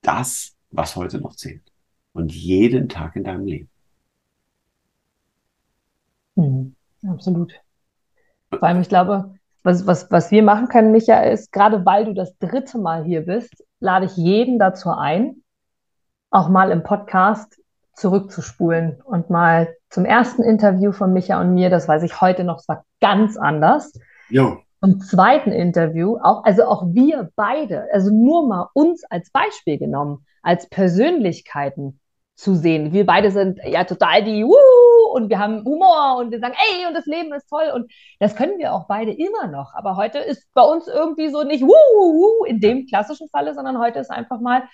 das, 0.01 0.55
was 0.71 0.97
heute 0.97 1.21
noch 1.21 1.37
zählt. 1.37 1.63
Und 2.13 2.33
jeden 2.33 2.89
Tag 2.89 3.17
in 3.17 3.25
deinem 3.25 3.47
Leben. 3.47 3.69
Mhm, 6.35 6.75
absolut. 7.07 7.53
Vor 8.51 8.63
allem, 8.63 8.81
ich 8.81 8.89
glaube, 8.89 9.35
was, 9.63 9.87
was, 9.87 10.11
was 10.11 10.31
wir 10.31 10.43
machen 10.43 10.69
können, 10.69 10.93
Micha, 10.93 11.21
ist, 11.23 11.53
gerade 11.53 11.85
weil 11.87 12.05
du 12.05 12.15
das 12.15 12.37
dritte 12.39 12.79
Mal 12.79 13.05
hier 13.05 13.23
bist, 13.23 13.65
lade 13.81 14.07
ich 14.07 14.17
jeden 14.17 14.59
dazu 14.59 14.91
ein, 14.91 15.43
auch 16.31 16.49
mal 16.49 16.71
im 16.71 16.83
Podcast 16.83 17.62
zurückzuspulen 18.03 19.01
und 19.05 19.31
mal 19.31 19.75
zum 19.88 20.05
ersten 20.05 20.43
Interview 20.43 20.93
von 20.93 21.12
Micha 21.12 21.41
und 21.41 21.55
mir, 21.55 21.71
das 21.71 21.88
weiß 21.88 22.03
ich 22.03 22.21
heute 22.21 22.45
noch, 22.45 22.59
es 22.59 22.69
war 22.69 22.85
ganz 23.01 23.37
anders. 23.37 23.93
Jo. 24.29 24.59
Zum 24.81 25.01
zweiten 25.01 25.53
Interview, 25.53 26.19
auch, 26.21 26.43
also 26.45 26.65
auch 26.65 26.85
wir 26.88 27.31
beide, 27.37 27.87
also 27.93 28.12
nur 28.12 28.49
mal 28.49 28.69
uns 28.75 29.05
als 29.09 29.31
Beispiel 29.31 29.79
genommen, 29.79 30.27
als 30.42 30.69
Persönlichkeiten 30.69 32.00
zu 32.35 32.57
sehen. 32.57 32.92
Wir 32.92 33.07
beide 33.07 33.31
sind 33.31 33.61
ja 33.65 33.85
total 33.85 34.25
die 34.25 34.44
Wuh 34.44 35.15
und 35.15 35.29
wir 35.31 35.38
haben 35.38 35.65
Humor 35.65 36.17
und 36.19 36.33
wir 36.33 36.40
sagen, 36.40 36.55
ey, 36.55 36.87
und 36.88 36.94
das 36.94 37.07
Leben 37.07 37.33
ist 37.33 37.48
toll 37.48 37.71
und 37.73 37.92
das 38.19 38.35
können 38.35 38.59
wir 38.59 38.73
auch 38.73 38.88
beide 38.88 39.13
immer 39.13 39.46
noch. 39.46 39.75
Aber 39.75 39.96
heute 39.96 40.19
ist 40.19 40.53
bei 40.53 40.63
uns 40.63 40.88
irgendwie 40.88 41.29
so 41.29 41.44
nicht 41.44 41.63
Wuh, 41.63 42.44
in 42.46 42.59
dem 42.59 42.87
klassischen 42.87 43.29
Falle, 43.29 43.55
sondern 43.55 43.79
heute 43.79 44.00
ist 44.00 44.11
einfach 44.11 44.40
mal 44.40 44.65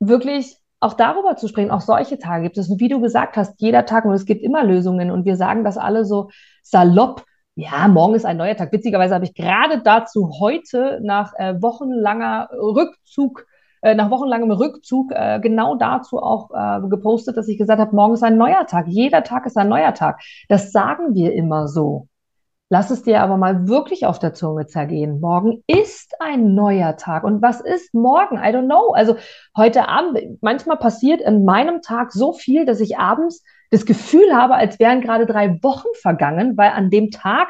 wirklich 0.00 0.56
auch 0.82 0.94
darüber 0.94 1.36
zu 1.36 1.46
sprechen, 1.48 1.70
auch 1.70 1.80
solche 1.80 2.18
Tage 2.18 2.44
gibt 2.44 2.58
es. 2.58 2.68
Und 2.68 2.80
wie 2.80 2.88
du 2.88 3.00
gesagt 3.00 3.36
hast, 3.36 3.60
jeder 3.60 3.86
Tag 3.86 4.04
und 4.04 4.14
es 4.14 4.26
gibt 4.26 4.42
immer 4.42 4.64
Lösungen. 4.64 5.10
Und 5.10 5.24
wir 5.24 5.36
sagen 5.36 5.62
das 5.64 5.78
alle 5.78 6.04
so 6.04 6.30
salopp. 6.62 7.24
Ja, 7.54 7.86
morgen 7.86 8.14
ist 8.14 8.24
ein 8.24 8.36
neuer 8.36 8.56
Tag. 8.56 8.72
Witzigerweise 8.72 9.14
habe 9.14 9.24
ich 9.24 9.34
gerade 9.34 9.80
dazu 9.82 10.30
heute 10.40 11.00
nach 11.02 11.34
äh, 11.36 11.60
wochenlanger 11.60 12.48
Rückzug, 12.52 13.46
äh, 13.82 13.94
nach 13.94 14.10
wochenlangem 14.10 14.50
Rückzug 14.50 15.12
äh, 15.12 15.38
genau 15.40 15.76
dazu 15.76 16.18
auch 16.18 16.50
äh, 16.50 16.80
gepostet, 16.88 17.36
dass 17.36 17.48
ich 17.48 17.58
gesagt 17.58 17.80
habe, 17.80 17.94
morgen 17.94 18.14
ist 18.14 18.24
ein 18.24 18.36
neuer 18.36 18.66
Tag. 18.66 18.86
Jeder 18.88 19.22
Tag 19.22 19.46
ist 19.46 19.56
ein 19.56 19.68
neuer 19.68 19.94
Tag. 19.94 20.20
Das 20.48 20.72
sagen 20.72 21.14
wir 21.14 21.32
immer 21.32 21.68
so. 21.68 22.08
Lass 22.72 22.90
es 22.90 23.02
dir 23.02 23.20
aber 23.20 23.36
mal 23.36 23.68
wirklich 23.68 24.06
auf 24.06 24.18
der 24.18 24.32
Zunge 24.32 24.64
zergehen. 24.64 25.20
Morgen 25.20 25.62
ist 25.66 26.14
ein 26.20 26.54
neuer 26.54 26.96
Tag. 26.96 27.22
Und 27.22 27.42
was 27.42 27.60
ist 27.60 27.92
morgen? 27.92 28.36
I 28.36 28.48
don't 28.48 28.64
know. 28.64 28.94
Also 28.94 29.16
heute 29.54 29.90
Abend, 29.90 30.38
manchmal 30.40 30.78
passiert 30.78 31.20
in 31.20 31.44
meinem 31.44 31.82
Tag 31.82 32.12
so 32.12 32.32
viel, 32.32 32.64
dass 32.64 32.80
ich 32.80 32.96
abends 32.96 33.44
das 33.70 33.84
Gefühl 33.84 34.34
habe, 34.34 34.54
als 34.54 34.78
wären 34.78 35.02
gerade 35.02 35.26
drei 35.26 35.62
Wochen 35.62 35.88
vergangen, 36.00 36.56
weil 36.56 36.70
an 36.70 36.88
dem 36.88 37.10
Tag 37.10 37.48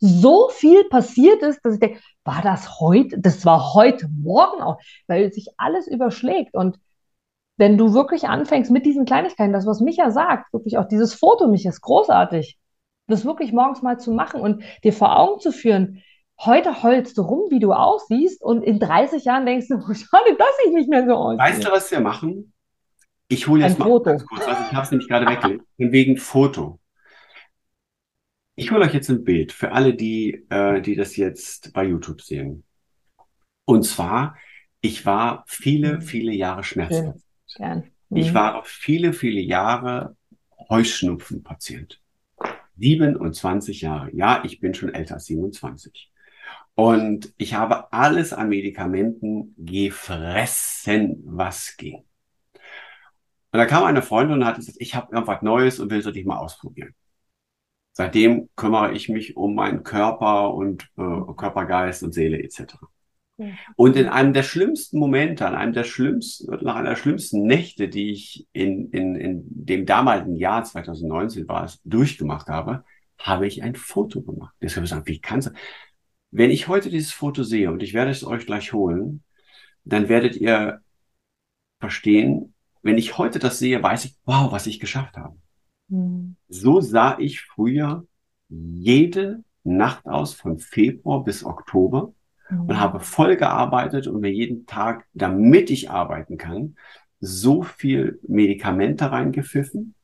so 0.00 0.48
viel 0.48 0.82
passiert 0.88 1.40
ist, 1.42 1.64
dass 1.64 1.74
ich 1.74 1.80
denke, 1.80 2.00
war 2.24 2.42
das 2.42 2.80
heute? 2.80 3.20
Das 3.20 3.46
war 3.46 3.74
heute 3.74 4.08
Morgen 4.08 4.60
auch, 4.60 4.78
weil 5.06 5.32
sich 5.32 5.50
alles 5.56 5.86
überschlägt. 5.86 6.52
Und 6.52 6.80
wenn 7.58 7.78
du 7.78 7.94
wirklich 7.94 8.26
anfängst 8.26 8.72
mit 8.72 8.84
diesen 8.84 9.04
Kleinigkeiten, 9.04 9.52
das, 9.52 9.66
was 9.66 9.80
Micha 9.80 10.10
sagt, 10.10 10.52
wirklich 10.52 10.78
auch 10.78 10.88
dieses 10.88 11.14
Foto, 11.14 11.46
Micha, 11.46 11.68
ist 11.68 11.80
großartig 11.80 12.58
das 13.06 13.24
wirklich 13.24 13.52
morgens 13.52 13.82
mal 13.82 13.98
zu 13.98 14.12
machen 14.12 14.40
und 14.40 14.62
dir 14.82 14.92
vor 14.92 15.18
Augen 15.18 15.40
zu 15.40 15.52
führen, 15.52 16.02
heute 16.40 16.82
heulst 16.82 17.18
du 17.18 17.22
rum, 17.22 17.50
wie 17.50 17.60
du 17.60 17.72
aussiehst 17.72 18.42
und 18.42 18.62
in 18.62 18.78
30 18.78 19.24
Jahren 19.24 19.46
denkst 19.46 19.68
du, 19.68 19.74
oh, 19.78 19.94
schade, 19.94 20.36
dass 20.38 20.54
ich 20.66 20.72
nicht 20.72 20.88
mehr 20.88 21.06
so 21.06 21.14
aussehe. 21.14 21.38
Weißt 21.38 21.64
du, 21.64 21.70
was 21.70 21.90
wir 21.90 22.00
machen? 22.00 22.52
Ich 23.28 23.48
hole 23.48 23.62
jetzt 23.62 23.76
Ein 23.76 23.78
mal 23.78 23.84
Foto. 23.86 24.04
ganz 24.04 24.26
kurz, 24.26 24.46
also 24.46 24.62
ich 24.68 24.72
habe 24.72 24.84
es 24.84 24.90
nämlich 24.90 25.08
gerade 25.08 25.26
weggelegt, 25.26 25.64
von 25.76 25.92
wegen 25.92 26.16
Foto. 26.16 26.80
Ich 28.56 28.70
hole 28.70 28.84
euch 28.84 28.94
jetzt 28.94 29.08
ein 29.08 29.24
Bild 29.24 29.50
für 29.50 29.72
alle, 29.72 29.94
die, 29.94 30.46
äh, 30.50 30.80
die 30.80 30.94
das 30.94 31.16
jetzt 31.16 31.72
bei 31.72 31.84
YouTube 31.84 32.20
sehen. 32.20 32.64
Und 33.64 33.84
zwar, 33.84 34.36
ich 34.80 35.06
war 35.06 35.44
viele, 35.46 35.94
mhm. 35.94 36.02
viele 36.02 36.32
Jahre 36.32 36.62
schmerzhaft. 36.62 37.18
Mhm. 37.58 37.90
Ich 38.10 38.34
war 38.34 38.62
viele, 38.64 39.12
viele 39.12 39.40
Jahre 39.40 40.16
Heuschnupfenpatient. 40.68 42.00
27 42.76 43.80
Jahre. 43.80 44.10
Ja, 44.14 44.42
ich 44.44 44.60
bin 44.60 44.74
schon 44.74 44.92
älter 44.92 45.14
als 45.14 45.26
27. 45.26 46.10
Und 46.74 47.32
ich 47.36 47.54
habe 47.54 47.92
alles 47.92 48.32
an 48.32 48.48
Medikamenten 48.48 49.54
gefressen, 49.58 51.22
was 51.24 51.76
ging. 51.76 52.04
Und 53.52 53.58
da 53.58 53.66
kam 53.66 53.84
eine 53.84 54.02
Freundin 54.02 54.38
und 54.38 54.44
hat 54.44 54.56
gesagt, 54.56 54.78
ich 54.80 54.96
habe 54.96 55.12
irgendwas 55.14 55.42
Neues 55.42 55.78
und 55.78 55.90
will 55.90 56.02
so 56.02 56.10
dich 56.10 56.24
mal 56.24 56.38
ausprobieren. 56.38 56.94
Seitdem 57.92 58.48
kümmere 58.56 58.92
ich 58.92 59.08
mich 59.08 59.36
um 59.36 59.54
meinen 59.54 59.84
Körper 59.84 60.52
und 60.52 60.82
äh, 60.96 61.34
Körper, 61.36 61.88
und 62.02 62.12
Seele 62.12 62.42
etc. 62.42 62.74
Und 63.76 63.96
in 63.96 64.06
einem 64.06 64.32
der 64.32 64.44
schlimmsten 64.44 64.98
Momente, 64.98 65.46
an 65.46 65.54
einem 65.54 65.72
der 65.72 65.84
schlimmsten, 65.84 66.50
nach 66.62 66.76
einer 66.76 66.90
der 66.90 66.96
schlimmsten 66.96 67.42
Nächte, 67.42 67.88
die 67.88 68.12
ich 68.12 68.46
in, 68.52 68.90
in, 68.90 69.16
in 69.16 69.42
dem 69.46 69.86
damaligen 69.86 70.36
Jahr 70.36 70.62
2019 70.62 71.48
war, 71.48 71.64
es, 71.64 71.80
durchgemacht 71.84 72.48
habe, 72.48 72.84
habe 73.18 73.46
ich 73.46 73.62
ein 73.62 73.74
Foto 73.74 74.22
gemacht. 74.22 74.54
Deshalb 74.62 74.86
sagen, 74.86 75.06
wie 75.06 75.20
kannst 75.20 75.48
du? 75.48 75.52
Wenn 76.30 76.50
ich 76.50 76.68
heute 76.68 76.90
dieses 76.90 77.12
Foto 77.12 77.42
sehe 77.42 77.70
und 77.70 77.82
ich 77.82 77.94
werde 77.94 78.10
es 78.10 78.24
euch 78.24 78.46
gleich 78.46 78.72
holen, 78.72 79.22
dann 79.84 80.08
werdet 80.08 80.36
ihr 80.36 80.80
verstehen, 81.80 82.54
wenn 82.82 82.98
ich 82.98 83.18
heute 83.18 83.38
das 83.38 83.58
sehe, 83.58 83.82
weiß 83.82 84.04
ich, 84.04 84.16
wow, 84.24 84.52
was 84.52 84.66
ich 84.66 84.78
geschafft 84.78 85.16
habe. 85.16 85.36
Mhm. 85.88 86.36
So 86.48 86.80
sah 86.80 87.18
ich 87.18 87.40
früher 87.40 88.06
jede 88.48 89.42
Nacht 89.64 90.06
aus 90.06 90.34
von 90.34 90.58
Februar 90.58 91.24
bis 91.24 91.44
Oktober 91.44 92.12
und 92.50 92.66
mhm. 92.66 92.80
habe 92.80 93.00
voll 93.00 93.36
gearbeitet 93.36 94.06
und 94.06 94.20
mir 94.20 94.32
jeden 94.32 94.66
Tag, 94.66 95.06
damit 95.14 95.70
ich 95.70 95.90
arbeiten 95.90 96.36
kann, 96.36 96.76
so 97.20 97.62
viel 97.62 98.20
Medikamente 98.26 99.10
reingepfiffen, 99.10 99.94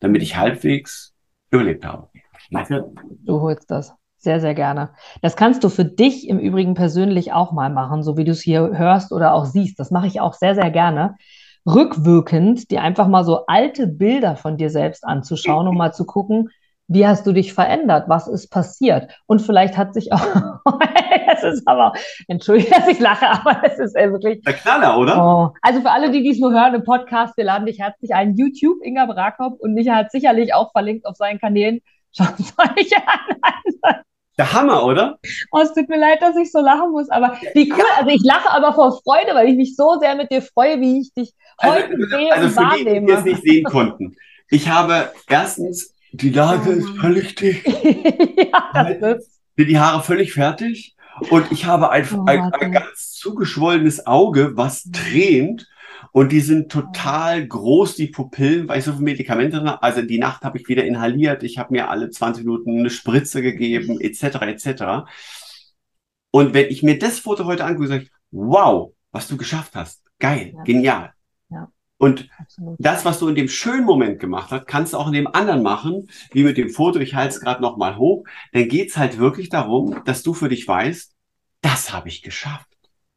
damit 0.00 0.22
ich 0.22 0.36
halbwegs 0.36 1.14
überlebt 1.50 1.84
habe. 1.84 2.08
Danke. 2.50 2.92
Du 3.24 3.40
holst 3.40 3.70
das. 3.70 3.94
Sehr, 4.22 4.38
sehr 4.38 4.54
gerne. 4.54 4.90
Das 5.22 5.34
kannst 5.34 5.64
du 5.64 5.70
für 5.70 5.84
dich 5.84 6.28
im 6.28 6.38
Übrigen 6.38 6.74
persönlich 6.74 7.32
auch 7.32 7.52
mal 7.52 7.70
machen, 7.70 8.02
so 8.02 8.18
wie 8.18 8.24
du 8.24 8.32
es 8.32 8.42
hier 8.42 8.76
hörst 8.76 9.12
oder 9.12 9.32
auch 9.32 9.46
siehst. 9.46 9.78
Das 9.78 9.90
mache 9.90 10.08
ich 10.08 10.20
auch 10.20 10.34
sehr, 10.34 10.54
sehr 10.54 10.70
gerne. 10.70 11.16
Rückwirkend, 11.64 12.70
dir 12.70 12.82
einfach 12.82 13.08
mal 13.08 13.24
so 13.24 13.46
alte 13.46 13.86
Bilder 13.86 14.36
von 14.36 14.58
dir 14.58 14.68
selbst 14.68 15.04
anzuschauen, 15.04 15.68
um 15.68 15.76
mal 15.76 15.92
zu 15.92 16.04
gucken, 16.04 16.50
wie 16.90 17.06
hast 17.06 17.24
du 17.24 17.32
dich 17.32 17.54
verändert? 17.54 18.08
Was 18.08 18.26
ist 18.26 18.48
passiert? 18.48 19.12
Und 19.26 19.40
vielleicht 19.40 19.76
hat 19.76 19.94
sich 19.94 20.12
auch, 20.12 20.20
es 21.32 21.44
ist 21.44 21.62
aber, 21.66 21.92
entschuldige, 22.26 22.68
dass 22.68 22.88
ich 22.88 22.98
lache, 22.98 23.26
aber 23.28 23.62
es 23.62 23.78
ist 23.78 23.94
wirklich. 23.94 24.42
Der 24.42 24.54
Knaller, 24.54 24.98
oder? 24.98 25.24
Oh. 25.24 25.54
Also 25.62 25.82
für 25.82 25.90
alle, 25.90 26.10
die 26.10 26.24
dies 26.24 26.40
nur 26.40 26.52
hören 26.52 26.74
im 26.74 26.82
Podcast, 26.82 27.36
wir 27.36 27.44
laden 27.44 27.66
dich 27.66 27.78
herzlich 27.78 28.12
ein. 28.12 28.34
YouTube, 28.34 28.82
Inga 28.82 29.06
Brakop 29.06 29.60
und 29.60 29.74
Micha 29.74 29.94
hat 29.94 30.10
sicherlich 30.10 30.52
auch 30.52 30.72
verlinkt 30.72 31.06
auf 31.06 31.16
seinen 31.16 31.38
Kanälen. 31.38 31.80
Schaut 32.12 32.40
es 32.40 32.52
euch 32.58 32.90
an. 32.96 34.02
Der 34.36 34.52
Hammer, 34.52 34.84
oder? 34.84 35.20
Oh, 35.52 35.60
es 35.60 35.72
tut 35.74 35.88
mir 35.88 35.98
leid, 35.98 36.20
dass 36.22 36.34
ich 36.36 36.50
so 36.50 36.58
lachen 36.60 36.90
muss, 36.90 37.08
aber 37.08 37.36
wie 37.54 37.70
cool. 37.70 37.84
Also 37.98 38.10
ich 38.10 38.22
lache 38.24 38.50
aber 38.50 38.72
vor 38.72 39.00
Freude, 39.04 39.32
weil 39.34 39.48
ich 39.48 39.56
mich 39.56 39.76
so 39.76 39.96
sehr 40.00 40.16
mit 40.16 40.32
dir 40.32 40.42
freue, 40.42 40.80
wie 40.80 41.02
ich 41.02 41.14
dich 41.14 41.34
also, 41.58 41.76
heute 41.76 41.94
also, 41.94 42.06
sehe 42.08 42.32
also 42.32 42.46
und 42.46 42.52
für 42.52 42.56
wahrnehme. 42.56 43.00
Die, 43.00 43.06
die 43.06 43.12
es 43.12 43.24
nicht 43.24 43.42
sehen 43.42 43.64
konnten. 43.64 44.16
Ich 44.48 44.68
habe 44.68 45.12
erstens 45.28 45.94
die 46.12 46.30
Lage 46.30 46.70
ist 46.70 46.88
völlig 46.98 47.34
dicht. 47.36 47.66
ja, 47.66 49.16
die 49.56 49.78
Haare 49.78 50.02
völlig 50.02 50.32
fertig. 50.32 50.96
Und 51.28 51.52
ich 51.52 51.66
habe 51.66 51.90
ein, 51.90 52.06
oh, 52.12 52.24
ein, 52.26 52.52
ein, 52.54 52.72
ganz 52.72 53.12
zugeschwollenes 53.12 54.06
Auge, 54.06 54.56
was 54.56 54.86
mhm. 54.86 54.92
tränt. 54.92 55.68
Und 56.12 56.32
die 56.32 56.40
sind 56.40 56.72
total 56.72 57.46
groß, 57.46 57.94
die 57.94 58.08
Pupillen, 58.08 58.68
weil 58.68 58.78
ich 58.78 58.84
so 58.84 58.92
viele 58.92 59.04
Medikamente 59.04 59.58
drin 59.58 59.68
habe. 59.68 59.82
Also 59.82 60.02
die 60.02 60.18
Nacht 60.18 60.42
habe 60.42 60.58
ich 60.58 60.68
wieder 60.68 60.84
inhaliert. 60.84 61.42
Ich 61.42 61.58
habe 61.58 61.72
mir 61.72 61.88
alle 61.90 62.10
20 62.10 62.44
Minuten 62.44 62.80
eine 62.80 62.90
Spritze 62.90 63.42
gegeben, 63.42 64.00
etc., 64.00 64.22
etc. 64.42 64.82
Und 66.30 66.54
wenn 66.54 66.66
ich 66.70 66.82
mir 66.82 66.98
das 66.98 67.20
Foto 67.20 67.44
heute 67.44 67.64
angucke, 67.64 67.88
sage 67.88 68.02
ich, 68.04 68.10
wow, 68.30 68.92
was 69.12 69.28
du 69.28 69.36
geschafft 69.36 69.74
hast. 69.74 70.02
Geil, 70.18 70.52
ja. 70.54 70.62
genial. 70.64 71.12
Und 72.00 72.30
Absolut. 72.38 72.76
das, 72.78 73.04
was 73.04 73.18
du 73.18 73.28
in 73.28 73.34
dem 73.34 73.48
schönen 73.48 73.84
Moment 73.84 74.20
gemacht 74.20 74.50
hast, 74.50 74.66
kannst 74.66 74.94
du 74.94 74.96
auch 74.96 75.08
in 75.08 75.12
dem 75.12 75.26
anderen 75.26 75.62
machen, 75.62 76.08
wie 76.32 76.44
mit 76.44 76.56
dem 76.56 76.70
Foto, 76.70 76.98
ich 76.98 77.14
halte 77.14 77.34
es 77.34 77.40
gerade 77.42 77.60
nochmal 77.60 77.98
hoch. 77.98 78.24
Dann 78.52 78.68
geht's 78.68 78.96
halt 78.96 79.18
wirklich 79.18 79.50
darum, 79.50 80.02
dass 80.06 80.22
du 80.22 80.32
für 80.32 80.48
dich 80.48 80.66
weißt, 80.66 81.14
das 81.60 81.92
habe 81.92 82.08
ich 82.08 82.22
geschafft. 82.22 82.66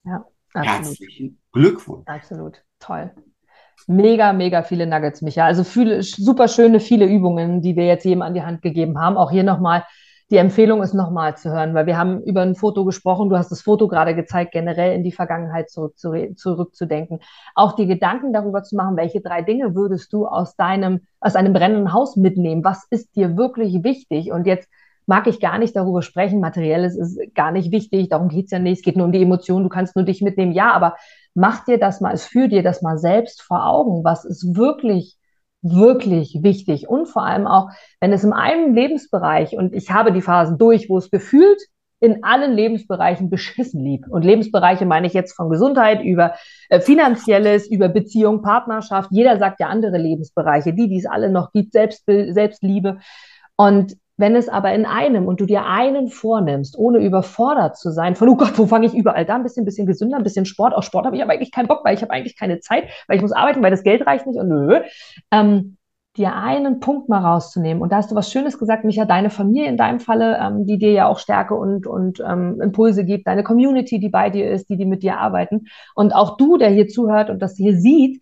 Ja, 0.04 0.26
absolut. 0.54 0.68
Herzlichen 0.68 1.40
Glückwunsch. 1.54 2.06
Absolut, 2.08 2.62
toll. 2.80 3.14
Mega, 3.88 4.34
mega 4.34 4.64
viele 4.64 4.86
Nuggets, 4.86 5.22
Micha. 5.22 5.46
Also 5.46 5.64
viele, 5.64 6.04
super 6.04 6.50
schöne, 6.50 6.82
viele 6.82 7.06
Übungen, 7.06 7.62
die 7.62 7.78
wir 7.78 7.86
jetzt 7.86 8.04
jedem 8.04 8.22
an 8.22 8.34
die 8.34 8.44
Hand 8.44 8.62
gegeben 8.62 9.00
haben. 9.00 9.16
Auch 9.16 9.32
hier 9.32 9.44
nochmal 9.44 9.86
die 10.32 10.38
Empfehlung 10.38 10.82
ist 10.82 10.94
nochmal 10.94 11.38
zu 11.38 11.52
hören, 11.52 11.74
weil 11.74 11.86
wir 11.86 11.98
haben 11.98 12.24
über 12.24 12.42
ein 12.42 12.56
Foto 12.56 12.86
gesprochen, 12.86 13.30
du 13.30 13.38
hast 13.38 13.52
das 13.52 13.62
Foto 13.62 13.88
gerade 13.88 14.16
gezeigt, 14.16 14.52
generell 14.52 14.96
in 14.96 15.04
die 15.04 15.12
Vergangenheit 15.12 15.70
zurück, 15.70 15.96
zurückzudenken. 15.98 17.20
Auch 17.56 17.74
die 17.74 17.88
Gedanken 17.88 18.34
darüber 18.34 18.64
zu 18.64 18.76
machen, 18.76 18.98
welche 18.98 19.22
drei 19.22 19.42
Dinge 19.42 19.76
würdest 19.76 20.12
du 20.14 20.26
aus 20.26 20.56
deinem, 20.56 21.02
aus 21.20 21.36
einem 21.36 21.54
brennenden 21.54 21.94
Haus 21.94 22.16
mitnehmen? 22.16 22.64
Was 22.64 22.86
ist 22.90 23.16
dir 23.16 23.38
wirklich 23.38 23.84
wichtig? 23.84 24.32
Und 24.32 24.48
jetzt 24.48 24.70
mag 25.06 25.28
ich 25.28 25.40
gar 25.40 25.58
nicht 25.58 25.76
darüber 25.76 26.02
sprechen, 26.02 26.40
materielles 26.40 26.98
ist 26.98 27.20
gar 27.36 27.52
nicht 27.52 27.72
wichtig, 27.72 28.10
darum 28.10 28.30
geht's 28.30 28.52
ja 28.52 28.60
nicht, 28.60 28.80
es 28.80 28.84
geht 28.84 28.96
nur 28.96 29.06
um 29.06 29.12
die 29.12 29.22
Emotionen, 29.22 29.64
du 29.64 29.70
kannst 29.70 29.96
nur 29.96 30.06
dich 30.06 30.22
mitnehmen, 30.22 30.54
ja, 30.54 30.72
aber 30.72 30.96
mach 31.34 31.66
dir 31.66 31.78
das 31.78 32.00
mal, 32.00 32.14
es 32.14 32.26
führ 32.26 32.48
dir 32.48 32.64
das 32.64 32.82
mal 32.82 32.98
selbst 32.98 33.42
vor 33.42 33.66
Augen, 33.68 34.04
was 34.04 34.24
ist 34.24 34.56
wirklich 34.56 35.18
wirklich 35.64 36.40
wichtig. 36.42 36.88
Und 36.88 37.08
vor 37.08 37.26
allem 37.26 37.48
auch, 37.48 37.70
wenn 38.00 38.14
es 38.14 38.24
in 38.24 38.34
einem 38.34 38.76
Lebensbereich, 38.76 39.58
und 39.58 39.74
ich 39.74 39.90
habe 39.92 40.12
die 40.12 40.22
Phasen 40.22 40.58
durch, 40.58 40.90
wo 40.90 40.98
es 40.98 41.10
gefühlt 41.10 41.60
in 42.04 42.22
allen 42.22 42.52
Lebensbereichen 42.52 43.30
beschissen 43.30 43.82
lieb. 43.82 44.06
Und 44.10 44.26
Lebensbereiche 44.26 44.86
meine 44.86 45.08
ich 45.08 45.14
jetzt 45.14 45.38
von 45.38 45.50
Gesundheit 45.50 46.04
über 46.04 46.34
äh, 46.68 46.82
finanzielles, 46.82 47.66
über 47.72 47.88
Beziehung, 47.88 48.42
Partnerschaft. 48.42 49.10
Jeder 49.12 49.40
sagt 49.40 49.62
ja 49.62 49.68
andere 49.68 49.98
Lebensbereiche, 49.98 50.74
die, 50.74 50.90
die 50.90 50.98
es 50.98 51.06
alle 51.06 51.30
noch 51.30 51.54
gibt, 51.54 51.72
Selbstbild, 51.72 52.34
Selbstliebe. 52.34 52.98
Und 53.56 53.96
wenn 54.18 54.36
es 54.36 54.48
aber 54.48 54.74
in 54.74 54.86
einem 54.86 55.28
und 55.28 55.42
du 55.42 55.46
dir 55.46 55.66
einen 55.66 56.08
vornimmst, 56.08 56.78
ohne 56.78 57.00
überfordert 57.00 57.78
zu 57.78 57.92
sein, 57.92 58.16
von, 58.16 58.30
oh 58.30 58.36
Gott, 58.36 58.58
wo 58.58 58.68
fange 58.68 58.86
ich 58.86 58.94
überall 58.94 59.26
da? 59.26 59.36
Ein 59.36 59.44
bisschen, 59.44 59.66
bisschen 59.66 59.88
gesünder, 59.88 60.18
ein 60.18 60.24
bisschen 60.24 60.46
Sport. 60.46 60.76
Auch 60.76 60.84
Sport 60.84 61.06
habe 61.06 61.16
ich 61.16 61.24
aber 61.24 61.34
eigentlich 61.34 61.52
keinen 61.52 61.68
Bock, 61.68 61.84
weil 61.84 61.96
ich 61.96 62.02
habe 62.02 62.12
eigentlich 62.12 62.38
keine 62.38 62.60
Zeit, 62.60 62.90
weil 63.08 63.18
ich 63.18 63.22
muss 63.22 63.32
arbeiten, 63.32 63.64
weil 63.64 63.72
das 63.72 63.84
Geld 63.84 64.06
reicht 64.06 64.28
nicht 64.28 64.40
und 64.40 64.50
nö. 64.50 64.82
Ähm, 65.32 65.78
dir 66.16 66.36
einen 66.36 66.80
Punkt 66.80 67.10
mal 67.10 67.26
rauszunehmen. 67.26 67.82
Und 67.82 67.92
da 67.92 67.98
hast 67.98 68.12
du 68.12 68.16
was 68.16 68.32
Schönes 68.32 68.60
gesagt, 68.60 68.86
Micha, 68.86 69.06
deine 69.06 69.32
Familie 69.32 69.68
in 69.68 69.78
deinem 69.78 70.00
Falle, 70.00 70.38
ähm, 70.40 70.66
die 70.68 70.78
dir 70.78 70.92
ja 70.92 71.08
auch 71.08 71.18
Stärke 71.18 71.56
und, 71.56 71.88
und 71.88 72.22
ähm, 72.28 72.62
Impulse 72.62 73.04
gibt, 73.04 73.26
deine 73.26 73.44
Community, 73.44 74.00
die 74.00 74.10
bei 74.10 74.30
dir 74.30 74.52
ist, 74.52 74.70
die, 74.70 74.78
die 74.78 74.86
mit 74.86 75.02
dir 75.02 75.18
arbeiten. 75.18 75.66
Und 75.96 76.14
auch 76.14 76.38
du, 76.38 76.58
der 76.58 76.70
hier 76.70 76.88
zuhört 76.88 77.32
und 77.32 77.42
das 77.42 77.56
hier 77.56 77.76
sieht, 77.76 78.22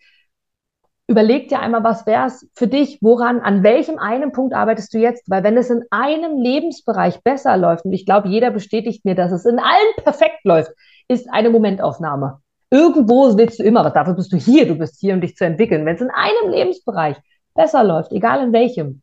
überleg 1.12 1.48
dir 1.48 1.60
einmal, 1.60 1.84
was 1.84 2.06
wäre 2.06 2.26
es 2.26 2.48
für 2.54 2.66
dich, 2.66 2.98
woran, 3.02 3.40
an 3.40 3.62
welchem 3.62 3.98
einen 3.98 4.32
Punkt 4.32 4.54
arbeitest 4.54 4.92
du 4.92 4.98
jetzt? 4.98 5.30
Weil 5.30 5.44
wenn 5.44 5.56
es 5.56 5.70
in 5.70 5.84
einem 5.90 6.38
Lebensbereich 6.38 7.22
besser 7.22 7.56
läuft, 7.56 7.84
und 7.84 7.92
ich 7.92 8.06
glaube, 8.06 8.28
jeder 8.28 8.50
bestätigt 8.50 9.04
mir, 9.04 9.14
dass 9.14 9.30
es 9.30 9.44
in 9.44 9.58
allen 9.58 9.94
perfekt 10.02 10.40
läuft, 10.44 10.72
ist 11.08 11.28
eine 11.30 11.50
Momentaufnahme. 11.50 12.40
Irgendwo 12.70 13.36
willst 13.36 13.60
du 13.60 13.62
immer, 13.62 13.84
was 13.84 13.92
dafür 13.92 14.14
bist 14.14 14.32
du 14.32 14.36
hier, 14.38 14.66
du 14.66 14.74
bist 14.74 14.98
hier, 14.98 15.14
um 15.14 15.20
dich 15.20 15.36
zu 15.36 15.44
entwickeln. 15.44 15.84
Wenn 15.84 15.96
es 15.96 16.00
in 16.00 16.10
einem 16.10 16.50
Lebensbereich 16.50 17.16
besser 17.54 17.84
läuft, 17.84 18.12
egal 18.12 18.42
in 18.42 18.52
welchem, 18.52 19.02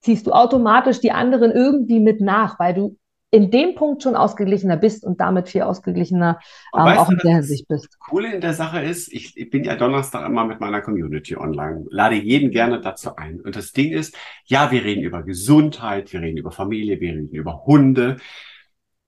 ziehst 0.00 0.26
du 0.26 0.32
automatisch 0.32 1.00
die 1.00 1.12
anderen 1.12 1.52
irgendwie 1.52 2.00
mit 2.00 2.20
nach, 2.20 2.58
weil 2.58 2.74
du 2.74 2.96
in 3.34 3.50
dem 3.50 3.74
Punkt 3.74 4.04
schon 4.04 4.14
ausgeglichener 4.14 4.76
bist 4.76 5.04
und 5.04 5.20
damit 5.20 5.48
viel 5.48 5.62
ausgeglichener 5.62 6.38
ähm, 6.72 6.82
auch 6.82 7.10
in 7.10 7.18
der 7.18 7.34
Hinsicht 7.34 7.66
bist. 7.66 7.86
Das 7.86 7.98
Coole 7.98 8.32
in 8.32 8.40
der 8.40 8.52
Sache 8.52 8.80
ist, 8.80 9.12
ich, 9.12 9.36
ich, 9.36 9.50
bin 9.50 9.64
ja 9.64 9.74
Donnerstag 9.74 10.24
immer 10.24 10.44
mit 10.44 10.60
meiner 10.60 10.80
Community 10.80 11.36
online, 11.36 11.84
lade 11.90 12.14
jeden 12.14 12.52
gerne 12.52 12.80
dazu 12.80 13.16
ein. 13.16 13.40
Und 13.40 13.56
das 13.56 13.72
Ding 13.72 13.90
ist, 13.90 14.16
ja, 14.44 14.70
wir 14.70 14.84
reden 14.84 15.02
über 15.02 15.24
Gesundheit, 15.24 16.12
wir 16.12 16.20
reden 16.20 16.36
über 16.36 16.52
Familie, 16.52 17.00
wir 17.00 17.10
reden 17.12 17.28
über 17.30 17.64
Hunde. 17.66 18.18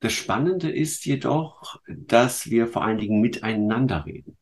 Das 0.01 0.13
Spannende 0.13 0.73
ist 0.73 1.07
jedoch, 1.07 1.81
dass 1.87 2.51
wir 2.51 2.67
vor 2.67 2.85
allen 2.85 2.99
Dingen 2.99 3.21
miteinander 3.21 4.07
reden. 4.07 4.37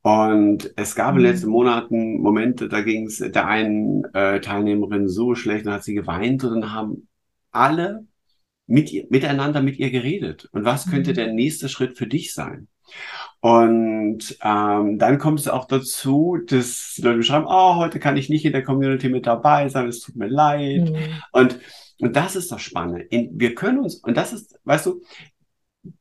Und 0.00 0.72
es 0.76 0.94
gab 0.94 1.10
in 1.10 1.16
den 1.16 1.26
mhm. 1.26 1.32
letzten 1.32 1.50
Monaten 1.50 2.22
Momente, 2.22 2.70
da 2.70 2.80
ging 2.80 3.08
es 3.08 3.18
der 3.18 3.46
einen 3.46 4.04
äh, 4.14 4.40
Teilnehmerin 4.40 5.06
so 5.06 5.34
schlecht, 5.34 5.66
dann 5.66 5.74
hat 5.74 5.84
sie 5.84 5.94
geweint 5.94 6.42
und 6.44 6.62
dann 6.62 6.72
haben 6.72 7.08
alle 7.50 8.06
mit 8.72 8.90
ihr, 8.90 9.04
miteinander 9.10 9.60
mit 9.60 9.78
ihr 9.78 9.90
geredet. 9.90 10.48
Und 10.52 10.64
was 10.64 10.90
könnte 10.90 11.10
mhm. 11.10 11.14
der 11.14 11.32
nächste 11.34 11.68
Schritt 11.68 11.98
für 11.98 12.06
dich 12.06 12.32
sein? 12.32 12.68
Und 13.40 14.38
ähm, 14.42 14.98
dann 14.98 15.18
kommt 15.18 15.40
es 15.40 15.48
auch 15.48 15.66
dazu, 15.66 16.38
dass 16.46 16.98
Leute 17.02 17.22
schreiben, 17.22 17.44
oh, 17.46 17.76
heute 17.76 18.00
kann 18.00 18.16
ich 18.16 18.30
nicht 18.30 18.46
in 18.46 18.52
der 18.52 18.64
Community 18.64 19.10
mit 19.10 19.26
dabei 19.26 19.68
sein, 19.68 19.88
es 19.88 20.00
tut 20.00 20.16
mir 20.16 20.28
leid. 20.28 20.88
Mhm. 20.88 21.22
Und, 21.32 21.58
und 22.00 22.16
das 22.16 22.34
ist 22.34 22.50
das 22.50 22.62
Spannende. 22.62 23.02
In, 23.02 23.38
wir 23.38 23.54
können 23.54 23.78
uns, 23.78 23.96
und 23.96 24.16
das 24.16 24.32
ist, 24.32 24.58
weißt 24.64 24.86
du, 24.86 25.02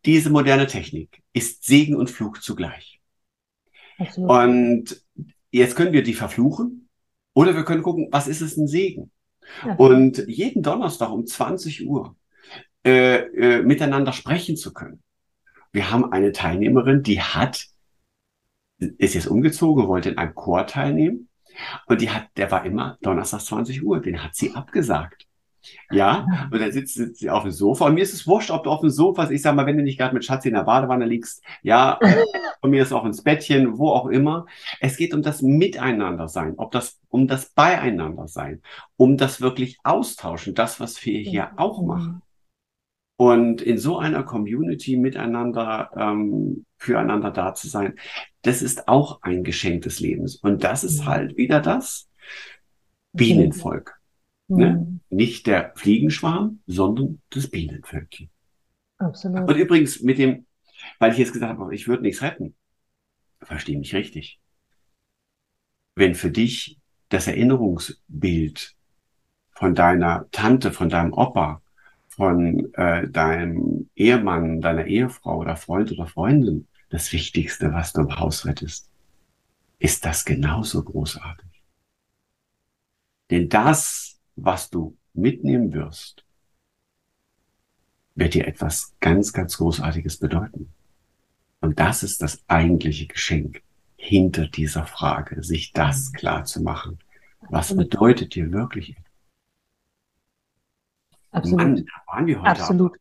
diese 0.06 0.30
moderne 0.30 0.66
Technik 0.66 1.22
ist 1.34 1.66
Segen 1.66 1.96
und 1.96 2.10
Fluch 2.10 2.38
zugleich. 2.38 3.02
Absolut. 3.98 4.30
Und 4.30 5.04
jetzt 5.52 5.76
können 5.76 5.92
wir 5.92 6.04
die 6.04 6.14
verfluchen 6.14 6.88
oder 7.34 7.54
wir 7.54 7.66
können 7.66 7.84
gucken, 7.84 8.08
was 8.12 8.30
ist 8.30 8.40
es 8.40 8.56
ein 8.56 8.68
Segen? 8.68 9.12
Ja. 9.66 9.76
Und 9.76 10.24
jeden 10.28 10.64
Donnerstag 10.64 11.12
um 11.12 11.26
20 11.26 11.86
Uhr 11.86 12.16
äh, 12.86 13.16
äh, 13.16 13.62
miteinander 13.62 14.14
sprechen 14.14 14.58
zu 14.58 14.74
können. 14.74 15.02
Wir 15.72 15.92
haben 15.92 16.12
eine 16.12 16.32
Teilnehmerin, 16.32 17.04
die 17.04 17.22
hat, 17.22 17.68
ist 18.78 19.14
jetzt 19.14 19.28
umgezogen, 19.28 19.88
wollte 19.88 20.10
in 20.10 20.18
einem 20.18 20.36
Chor 20.36 20.68
teilnehmen. 20.68 21.30
Und 21.86 22.02
die 22.02 22.10
hat, 22.10 22.28
der 22.38 22.50
war 22.52 22.66
immer 22.66 22.98
Donnerstag 23.02 23.42
20 23.42 23.84
Uhr, 23.84 24.02
den 24.02 24.24
hat 24.24 24.36
sie 24.36 24.54
abgesagt. 24.56 25.28
Ja, 25.92 26.26
und 26.50 26.60
dann 26.60 26.72
sitzt, 26.72 26.96
sitzt 26.96 27.20
sie 27.20 27.30
auf 27.30 27.44
dem 27.44 27.52
Sofa. 27.52 27.86
Und 27.86 27.94
mir 27.94 28.02
ist 28.02 28.14
es 28.14 28.26
wurscht, 28.26 28.50
ob 28.50 28.64
du 28.64 28.72
auf 28.72 28.82
dem 28.82 28.90
Sofa, 28.90 29.30
ich 29.30 29.42
sag 29.42 29.56
mal, 29.56 29.66
wenn 29.66 29.78
du 29.78 29.84
nicht 29.84 30.00
gerade 30.00 30.14
mit 30.14 30.26
Schatzi 30.26 30.48
in 30.48 30.56
der 30.56 30.64
Badewanne 30.64 31.06
liegst, 31.06 31.44
ja, 31.62 32.00
von 32.62 32.72
mir 32.72 32.82
ist 32.82 32.94
auch 32.94 33.06
ins 33.06 33.24
Bettchen, 33.24 33.78
wo 33.78 33.90
auch 33.90 34.08
immer. 34.08 34.48
Es 34.80 34.98
geht 34.98 35.14
um 35.14 35.22
das 35.22 35.42
Miteinander 35.42 36.28
sein, 36.28 36.56
ob 36.58 36.72
das, 36.72 37.00
um 37.10 37.28
das 37.28 37.50
Beieinander 37.50 38.28
sein, 38.28 38.62
um 38.98 39.18
das 39.18 39.42
wirklich 39.42 39.78
austauschen, 39.84 40.56
das, 40.56 40.80
was 40.80 41.04
wir 41.06 41.20
hier 41.20 41.52
auch 41.58 41.82
machen. 41.84 42.22
Und 43.22 43.62
in 43.62 43.78
so 43.78 44.00
einer 44.00 44.24
Community 44.24 44.98
miteinander, 44.98 45.92
ähm, 45.96 46.66
füreinander 46.78 47.30
da 47.30 47.54
zu 47.54 47.68
sein, 47.68 47.94
das 48.42 48.64
ist 48.64 48.88
auch 48.88 49.22
ein 49.22 49.44
Geschenk 49.44 49.84
des 49.84 50.00
Lebens. 50.00 50.38
Und 50.38 50.64
das 50.64 50.84
ist 50.84 51.06
halt 51.06 51.38
wieder 51.38 51.60
das 51.60 52.10
Bienenvolk. 53.14 54.02
Mhm. 54.48 54.58
Ne? 54.58 55.00
Nicht 55.12 55.46
der 55.46 55.72
Fliegenschwarm, 55.76 56.62
sondern 56.66 57.22
das 57.30 57.48
Bienenvölkchen. 57.48 58.32
Absolut. 58.98 59.48
Und 59.48 59.56
übrigens 59.56 60.02
mit 60.02 60.18
dem, 60.18 60.48
weil 60.98 61.12
ich 61.12 61.20
jetzt 61.20 61.34
gesagt 61.34 61.60
habe, 61.60 61.76
ich 61.76 61.88
würde 61.88 62.02
nichts 62.02 62.24
retten, 62.24 62.56
verstehe 63.40 63.78
mich 63.78 63.94
richtig. 63.94 64.40
Wenn 65.94 66.16
für 66.16 66.32
dich 66.32 66.80
das 67.10 67.28
Erinnerungsbild 67.28 68.76
von 69.52 69.76
deiner 69.76 70.26
Tante, 70.32 70.72
von 70.72 70.90
deinem 70.90 71.14
Opa, 71.14 71.61
von 72.22 72.72
äh, 72.76 73.10
deinem 73.10 73.90
Ehemann, 73.96 74.62
deiner 74.62 74.86
Ehefrau 74.86 75.40
oder 75.40 75.56
Freund 75.56 75.92
oder 75.92 76.06
Freundin 76.06 76.68
das 76.90 77.12
Wichtigste, 77.14 77.74
was 77.74 77.94
du 77.94 78.02
im 78.02 78.20
Haus 78.20 78.46
rettest, 78.46 78.92
ist 79.80 80.06
das 80.06 80.24
genauso 80.24 80.84
großartig. 80.84 81.50
Denn 83.32 83.50
das, 83.50 84.20
was 84.36 84.70
du 84.70 84.96
mitnehmen 85.16 85.74
wirst, 85.74 86.24
wird 88.14 88.36
dir 88.36 88.48
etwas 88.48 88.94
ganz, 89.00 89.34
ganz 89.34 89.58
Großartiges 89.58 90.18
bedeuten. 90.18 90.72
Und 91.60 91.80
das 91.80 92.04
ist 92.04 92.22
das 92.22 92.44
eigentliche 92.48 93.08
Geschenk 93.08 93.64
hinter 93.96 94.46
dieser 94.48 94.86
Frage, 94.86 95.42
sich 95.42 95.74
das 95.74 96.14
klar 96.14 96.46
zu 96.46 96.62
machen. 96.62 97.00
Was 97.50 97.76
bedeutet 97.76 98.36
dir 98.36 98.52
wirklich 98.52 98.92
etwas? 98.92 99.11
Absolut. 101.32 101.86
Absolut. 102.44 102.98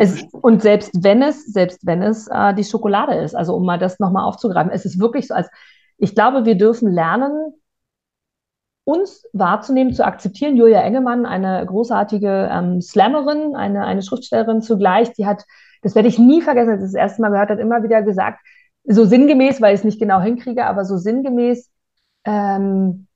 Es, 0.00 0.22
und 0.32 0.62
selbst 0.62 0.92
wenn 1.02 1.22
es, 1.22 1.46
selbst 1.46 1.84
wenn 1.84 2.02
es 2.02 2.28
äh, 2.28 2.54
die 2.54 2.64
Schokolade 2.64 3.14
ist, 3.14 3.34
also 3.34 3.54
um 3.54 3.64
mal 3.64 3.78
das 3.78 3.98
nochmal 3.98 4.24
aufzugreifen, 4.24 4.72
es 4.72 4.84
ist 4.84 4.98
wirklich 4.98 5.28
so, 5.28 5.34
als 5.34 5.48
ich 5.98 6.14
glaube, 6.14 6.44
wir 6.44 6.56
dürfen 6.56 6.90
lernen, 6.90 7.52
uns 8.84 9.24
wahrzunehmen, 9.32 9.94
zu 9.94 10.04
akzeptieren. 10.04 10.56
Julia 10.56 10.80
Engelmann, 10.80 11.26
eine 11.26 11.64
großartige 11.64 12.48
ähm, 12.52 12.80
Slammerin, 12.82 13.56
eine, 13.56 13.84
eine 13.84 14.02
Schriftstellerin 14.02 14.60
zugleich, 14.60 15.12
die 15.12 15.26
hat, 15.26 15.44
das 15.82 15.94
werde 15.94 16.08
ich 16.08 16.18
nie 16.18 16.42
vergessen, 16.42 16.70
als 16.70 16.82
ich 16.82 16.88
das 16.88 16.94
erste 16.94 17.22
Mal 17.22 17.30
gehört 17.30 17.50
hat, 17.50 17.58
immer 17.58 17.82
wieder 17.82 18.02
gesagt, 18.02 18.40
so 18.84 19.04
sinngemäß, 19.04 19.60
weil 19.62 19.74
ich 19.74 19.80
es 19.80 19.84
nicht 19.84 19.98
genau 19.98 20.20
hinkriege, 20.20 20.66
aber 20.66 20.84
so 20.84 20.98
sinngemäß, 20.98 21.70
ähm, 22.24 23.06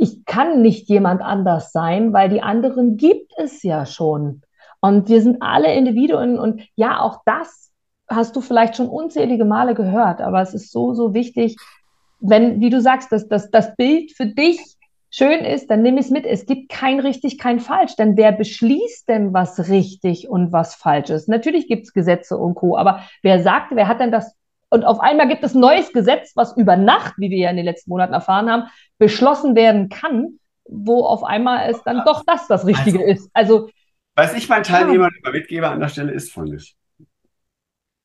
ich 0.00 0.24
kann 0.24 0.62
nicht 0.62 0.88
jemand 0.88 1.20
anders 1.20 1.72
sein, 1.72 2.12
weil 2.12 2.30
die 2.30 2.42
anderen 2.42 2.96
gibt 2.96 3.32
es 3.36 3.62
ja 3.62 3.84
schon. 3.84 4.42
Und 4.80 5.08
wir 5.08 5.20
sind 5.20 5.42
alle 5.42 5.74
Individuen 5.74 6.38
und 6.38 6.62
ja, 6.74 7.00
auch 7.00 7.20
das 7.26 7.70
hast 8.08 8.34
du 8.34 8.40
vielleicht 8.40 8.76
schon 8.76 8.88
unzählige 8.88 9.44
Male 9.44 9.74
gehört, 9.74 10.20
aber 10.22 10.40
es 10.40 10.54
ist 10.54 10.72
so, 10.72 10.94
so 10.94 11.12
wichtig, 11.12 11.56
wenn, 12.18 12.60
wie 12.60 12.70
du 12.70 12.80
sagst, 12.80 13.12
dass, 13.12 13.28
dass 13.28 13.50
das 13.50 13.76
Bild 13.76 14.12
für 14.12 14.26
dich 14.26 14.60
schön 15.10 15.44
ist, 15.44 15.70
dann 15.70 15.82
nimm 15.82 15.98
es 15.98 16.10
mit. 16.10 16.24
Es 16.24 16.46
gibt 16.46 16.70
kein 16.70 17.00
richtig, 17.00 17.38
kein 17.38 17.60
falsch. 17.60 17.96
Denn 17.96 18.16
wer 18.16 18.32
beschließt 18.32 19.08
denn, 19.08 19.32
was 19.32 19.68
richtig 19.68 20.28
und 20.28 20.52
was 20.52 20.74
falsch 20.74 21.10
ist? 21.10 21.28
Natürlich 21.28 21.66
gibt 21.66 21.84
es 21.84 21.92
Gesetze 21.92 22.36
und 22.36 22.54
Co. 22.54 22.76
Aber 22.76 23.00
wer 23.22 23.42
sagt, 23.42 23.74
wer 23.74 23.88
hat 23.88 24.00
denn 24.00 24.12
das 24.12 24.34
und 24.70 24.84
auf 24.84 25.00
einmal 25.00 25.28
gibt 25.28 25.42
es 25.42 25.54
ein 25.54 25.60
neues 25.60 25.92
Gesetz, 25.92 26.32
was 26.36 26.56
über 26.56 26.76
Nacht, 26.76 27.14
wie 27.18 27.30
wir 27.30 27.38
ja 27.38 27.50
in 27.50 27.56
den 27.56 27.64
letzten 27.64 27.90
Monaten 27.90 28.12
erfahren 28.12 28.48
haben, 28.48 28.64
beschlossen 28.98 29.56
werden 29.56 29.88
kann, 29.88 30.38
wo 30.64 31.04
auf 31.04 31.24
einmal 31.24 31.68
es 31.68 31.82
dann 31.82 32.04
doch 32.04 32.24
das 32.24 32.46
das 32.46 32.64
Richtige 32.64 33.00
also, 33.00 33.10
ist. 33.10 33.30
Also, 33.34 33.70
was 34.14 34.34
ich 34.34 34.48
meinen 34.48 34.62
Teilnehmern 34.62 35.10
ja. 35.24 35.30
mitgebe 35.32 35.68
an 35.68 35.80
der 35.80 35.88
Stelle 35.88 36.12
ist 36.12 36.32
folgendes. 36.32 36.74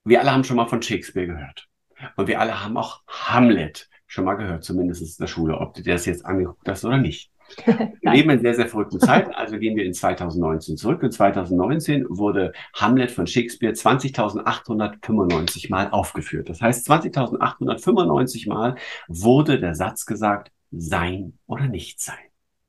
Wir 0.04 0.22
alle 0.22 0.32
haben 0.32 0.44
schon 0.44 0.58
mal 0.58 0.68
von 0.68 0.82
Shakespeare 0.82 1.28
gehört. 1.28 1.68
Und 2.16 2.28
wir 2.28 2.40
alle 2.40 2.64
haben 2.64 2.78
auch 2.78 3.02
Hamlet 3.08 3.90
schon 4.08 4.26
mal 4.26 4.36
gehört, 4.36 4.64
zumindest 4.64 5.02
in 5.02 5.24
der 5.24 5.28
Schule, 5.28 5.58
ob 5.58 5.74
du 5.74 5.82
dir 5.82 5.94
das 5.94 6.06
jetzt 6.06 6.26
angeguckt 6.26 6.68
hast 6.68 6.86
oder 6.86 6.98
nicht. 6.98 7.32
Wir 8.02 8.12
leben 8.12 8.30
in 8.30 8.40
sehr, 8.42 8.56
sehr 8.56 8.68
verrückten 8.68 9.00
Zeiten, 9.00 9.32
also 9.34 9.58
gehen 9.58 9.76
wir 9.76 9.86
in 9.86 9.94
2019 9.94 10.78
zurück. 10.78 11.04
Und 11.04 11.12
2019 11.12 12.06
wurde 12.10 12.54
Hamlet 12.74 13.12
von 13.12 13.28
Shakespeare 13.28 13.74
20.895 13.74 15.70
Mal 15.70 15.90
aufgeführt. 15.90 16.50
Das 16.50 16.62
heißt, 16.62 16.90
20.895 16.90 18.50
Mal 18.50 18.76
wurde 19.08 19.60
der 19.60 19.76
Satz 19.76 20.06
gesagt, 20.06 20.52
sein 20.72 21.38
oder 21.46 21.68
nicht 21.68 22.02
sein. 22.02 22.16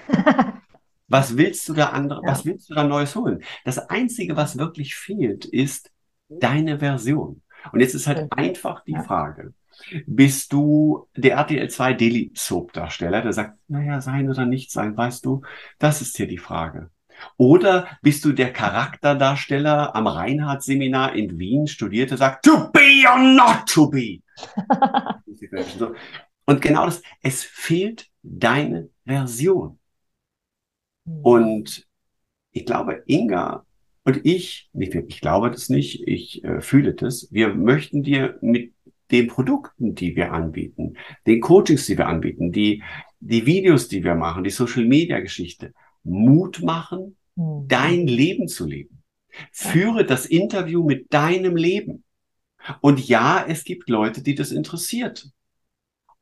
Was 1.08 1.36
willst 1.36 1.68
du 1.68 1.74
da 1.74 1.90
andere, 1.90 2.20
ja. 2.24 2.32
was 2.32 2.44
willst 2.44 2.68
du 2.68 2.74
da 2.74 2.82
Neues 2.82 3.14
holen? 3.14 3.44
Das 3.64 3.78
Einzige, 3.78 4.36
was 4.36 4.58
wirklich 4.58 4.96
fehlt, 4.96 5.44
ist 5.44 5.92
deine 6.28 6.80
Version. 6.80 7.42
Und 7.72 7.78
jetzt 7.78 7.94
ist 7.94 8.08
halt 8.08 8.26
einfach 8.32 8.82
die 8.84 8.96
Frage, 8.96 9.54
bist 10.06 10.52
du 10.52 11.08
der 11.16 11.36
RTL 11.36 11.68
2 11.68 11.94
Daily 11.94 12.32
Soap 12.34 12.72
Darsteller, 12.72 13.22
der 13.22 13.32
sagt, 13.32 13.58
naja, 13.68 14.00
sein 14.00 14.28
oder 14.28 14.46
nicht 14.46 14.70
sein, 14.70 14.96
weißt 14.96 15.24
du, 15.24 15.42
das 15.78 16.02
ist 16.02 16.16
hier 16.16 16.26
die 16.26 16.38
Frage. 16.38 16.90
Oder 17.36 17.86
bist 18.02 18.24
du 18.24 18.32
der 18.32 18.52
Charakterdarsteller 18.52 19.94
am 19.94 20.06
Reinhardt-Seminar 20.06 21.14
in 21.14 21.38
Wien 21.38 21.66
studierte, 21.66 22.16
sagt, 22.16 22.44
to 22.44 22.70
be 22.72 23.04
or 23.10 23.18
not 23.18 23.66
to 23.66 23.88
be. 23.88 24.20
Und 26.46 26.60
genau 26.60 26.84
das, 26.84 27.02
es 27.22 27.42
fehlt 27.42 28.08
deine 28.22 28.90
Version. 29.04 29.78
Hm. 31.06 31.20
Und 31.22 31.86
ich 32.52 32.66
glaube, 32.66 33.02
Inga 33.06 33.66
und 34.06 34.24
ich, 34.24 34.70
nicht, 34.72 34.94
ich 34.94 35.20
glaube 35.20 35.50
das 35.50 35.68
nicht, 35.68 36.06
ich 36.06 36.44
äh, 36.44 36.60
fühle 36.60 36.94
das, 36.94 37.26
wir 37.32 37.54
möchten 37.54 38.04
dir 38.04 38.38
mit 38.40 38.72
den 39.10 39.28
Produkten, 39.28 39.94
die 39.94 40.16
wir 40.16 40.32
anbieten, 40.32 40.96
den 41.26 41.40
Coachings, 41.40 41.86
die 41.86 41.98
wir 41.98 42.08
anbieten, 42.08 42.52
die, 42.52 42.82
die 43.20 43.46
Videos, 43.46 43.88
die 43.88 44.02
wir 44.02 44.14
machen, 44.14 44.44
die 44.44 44.50
Social 44.50 44.84
Media 44.84 45.20
Geschichte, 45.20 45.72
Mut 46.02 46.62
machen, 46.62 47.16
mhm. 47.34 47.64
dein 47.68 48.06
Leben 48.06 48.48
zu 48.48 48.66
leben. 48.66 49.02
Führe 49.52 50.04
das 50.04 50.26
Interview 50.26 50.84
mit 50.84 51.12
deinem 51.12 51.56
Leben. 51.56 52.04
Und 52.80 53.06
ja, 53.06 53.44
es 53.46 53.64
gibt 53.64 53.88
Leute, 53.88 54.22
die 54.22 54.34
das 54.34 54.50
interessiert. 54.50 55.30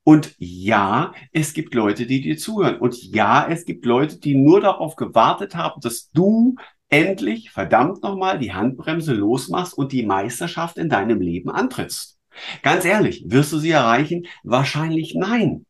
Und 0.02 0.34
ja, 0.38 1.14
es 1.32 1.54
gibt 1.54 1.74
Leute, 1.74 2.06
die 2.06 2.20
dir 2.20 2.36
zuhören. 2.36 2.78
Und 2.78 3.02
ja, 3.02 3.48
es 3.48 3.64
gibt 3.64 3.86
Leute, 3.86 4.18
die 4.18 4.34
nur 4.34 4.60
darauf 4.60 4.96
gewartet 4.96 5.54
haben, 5.54 5.80
dass 5.80 6.10
du 6.10 6.56
endlich, 6.88 7.50
verdammt 7.50 8.02
nochmal, 8.02 8.38
die 8.38 8.52
Handbremse 8.52 9.14
losmachst 9.14 9.76
und 9.76 9.92
die 9.92 10.04
Meisterschaft 10.04 10.76
in 10.76 10.90
deinem 10.90 11.20
Leben 11.20 11.50
antrittst. 11.50 12.13
Ganz 12.62 12.84
ehrlich, 12.84 13.24
wirst 13.26 13.52
du 13.52 13.58
sie 13.58 13.70
erreichen? 13.70 14.26
Wahrscheinlich 14.42 15.14
nein. 15.14 15.66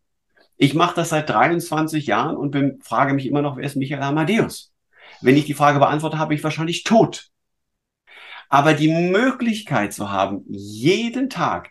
Ich 0.57 0.75
mache 0.75 0.95
das 0.95 1.11
seit 1.11 1.29
23 1.29 2.07
Jahren 2.07 2.37
und 2.37 2.51
bin, 2.51 2.81
frage 2.83 3.15
mich 3.15 3.27
immer 3.27 3.43
noch, 3.43 3.57
wer 3.57 3.65
ist 3.65 3.77
Michael 3.77 4.03
Amadeus? 4.03 4.73
Wenn 5.21 5.37
ich 5.37 5.45
die 5.45 5.55
Frage 5.55 5.79
beantworte, 5.79 6.19
habe 6.19 6.35
ich 6.35 6.45
wahrscheinlich 6.45 6.85
tot. 6.85 7.31
Aber 8.49 8.75
die 8.75 8.93
Möglichkeit 8.93 9.93
zu 9.93 10.11
haben, 10.11 10.45
jeden 10.49 11.29
Tag 11.29 11.71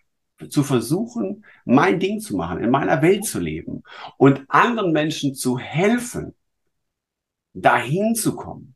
zu 0.49 0.63
versuchen, 0.63 1.45
mein 1.63 1.99
Ding 1.99 2.19
zu 2.19 2.35
machen, 2.35 2.61
in 2.61 2.69
meiner 2.69 3.01
Welt 3.01 3.25
zu 3.25 3.39
leben 3.39 3.83
und 4.17 4.43
anderen 4.49 4.91
Menschen 4.91 5.35
zu 5.35 5.57
helfen, 5.57 6.35
dahin 7.53 8.15
zu 8.15 8.35
kommen, 8.35 8.75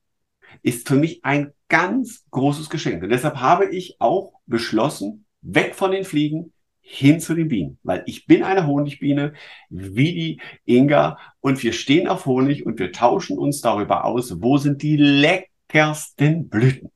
ist 0.62 0.88
für 0.88 0.96
mich 0.96 1.26
ein 1.26 1.54
ganz 1.68 2.26
großes 2.32 2.70
Geschenk. 2.70 3.04
Und 3.04 3.10
deshalb 3.10 3.38
habe 3.38 3.66
ich 3.66 3.98
auch 4.00 4.34
beschlossen, 4.46 5.26
weg 5.42 5.76
von 5.76 5.92
den 5.92 6.04
Fliegen, 6.04 6.54
hin 6.82 7.20
zu 7.20 7.34
den 7.34 7.50
Bienen, 7.50 7.80
weil 7.84 8.04
ich 8.06 8.28
bin 8.28 8.44
eine 8.44 8.66
Honigbiene, 8.66 9.34
wie 9.70 10.14
die 10.14 10.42
Inga, 10.66 11.18
und 11.42 11.62
wir 11.62 11.74
stehen 11.74 12.08
auf 12.08 12.26
Honig 12.26 12.66
und 12.66 12.80
wir 12.80 12.94
tauschen 12.94 13.38
uns 13.38 13.60
darüber 13.60 14.06
aus, 14.06 14.42
wo 14.42 14.58
sind 14.58 14.82
die 14.82 14.96
leckersten 14.96 16.48
Blüten. 16.48 16.90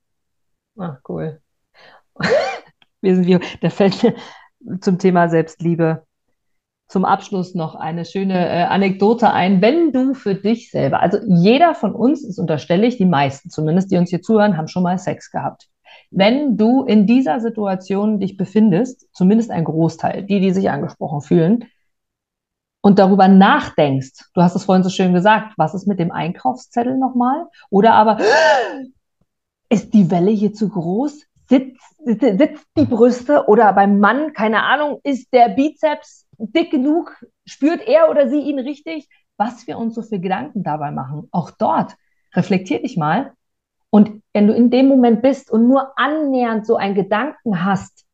Ach, 0.78 0.98
cool. 1.10 1.42
wir 3.02 3.16
sind 3.16 3.28
wir. 3.28 3.42
Da 3.60 3.70
fällt 3.70 4.02
mir 4.02 4.16
zum 4.80 4.98
Thema 4.98 5.28
Selbstliebe 5.28 6.06
zum 6.92 7.06
Abschluss 7.06 7.56
noch 7.56 7.76
eine 7.76 8.04
schöne 8.04 8.50
äh, 8.50 8.64
Anekdote 8.64 9.32
ein. 9.32 9.62
Wenn 9.62 9.94
du 9.94 10.14
für 10.14 10.36
dich 10.36 10.72
selber, 10.72 11.02
also 11.02 11.20
jeder 11.26 11.74
von 11.74 11.94
uns, 11.94 12.28
das 12.28 12.38
unterstelle 12.38 12.86
ich, 12.86 12.98
die 12.98 13.06
meisten 13.06 13.50
zumindest, 13.50 13.92
die 13.92 13.98
uns 13.98 14.10
hier 14.10 14.22
zuhören, 14.22 14.58
haben 14.58 14.68
schon 14.68 14.84
mal 14.84 14.98
Sex 14.98 15.32
gehabt. 15.32 15.70
Wenn 16.12 16.58
du 16.58 16.84
in 16.84 17.08
dieser 17.08 17.40
Situation 17.40 18.20
dich 18.20 18.36
befindest, 18.36 19.08
zumindest 19.14 19.50
ein 19.50 19.64
Großteil, 19.64 20.24
die, 20.24 20.42
die 20.42 20.52
sich 20.52 20.70
angesprochen 20.70 21.22
fühlen, 21.22 21.66
und 22.82 23.00
darüber 23.00 23.28
nachdenkst, 23.28 24.32
du 24.34 24.42
hast 24.42 24.56
es 24.56 24.66
vorhin 24.66 24.84
so 24.84 24.90
schön 24.90 25.14
gesagt, 25.14 25.54
was 25.58 25.74
ist 25.74 25.88
mit 25.88 26.00
dem 26.00 26.12
Einkaufszettel 26.12 26.98
nochmal? 26.98 27.46
Oder 27.70 27.94
aber, 27.94 28.18
ist 29.70 29.94
die 29.94 30.10
Welle 30.10 30.32
hier 30.32 30.54
zu 30.54 30.68
groß? 30.68 31.26
Sitzt, 31.48 31.82
sitzt 32.04 32.66
die 32.78 32.86
Brüste 32.86 33.46
oder 33.48 33.72
beim 33.74 34.00
Mann, 34.00 34.34
keine 34.34 34.64
Ahnung, 34.64 35.00
ist 35.04 35.32
der 35.32 35.50
Bizeps 35.50 36.26
dick 36.38 36.72
genug? 36.72 37.24
Spürt 37.46 37.88
er 37.88 38.10
oder 38.10 38.30
sie 38.30 38.40
ihn 38.40 38.60
richtig? 38.60 39.08
Was 39.38 39.68
wir 39.68 39.78
uns 39.78 39.96
so 39.96 40.02
für 40.02 40.20
Gedanken 40.20 40.64
dabei 40.64 40.92
machen. 40.92 41.28
Auch 41.32 41.52
dort, 41.52 41.96
reflektier 42.34 42.82
dich 42.82 42.98
mal. 42.98 43.34
Und 43.92 44.24
wenn 44.34 44.48
du 44.48 44.54
in 44.56 44.72
dem 44.72 44.88
Moment 44.88 45.22
bist 45.22 45.52
und 45.52 45.68
nur 45.68 45.92
annähernd 45.98 46.66
so 46.66 46.78
einen 46.78 46.96
Gedanken 46.96 47.64
hast, 47.64 48.06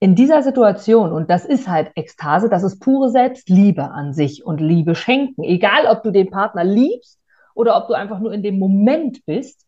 in 0.00 0.14
dieser 0.14 0.42
Situation, 0.42 1.12
und 1.12 1.30
das 1.30 1.44
ist 1.44 1.68
halt 1.68 1.92
Ekstase, 1.94 2.48
das 2.48 2.62
ist 2.62 2.80
pure 2.80 3.10
Selbstliebe 3.10 3.90
an 3.90 4.12
sich 4.12 4.44
und 4.44 4.60
Liebe 4.60 4.94
schenken, 4.94 5.44
egal 5.44 5.86
ob 5.86 6.02
du 6.02 6.10
den 6.10 6.30
Partner 6.30 6.64
liebst 6.64 7.20
oder 7.54 7.76
ob 7.76 7.86
du 7.86 7.94
einfach 7.94 8.18
nur 8.18 8.32
in 8.32 8.42
dem 8.42 8.58
Moment 8.58 9.24
bist, 9.26 9.66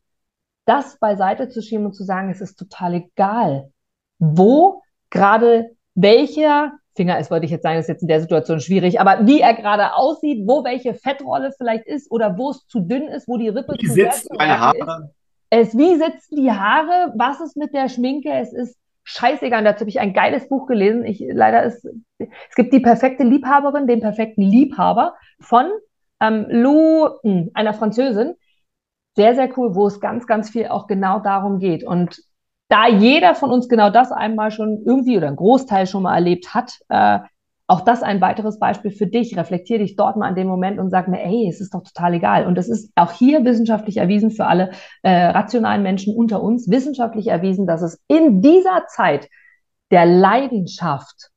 das 0.65 0.99
beiseite 0.99 1.49
zu 1.49 1.61
schieben 1.61 1.87
und 1.87 1.95
zu 1.95 2.03
sagen, 2.03 2.31
es 2.31 2.41
ist 2.41 2.57
total 2.57 2.95
egal, 2.95 3.71
wo 4.19 4.83
gerade 5.11 5.77
welcher 5.95 6.73
Finger 6.95 7.19
ist, 7.19 7.31
wollte 7.31 7.47
ich 7.47 7.51
jetzt 7.51 7.63
sagen, 7.63 7.79
ist 7.79 7.89
jetzt 7.89 8.03
in 8.03 8.09
der 8.09 8.21
Situation 8.21 8.61
schwierig, 8.61 9.01
aber 9.01 9.27
wie 9.27 9.41
er 9.41 9.55
gerade 9.55 9.95
aussieht, 9.95 10.47
wo 10.47 10.65
welche 10.65 10.95
Fettrolle 10.95 11.53
vielleicht 11.57 11.87
ist 11.87 12.11
oder 12.11 12.37
wo 12.37 12.51
es 12.51 12.67
zu 12.67 12.81
dünn 12.81 13.09
ist, 13.09 13.29
wo 13.29 13.39
die 13.39 13.49
Rippe 13.49 13.75
wie 13.79 13.87
zu 13.87 13.93
sitzen 13.95 14.37
meine 14.37 14.61
Haare? 14.61 14.77
Ist. 14.77 15.73
Es, 15.75 15.77
wie 15.77 15.97
sitzen 15.97 16.37
die 16.37 16.51
Haare? 16.51 17.13
Was 17.17 17.41
ist 17.41 17.57
mit 17.57 17.75
der 17.75 17.89
Schminke? 17.89 18.31
Es 18.33 18.53
ist 18.53 18.79
scheißegal. 19.05 19.61
Und 19.61 19.65
dazu 19.65 19.81
habe 19.81 19.91
ich 19.91 20.01
ein 20.01 20.13
geiles 20.13 20.49
Buch 20.49 20.67
gelesen. 20.67 21.05
Ich, 21.05 21.23
leider 21.27 21.63
ist, 21.65 21.87
es 22.19 22.55
gibt 22.55 22.73
die 22.73 22.81
perfekte 22.81 23.25
Liebhaberin, 23.25 23.87
den 23.87 24.01
perfekten 24.01 24.43
Liebhaber 24.43 25.15
von 25.41 25.67
ähm, 26.21 26.47
Lou, 26.49 27.09
hm, 27.23 27.51
einer 27.55 27.75
Französin. 27.75 28.35
Sehr, 29.15 29.35
sehr 29.35 29.51
cool, 29.59 29.75
wo 29.75 29.87
es 29.87 30.01
ganz, 30.01 30.27
ganz 30.27 30.51
viel 30.51 30.69
auch 30.69 30.87
genau 30.87 31.21
darum 31.21 31.59
geht. 31.59 31.85
Und 31.85 32.23
da 32.73 32.89
jeder 32.89 33.35
von 33.35 33.51
uns 33.51 33.69
genau 33.69 33.91
das 33.91 34.13
einmal 34.13 34.51
schon 34.51 34.83
irgendwie 34.87 35.19
oder 35.19 35.29
ein 35.29 35.37
Großteil 35.37 35.87
schon 35.87 36.05
mal 36.05 36.15
erlebt 36.15 36.55
hat, 36.55 36.79
äh, 36.89 37.19
auch 37.67 37.83
das 37.83 38.03
ein 38.03 38.23
weiteres 38.23 38.59
Beispiel 38.59 38.91
für 38.91 39.07
dich. 39.07 39.37
Reflektier 39.37 39.79
dich 39.79 39.95
dort 39.95 40.17
mal 40.17 40.27
an 40.27 40.35
dem 40.35 40.47
Moment 40.47 40.79
und 40.79 40.89
sag 40.89 41.07
mir, 41.07 41.23
ey, 41.23 41.47
es 41.49 41.61
ist 41.61 41.75
doch 41.75 41.83
total 41.83 42.15
egal. 42.15 42.47
Und 42.47 42.57
es 42.57 42.71
ist 42.71 42.91
auch 42.95 43.13
hier 43.13 43.45
wissenschaftlich 43.45 43.99
erwiesen 43.99 44.31
für 44.31 44.47
alle 44.47 44.71
äh, 45.03 45.27
rationalen 45.27 45.83
Menschen 45.83 46.17
unter 46.17 46.43
uns, 46.43 46.71
wissenschaftlich 46.71 47.27
erwiesen, 47.27 47.67
dass 47.67 47.83
es 47.83 48.01
in 48.09 48.41
dieser 48.41 48.87
Zeit 48.89 49.29
der 49.91 50.07
Leidenschaft 50.07 51.29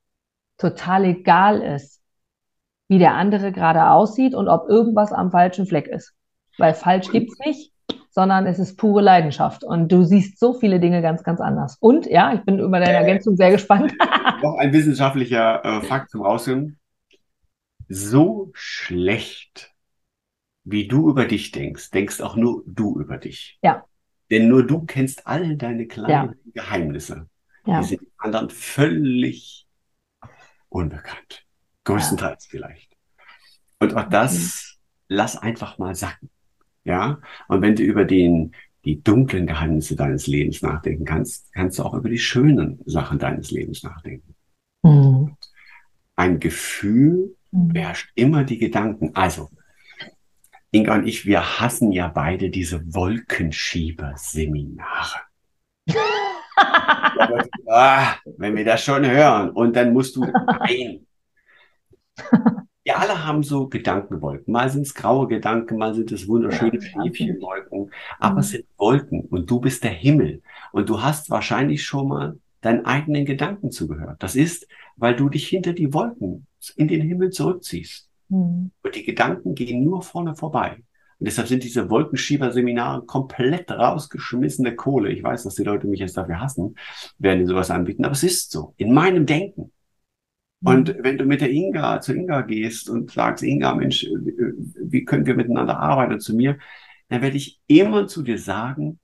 total 0.58 1.04
egal 1.04 1.62
ist, 1.62 2.02
wie 2.88 2.98
der 2.98 3.14
andere 3.16 3.52
gerade 3.52 3.90
aussieht 3.90 4.36
und 4.36 4.48
ob 4.48 4.70
irgendwas 4.70 5.12
am 5.12 5.32
falschen 5.32 5.66
Fleck 5.66 5.88
ist. 5.88 6.14
Weil 6.58 6.74
falsch 6.74 7.12
gibt's 7.12 7.38
nicht 7.46 7.75
sondern 8.16 8.47
es 8.47 8.59
ist 8.59 8.78
pure 8.78 9.01
Leidenschaft. 9.01 9.66
Und 9.66 9.91
du 9.91 10.05
siehst 10.05 10.39
so 10.39 10.53
viele 10.53 10.80
Dinge 10.80 11.01
ganz, 11.01 11.22
ganz 11.24 11.41
anders. 11.41 11.76
Und 11.82 12.05
ja, 12.05 12.34
ich 12.34 12.41
bin 12.43 12.59
über 12.59 12.80
deine 12.80 12.93
Ergänzung 12.93 13.36
sehr 13.36 13.51
gespannt. 13.51 13.93
Noch 14.41 14.55
ein 14.57 14.72
wissenschaftlicher 14.72 15.63
äh, 15.66 15.82
Fakt 15.82 16.11
zum 16.11 16.24
Aussehen. 16.24 16.80
So 17.89 18.51
schlecht, 18.53 19.74
wie 20.63 20.88
du 20.88 21.09
über 21.09 21.26
dich 21.26 21.51
denkst, 21.51 21.91
denkst 21.91 22.22
auch 22.22 22.38
nur 22.38 22.63
du 22.66 22.97
über 23.01 23.18
dich. 23.18 23.59
Ja. 23.61 23.84
Denn 24.32 24.47
nur 24.47 24.66
du 24.66 24.86
kennst 24.86 25.28
alle 25.28 25.57
deine 25.57 25.86
kleinen 25.86 26.36
ja. 26.53 26.63
Geheimnisse. 26.63 27.28
Ja. 27.66 27.82
Die 27.82 27.88
sind 27.88 28.01
anderen 28.18 28.49
völlig 28.49 29.68
unbekannt. 30.70 31.45
Größtenteils 31.84 32.45
ja. 32.45 32.49
vielleicht. 32.49 32.95
Und 33.80 33.93
auch 33.93 34.07
das 34.07 34.34
mhm. 34.34 35.16
lass 35.18 35.36
einfach 35.36 35.78
mal 35.78 35.95
sacken. 35.95 36.30
Ja, 36.86 37.20
und 37.48 37.62
wenn 37.62 37.76
du 37.76 37.84
über 37.84 38.06
den, 38.06 38.56
die 38.86 39.04
dunklen 39.04 39.46
Geheimnisse 39.48 39.96
deines 39.96 40.28
Lebens 40.28 40.62
nachdenken 40.62 41.04
kannst, 41.04 41.52
kannst 41.54 41.80
du 41.80 41.84
auch 41.84 41.96
über 41.96 42.10
die 42.10 42.20
schönen 42.20 42.80
Sachen 42.86 43.20
deines 43.20 43.52
Lebens 43.52 43.84
nachdenken. 43.84 44.36
Mhm. 44.84 45.36
Ein 46.16 46.40
Gefühl 46.40 47.36
mhm. 47.52 47.70
beherrscht 47.70 48.12
immer 48.16 48.44
die 48.44 48.60
Gedanken. 48.60 49.16
Also, 49.16 49.50
Inga 50.72 50.94
und 50.96 51.08
ich, 51.08 51.26
wir 51.26 51.60
hassen 51.60 51.92
ja 51.92 52.08
beide 52.08 52.52
diese 52.52 52.94
Wolkenschieber-Seminare. 52.94 55.20
ah, 57.68 58.16
wenn 58.38 58.56
wir 58.56 58.66
das 58.66 58.84
schon 58.84 59.06
hören 59.06 59.52
und 59.52 59.76
dann 59.76 59.94
musst 59.94 60.16
du 60.16 60.24
ein. 60.60 61.06
Wir 62.86 63.00
alle 63.00 63.26
haben 63.26 63.42
so 63.42 63.68
Gedankenwolken. 63.68 64.54
Mal 64.54 64.70
sind 64.70 64.84
es 64.84 64.94
graue 64.94 65.28
Gedanken, 65.28 65.80
mal 65.80 65.96
sind 65.96 66.12
es 66.12 66.28
wunderschöne 66.28 66.80
Schäfchenwolken. 66.80 67.90
Aber 68.20 68.42
es 68.42 68.52
sind 68.52 68.66
Wolken 68.78 69.22
und 69.22 69.50
du 69.50 69.60
bist 69.60 69.84
der 69.84 69.92
Himmel. 69.92 70.44
Und 70.72 70.88
du 70.88 71.02
hast 71.02 71.32
wahrscheinlich 71.32 71.84
schon 71.84 72.08
mal 72.08 72.38
deinen 72.62 72.86
eigenen 72.86 73.26
Gedanken 73.26 73.72
zugehört. 73.72 74.22
Das 74.22 74.36
ist, 74.36 74.68
weil 74.98 75.16
du 75.16 75.30
dich 75.30 75.48
hinter 75.48 75.74
die 75.74 75.96
Wolken 75.96 76.46
in 76.76 76.88
den 76.88 77.02
Himmel 77.02 77.32
zurückziehst. 77.32 78.08
Mhm. 78.30 78.70
Und 78.84 78.96
die 78.96 79.04
Gedanken 79.04 79.56
gehen 79.56 79.84
nur 79.84 80.04
vorne 80.04 80.36
vorbei. 80.36 80.78
Und 81.18 81.28
deshalb 81.28 81.48
sind 81.48 81.64
diese 81.64 81.90
Wolkenschieber-Seminare 81.90 83.04
komplett 83.08 83.72
rausgeschmissene 83.72 84.76
Kohle. 84.76 85.12
Ich 85.12 85.24
weiß, 85.24 85.42
dass 85.42 85.56
die 85.56 85.64
Leute 85.64 85.88
mich 85.88 86.02
jetzt 86.02 86.18
dafür 86.18 86.40
hassen, 86.40 86.76
werden 87.18 87.40
die 87.40 87.46
sowas 87.48 87.72
anbieten. 87.72 88.06
Aber 88.06 88.14
es 88.14 88.24
ist 88.24 88.52
so. 88.52 88.76
In 88.78 88.94
meinem 88.94 89.26
Denken. 89.26 89.72
Und 90.66 90.89
mhm. 90.89 91.03
wenn 91.03 91.18
du 91.18 91.26
mit 91.26 91.41
der 91.41 91.51
Inga 91.51 92.01
zu 92.01 92.13
Inga 92.13 92.41
gehst 92.41 92.89
und 92.89 93.11
sagst, 93.11 93.43
Inga, 93.43 93.76
Mensch, 93.76 94.05
wie 94.05 95.05
können 95.05 95.26
wir 95.26 95.36
miteinander 95.36 95.80
arbeiten 95.80 96.20
zu 96.20 96.36
mir, 96.36 96.57
dann 97.09 97.22
werde 97.22 97.38
ich 97.38 97.59
immer 97.68 98.07
zu 98.07 98.24
dir 98.24 98.39
sagen, 98.39 98.99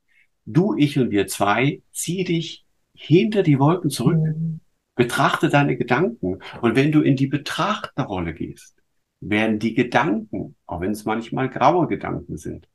du, 0.45 0.75
ich 0.75 0.97
und 0.97 1.11
wir 1.11 1.27
zwei, 1.27 1.81
zieh 1.91 2.23
dich 2.23 2.65
hinter 2.93 3.43
die 3.43 3.59
Wolken 3.59 3.89
zurück, 3.89 4.17
mhm. 4.17 4.59
betrachte 4.95 5.49
deine 5.49 5.77
Gedanken. 5.77 6.39
Und 6.61 6.75
wenn 6.75 6.91
du 6.91 7.01
in 7.01 7.15
die 7.15 7.27
Betrachterrolle 7.27 8.33
gehst, 8.33 8.75
werden 9.19 9.59
die 9.59 9.75
Gedanken, 9.75 10.55
auch 10.65 10.81
wenn 10.81 10.91
es 10.91 11.05
manchmal 11.05 11.47
graue 11.49 11.87
Gedanken 11.87 12.37
sind, 12.37 12.67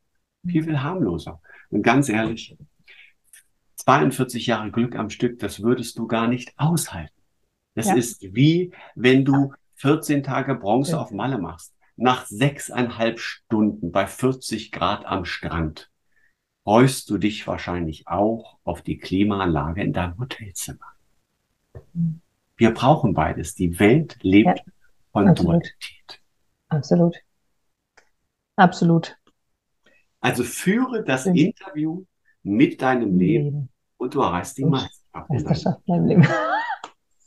viel, 0.46 0.62
viel 0.62 0.80
harmloser. 0.80 1.40
Und 1.70 1.82
ganz 1.82 2.08
ehrlich, 2.08 2.56
42 3.76 4.46
Jahre 4.46 4.70
Glück 4.70 4.94
am 4.94 5.10
Stück, 5.10 5.40
das 5.40 5.60
würdest 5.62 5.98
du 5.98 6.06
gar 6.06 6.28
nicht 6.28 6.52
aushalten. 6.56 7.15
Das 7.76 7.86
ja. 7.86 7.94
ist 7.94 8.22
wie, 8.34 8.72
wenn 8.94 9.24
du 9.24 9.52
14 9.76 10.22
Tage 10.22 10.54
Bronze 10.54 10.92
ja. 10.92 10.98
auf 10.98 11.12
Malle 11.12 11.38
machst. 11.38 11.74
Nach 11.98 12.26
sechseinhalb 12.26 13.20
Stunden 13.20 13.92
bei 13.92 14.06
40 14.06 14.72
Grad 14.72 15.06
am 15.06 15.24
Strand 15.24 15.90
freust 16.64 17.08
du 17.10 17.18
dich 17.18 17.46
wahrscheinlich 17.46 18.08
auch 18.08 18.58
auf 18.64 18.82
die 18.82 18.98
Klimaanlage 18.98 19.82
in 19.82 19.92
deinem 19.92 20.18
Hotelzimmer. 20.18 20.84
Wir 22.56 22.74
brauchen 22.74 23.14
beides. 23.14 23.54
Die 23.54 23.78
Welt 23.78 24.18
lebt 24.22 24.58
ja, 24.58 24.64
von 25.12 25.28
absolut. 25.28 25.52
Dualität. 25.52 26.22
Absolut. 26.68 27.16
Absolut. 28.56 29.16
Also 30.20 30.42
führe 30.42 31.04
das 31.04 31.26
Interview 31.26 32.04
mit 32.42 32.80
deinem 32.80 33.18
Leben 33.18 33.68
und 33.98 34.14
du 34.14 34.22
erreichst 34.22 34.58
die 34.58 34.64
Meisterschaft 34.64 35.80
in 35.86 35.94
deinem 35.94 36.06
Leben. 36.06 36.26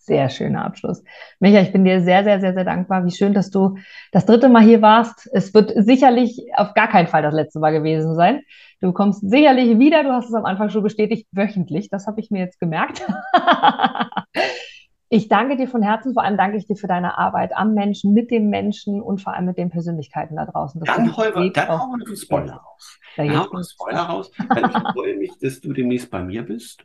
Sehr 0.09 0.27
schöner 0.29 0.65
Abschluss. 0.65 1.03
Micha, 1.39 1.61
ich 1.61 1.71
bin 1.71 1.85
dir 1.85 2.01
sehr, 2.01 2.23
sehr, 2.23 2.39
sehr, 2.39 2.55
sehr 2.55 2.63
dankbar. 2.63 3.05
Wie 3.05 3.11
schön, 3.11 3.35
dass 3.35 3.51
du 3.51 3.77
das 4.11 4.25
dritte 4.25 4.49
Mal 4.49 4.63
hier 4.63 4.81
warst. 4.81 5.29
Es 5.33 5.53
wird 5.53 5.71
sicherlich 5.75 6.47
auf 6.55 6.73
gar 6.73 6.87
keinen 6.87 7.05
Fall 7.05 7.21
das 7.21 7.35
letzte 7.35 7.59
Mal 7.59 7.73
gewesen 7.73 8.15
sein. 8.15 8.41
Du 8.81 8.91
kommst 8.91 9.21
sicherlich 9.21 9.77
wieder. 9.77 10.03
Du 10.03 10.09
hast 10.09 10.27
es 10.27 10.33
am 10.33 10.45
Anfang 10.45 10.71
schon 10.71 10.81
bestätigt, 10.81 11.27
wöchentlich. 11.31 11.91
Das 11.91 12.07
habe 12.07 12.19
ich 12.21 12.31
mir 12.31 12.39
jetzt 12.39 12.59
gemerkt. 12.59 13.05
ich 15.09 15.29
danke 15.29 15.57
dir 15.57 15.67
von 15.67 15.83
Herzen. 15.83 16.15
Vor 16.15 16.23
allem 16.23 16.37
danke 16.37 16.57
ich 16.57 16.65
dir 16.65 16.75
für 16.75 16.87
deine 16.87 17.19
Arbeit 17.19 17.55
am 17.55 17.75
Menschen, 17.75 18.11
mit 18.15 18.31
dem 18.31 18.49
Menschen 18.49 19.03
und 19.03 19.21
vor 19.21 19.35
allem 19.35 19.45
mit 19.45 19.59
den 19.59 19.69
Persönlichkeiten 19.69 20.37
da 20.37 20.47
draußen. 20.47 20.81
Das 20.83 20.95
dann 20.95 21.15
hauen 21.15 21.35
wir, 21.35 22.07
einen 22.07 22.15
Spoiler 22.15 22.55
raus. 22.55 22.99
Dann 23.15 23.29
hauen 23.29 23.49
wir 23.51 23.57
einen 23.57 23.63
Spoiler 23.63 24.01
raus. 24.01 24.31
Ich 24.39 24.91
freue 24.91 25.17
mich, 25.17 25.37
dass 25.39 25.61
du 25.61 25.71
demnächst 25.71 26.09
bei 26.09 26.23
mir 26.23 26.41
bist. 26.41 26.83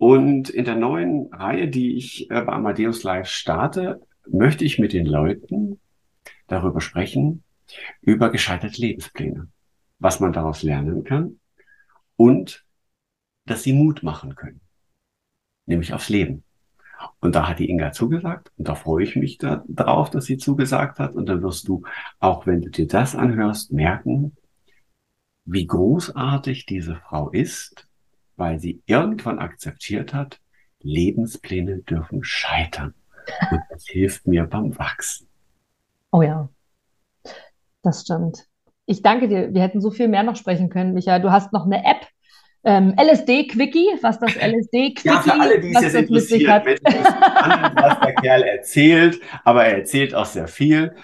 Und 0.00 0.48
in 0.48 0.64
der 0.64 0.76
neuen 0.76 1.26
Reihe, 1.26 1.68
die 1.68 1.94
ich 1.94 2.30
äh, 2.30 2.40
bei 2.40 2.54
Amadeus 2.54 3.02
Live 3.02 3.28
starte, 3.28 4.00
möchte 4.26 4.64
ich 4.64 4.78
mit 4.78 4.94
den 4.94 5.04
Leuten 5.04 5.78
darüber 6.46 6.80
sprechen, 6.80 7.44
über 8.00 8.30
gescheiterte 8.30 8.80
Lebenspläne, 8.80 9.48
was 9.98 10.18
man 10.18 10.32
daraus 10.32 10.62
lernen 10.62 11.04
kann 11.04 11.38
und 12.16 12.64
dass 13.44 13.62
sie 13.62 13.74
Mut 13.74 14.02
machen 14.02 14.36
können, 14.36 14.62
nämlich 15.66 15.92
aufs 15.92 16.08
Leben. 16.08 16.44
Und 17.20 17.34
da 17.34 17.46
hat 17.46 17.58
die 17.58 17.68
Inga 17.68 17.92
zugesagt 17.92 18.52
und 18.56 18.68
da 18.68 18.76
freue 18.76 19.04
ich 19.04 19.16
mich 19.16 19.36
da, 19.36 19.62
drauf, 19.68 20.08
dass 20.08 20.24
sie 20.24 20.38
zugesagt 20.38 20.98
hat. 20.98 21.14
Und 21.14 21.26
dann 21.26 21.42
wirst 21.42 21.68
du, 21.68 21.82
auch 22.20 22.46
wenn 22.46 22.62
du 22.62 22.70
dir 22.70 22.86
das 22.86 23.14
anhörst, 23.14 23.70
merken, 23.70 24.34
wie 25.44 25.66
großartig 25.66 26.64
diese 26.64 26.96
Frau 26.96 27.28
ist 27.28 27.89
weil 28.40 28.58
sie 28.58 28.82
irgendwann 28.86 29.38
akzeptiert 29.38 30.12
hat, 30.14 30.40
Lebenspläne 30.80 31.78
dürfen 31.78 32.24
scheitern. 32.24 32.94
Und 33.50 33.60
das 33.70 33.84
hilft 33.86 34.26
mir 34.26 34.46
beim 34.46 34.76
Wachsen. 34.78 35.28
Oh 36.10 36.22
ja, 36.22 36.48
das 37.82 38.00
stimmt. 38.00 38.46
Ich 38.86 39.02
danke 39.02 39.28
dir. 39.28 39.54
Wir 39.54 39.62
hätten 39.62 39.80
so 39.80 39.90
viel 39.90 40.08
mehr 40.08 40.24
noch 40.24 40.36
sprechen 40.36 40.70
können, 40.70 40.94
Micha. 40.94 41.18
Du 41.18 41.30
hast 41.30 41.52
noch 41.52 41.66
eine 41.66 41.84
App, 41.84 42.06
ähm, 42.64 42.94
LSD-Quickie, 42.98 43.98
was 44.02 44.18
das 44.18 44.34
LSD-Quickie 44.34 45.08
Ja, 45.08 45.20
für 45.20 45.38
alle, 45.38 45.60
die 45.60 45.74
es 45.74 45.82
jetzt 45.82 45.94
interessiert, 45.94 46.48
was 46.48 48.00
der 48.00 48.14
Kerl 48.14 48.42
erzählt, 48.42 49.20
aber 49.44 49.66
er 49.66 49.78
erzählt 49.78 50.14
auch 50.14 50.26
sehr 50.26 50.48
viel. 50.48 50.94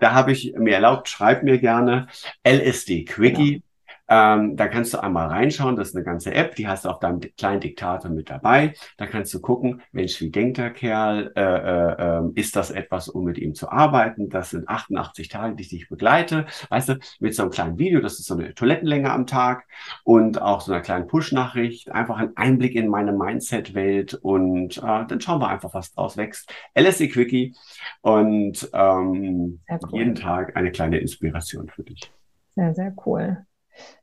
Da 0.00 0.12
habe 0.12 0.32
ich 0.32 0.54
mir 0.56 0.74
erlaubt, 0.74 1.08
schreib 1.08 1.44
mir 1.44 1.58
gerne 1.58 2.08
LSD-Quickie. 2.44 3.54
Ja. 3.54 3.69
Ähm, 4.10 4.56
da 4.56 4.66
kannst 4.66 4.92
du 4.92 5.02
einmal 5.02 5.28
reinschauen, 5.28 5.76
das 5.76 5.90
ist 5.90 5.96
eine 5.96 6.04
ganze 6.04 6.34
App, 6.34 6.56
die 6.56 6.66
hast 6.66 6.84
du 6.84 6.88
auf 6.88 6.98
deinem 6.98 7.20
kleinen 7.20 7.60
Diktator 7.60 8.10
mit 8.10 8.28
dabei. 8.28 8.74
Da 8.98 9.06
kannst 9.06 9.32
du 9.32 9.40
gucken, 9.40 9.82
Mensch, 9.92 10.20
wie 10.20 10.30
denkt 10.30 10.58
der 10.58 10.70
Kerl? 10.70 11.30
Äh, 11.36 11.40
äh, 11.40 11.96
ähm, 11.98 12.32
ist 12.34 12.56
das 12.56 12.72
etwas, 12.72 13.08
um 13.08 13.24
mit 13.24 13.38
ihm 13.38 13.54
zu 13.54 13.70
arbeiten? 13.70 14.28
Das 14.28 14.50
sind 14.50 14.68
88 14.68 15.28
Tage, 15.28 15.54
die 15.54 15.62
ich 15.62 15.68
dich 15.68 15.88
begleite. 15.88 16.46
Weißt 16.70 16.88
du, 16.88 16.98
mit 17.20 17.36
so 17.36 17.42
einem 17.42 17.52
kleinen 17.52 17.78
Video, 17.78 18.00
das 18.00 18.18
ist 18.18 18.26
so 18.26 18.34
eine 18.34 18.52
Toilettenlänge 18.52 19.12
am 19.12 19.26
Tag 19.26 19.64
und 20.02 20.42
auch 20.42 20.60
so 20.60 20.72
einer 20.72 20.82
kleinen 20.82 21.06
Push-Nachricht, 21.06 21.92
einfach 21.92 22.18
ein 22.18 22.36
Einblick 22.36 22.74
in 22.74 22.88
meine 22.88 23.12
Mindset-Welt 23.12 24.14
und 24.14 24.78
äh, 24.78 25.06
dann 25.06 25.20
schauen 25.20 25.40
wir 25.40 25.48
einfach, 25.48 25.72
was 25.72 25.92
draus 25.92 26.16
wächst. 26.16 26.52
LSE 26.76 27.08
Quickie 27.08 27.54
und 28.00 28.68
ähm, 28.72 29.60
cool. 29.70 29.78
jeden 29.92 30.16
Tag 30.16 30.56
eine 30.56 30.72
kleine 30.72 30.98
Inspiration 30.98 31.68
für 31.68 31.84
dich. 31.84 32.10
Sehr, 32.56 32.74
sehr 32.74 32.92
cool. 33.06 33.46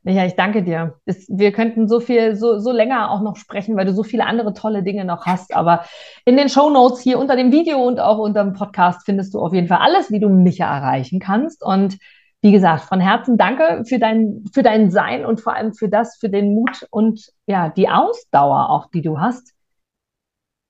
Micha, 0.02 0.24
ich 0.24 0.36
danke 0.36 0.62
dir. 0.62 0.94
wir 1.06 1.52
könnten 1.52 1.88
so 1.88 2.00
viel, 2.00 2.36
so, 2.36 2.58
so 2.58 2.72
länger 2.72 3.10
auch 3.10 3.20
noch 3.20 3.36
sprechen, 3.36 3.76
weil 3.76 3.84
du 3.84 3.92
so 3.92 4.02
viele 4.02 4.26
andere 4.26 4.54
tolle 4.54 4.82
Dinge 4.82 5.04
noch 5.04 5.26
hast. 5.26 5.54
Aber 5.54 5.84
in 6.24 6.36
den 6.36 6.48
Show 6.48 6.70
Notes 6.70 7.00
hier 7.00 7.18
unter 7.18 7.36
dem 7.36 7.52
Video 7.52 7.78
und 7.86 8.00
auch 8.00 8.18
unter 8.18 8.44
dem 8.44 8.54
Podcast 8.54 9.02
findest 9.04 9.34
du 9.34 9.40
auf 9.40 9.52
jeden 9.52 9.68
Fall 9.68 9.80
alles, 9.80 10.10
wie 10.10 10.20
du 10.20 10.28
Micha 10.28 10.64
erreichen 10.64 11.20
kannst. 11.20 11.64
Und 11.64 11.98
wie 12.40 12.52
gesagt, 12.52 12.84
von 12.84 13.00
Herzen 13.00 13.36
danke 13.36 13.84
für 13.86 13.98
dein, 13.98 14.44
für 14.52 14.62
dein 14.62 14.90
Sein 14.90 15.26
und 15.26 15.40
vor 15.40 15.54
allem 15.54 15.74
für 15.74 15.88
das, 15.88 16.16
für 16.16 16.28
den 16.28 16.54
Mut 16.54 16.86
und 16.90 17.32
ja, 17.46 17.68
die 17.68 17.88
Ausdauer 17.88 18.70
auch, 18.70 18.90
die 18.90 19.02
du 19.02 19.18
hast, 19.18 19.54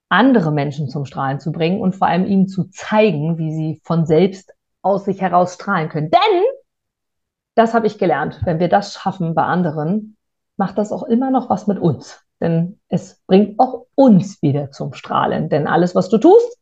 andere 0.08 0.52
Menschen 0.52 0.88
zum 0.88 1.04
Strahlen 1.04 1.40
zu 1.40 1.52
bringen 1.52 1.80
und 1.80 1.94
vor 1.94 2.08
allem 2.08 2.24
ihnen 2.24 2.48
zu 2.48 2.64
zeigen, 2.70 3.36
wie 3.38 3.52
sie 3.52 3.80
von 3.84 4.06
selbst 4.06 4.54
aus 4.80 5.04
sich 5.04 5.20
heraus 5.20 5.54
strahlen 5.54 5.88
können. 5.88 6.10
Denn 6.10 6.42
das 7.58 7.74
habe 7.74 7.88
ich 7.88 7.98
gelernt. 7.98 8.40
Wenn 8.44 8.60
wir 8.60 8.68
das 8.68 8.94
schaffen 8.94 9.34
bei 9.34 9.42
anderen, 9.42 10.16
macht 10.56 10.78
das 10.78 10.92
auch 10.92 11.02
immer 11.02 11.30
noch 11.30 11.50
was 11.50 11.66
mit 11.66 11.78
uns. 11.78 12.20
Denn 12.40 12.78
es 12.88 13.20
bringt 13.26 13.58
auch 13.58 13.86
uns 13.96 14.40
wieder 14.42 14.70
zum 14.70 14.92
Strahlen. 14.92 15.48
Denn 15.48 15.66
alles, 15.66 15.96
was 15.96 16.08
du 16.08 16.18
tust, 16.18 16.58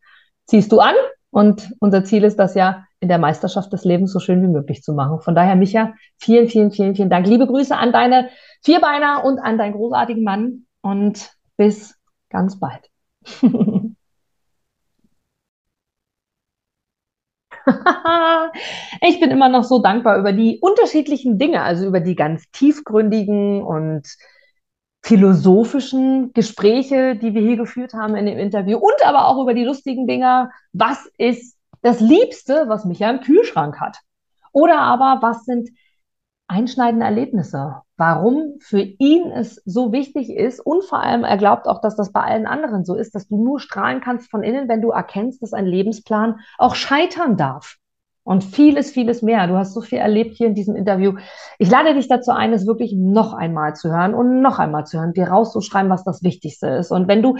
ziehst 0.46 0.72
du 0.72 0.80
an. 0.80 0.94
Und 1.30 1.70
unser 1.80 2.04
Ziel 2.04 2.24
ist 2.24 2.38
das 2.38 2.54
ja, 2.54 2.84
in 2.98 3.08
der 3.08 3.18
Meisterschaft 3.18 3.70
des 3.74 3.84
Lebens 3.84 4.10
so 4.10 4.20
schön 4.20 4.42
wie 4.42 4.48
möglich 4.48 4.82
zu 4.82 4.94
machen. 4.94 5.20
Von 5.20 5.34
daher, 5.34 5.54
Micha, 5.54 5.92
vielen, 6.16 6.48
vielen, 6.48 6.70
vielen, 6.70 6.94
vielen 6.94 7.10
Dank. 7.10 7.26
Liebe 7.26 7.46
Grüße 7.46 7.76
an 7.76 7.92
deine 7.92 8.30
Vierbeiner 8.64 9.22
und 9.22 9.38
an 9.38 9.58
deinen 9.58 9.74
großartigen 9.74 10.24
Mann. 10.24 10.64
Und 10.80 11.30
bis 11.58 11.94
ganz 12.30 12.58
bald. 12.58 12.88
ich 19.00 19.20
bin 19.20 19.30
immer 19.30 19.48
noch 19.48 19.64
so 19.64 19.80
dankbar 19.80 20.18
über 20.18 20.32
die 20.32 20.58
unterschiedlichen 20.60 21.38
Dinge, 21.38 21.62
also 21.62 21.86
über 21.86 22.00
die 22.00 22.14
ganz 22.14 22.44
tiefgründigen 22.52 23.62
und 23.62 24.06
philosophischen 25.02 26.32
Gespräche, 26.32 27.16
die 27.16 27.34
wir 27.34 27.42
hier 27.42 27.56
geführt 27.56 27.94
haben 27.94 28.16
in 28.16 28.26
dem 28.26 28.38
Interview 28.38 28.78
und 28.78 29.04
aber 29.04 29.28
auch 29.28 29.40
über 29.40 29.54
die 29.54 29.64
lustigen 29.64 30.06
Dinge. 30.06 30.50
Was 30.72 31.06
ist 31.18 31.56
das 31.82 32.00
Liebste, 32.00 32.64
was 32.66 32.84
Micha 32.84 33.10
im 33.10 33.20
Kühlschrank 33.20 33.80
hat? 33.80 33.98
Oder 34.52 34.80
aber 34.80 35.18
was 35.22 35.44
sind 35.44 35.70
einschneidende 36.48 37.06
Erlebnisse, 37.06 37.82
warum 37.96 38.56
für 38.60 38.80
ihn 38.80 39.30
es 39.32 39.62
so 39.64 39.92
wichtig 39.92 40.30
ist 40.30 40.60
und 40.60 40.84
vor 40.84 41.00
allem 41.02 41.24
er 41.24 41.36
glaubt 41.36 41.66
auch, 41.66 41.80
dass 41.80 41.96
das 41.96 42.12
bei 42.12 42.20
allen 42.20 42.46
anderen 42.46 42.84
so 42.84 42.94
ist, 42.94 43.14
dass 43.14 43.28
du 43.28 43.42
nur 43.42 43.60
strahlen 43.60 44.00
kannst 44.00 44.30
von 44.30 44.42
innen, 44.42 44.68
wenn 44.68 44.82
du 44.82 44.90
erkennst, 44.90 45.42
dass 45.42 45.52
ein 45.52 45.66
Lebensplan 45.66 46.40
auch 46.58 46.74
scheitern 46.74 47.36
darf. 47.36 47.76
Und 48.22 48.42
vieles, 48.42 48.90
vieles 48.90 49.22
mehr. 49.22 49.46
Du 49.46 49.54
hast 49.54 49.72
so 49.72 49.80
viel 49.80 49.98
erlebt 49.98 50.36
hier 50.36 50.48
in 50.48 50.56
diesem 50.56 50.74
Interview. 50.74 51.12
Ich 51.60 51.70
lade 51.70 51.94
dich 51.94 52.08
dazu 52.08 52.32
ein, 52.32 52.52
es 52.52 52.66
wirklich 52.66 52.92
noch 52.92 53.34
einmal 53.34 53.76
zu 53.76 53.88
hören 53.88 54.14
und 54.14 54.42
noch 54.42 54.58
einmal 54.58 54.84
zu 54.84 54.98
hören, 54.98 55.12
dir 55.12 55.28
rauszuschreiben, 55.28 55.92
was 55.92 56.02
das 56.02 56.24
Wichtigste 56.24 56.66
ist. 56.66 56.90
Und 56.90 57.06
wenn 57.06 57.22
du 57.22 57.36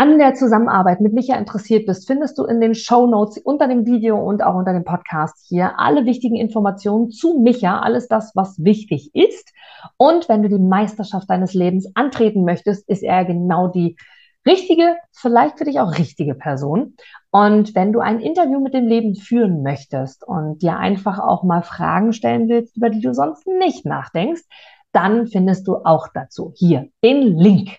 an 0.00 0.18
der 0.18 0.32
Zusammenarbeit 0.32 1.02
mit 1.02 1.12
Micha 1.12 1.36
interessiert 1.36 1.84
bist, 1.84 2.06
findest 2.06 2.38
du 2.38 2.44
in 2.44 2.62
den 2.62 2.74
Show 2.74 3.06
Notes 3.06 3.36
unter 3.36 3.68
dem 3.68 3.84
Video 3.84 4.16
und 4.16 4.42
auch 4.42 4.54
unter 4.54 4.72
dem 4.72 4.84
Podcast 4.84 5.44
hier 5.46 5.78
alle 5.78 6.06
wichtigen 6.06 6.36
Informationen 6.36 7.10
zu 7.10 7.38
Micha, 7.38 7.80
alles 7.80 8.08
das, 8.08 8.32
was 8.34 8.64
wichtig 8.64 9.10
ist. 9.12 9.52
Und 9.96 10.28
wenn 10.28 10.42
du 10.42 10.48
die 10.48 10.58
Meisterschaft 10.58 11.28
deines 11.30 11.54
Lebens 11.54 11.90
antreten 11.94 12.44
möchtest, 12.44 12.88
ist 12.88 13.02
er 13.02 13.24
genau 13.24 13.68
die 13.68 13.96
richtige, 14.46 14.96
vielleicht 15.12 15.58
für 15.58 15.64
dich 15.64 15.80
auch 15.80 15.98
richtige 15.98 16.34
Person. 16.34 16.96
Und 17.30 17.74
wenn 17.74 17.92
du 17.92 18.00
ein 18.00 18.20
Interview 18.20 18.60
mit 18.60 18.74
dem 18.74 18.86
Leben 18.86 19.14
führen 19.14 19.62
möchtest 19.62 20.26
und 20.26 20.62
dir 20.62 20.76
einfach 20.78 21.18
auch 21.18 21.42
mal 21.42 21.62
Fragen 21.62 22.12
stellen 22.12 22.48
willst, 22.48 22.76
über 22.76 22.90
die 22.90 23.00
du 23.00 23.12
sonst 23.12 23.46
nicht 23.46 23.84
nachdenkst, 23.84 24.42
dann 24.92 25.26
findest 25.26 25.68
du 25.68 25.76
auch 25.84 26.08
dazu 26.12 26.52
hier 26.56 26.88
den 27.02 27.36
Link 27.36 27.78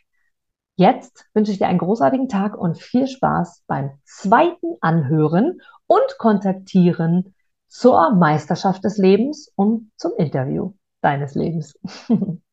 Jetzt 0.82 1.26
wünsche 1.36 1.52
ich 1.52 1.60
dir 1.60 1.68
einen 1.68 1.78
großartigen 1.78 2.28
Tag 2.28 2.58
und 2.58 2.82
viel 2.82 3.06
Spaß 3.06 3.66
beim 3.68 3.92
zweiten 4.04 4.78
Anhören 4.82 5.62
und 5.86 6.18
Kontaktieren 6.18 7.36
zur 7.68 8.16
Meisterschaft 8.16 8.84
des 8.84 8.98
Lebens 8.98 9.52
und 9.56 9.92
zum 9.96 10.14
Interview 10.18 10.74
deines 11.02 11.36
Lebens. 11.36 11.74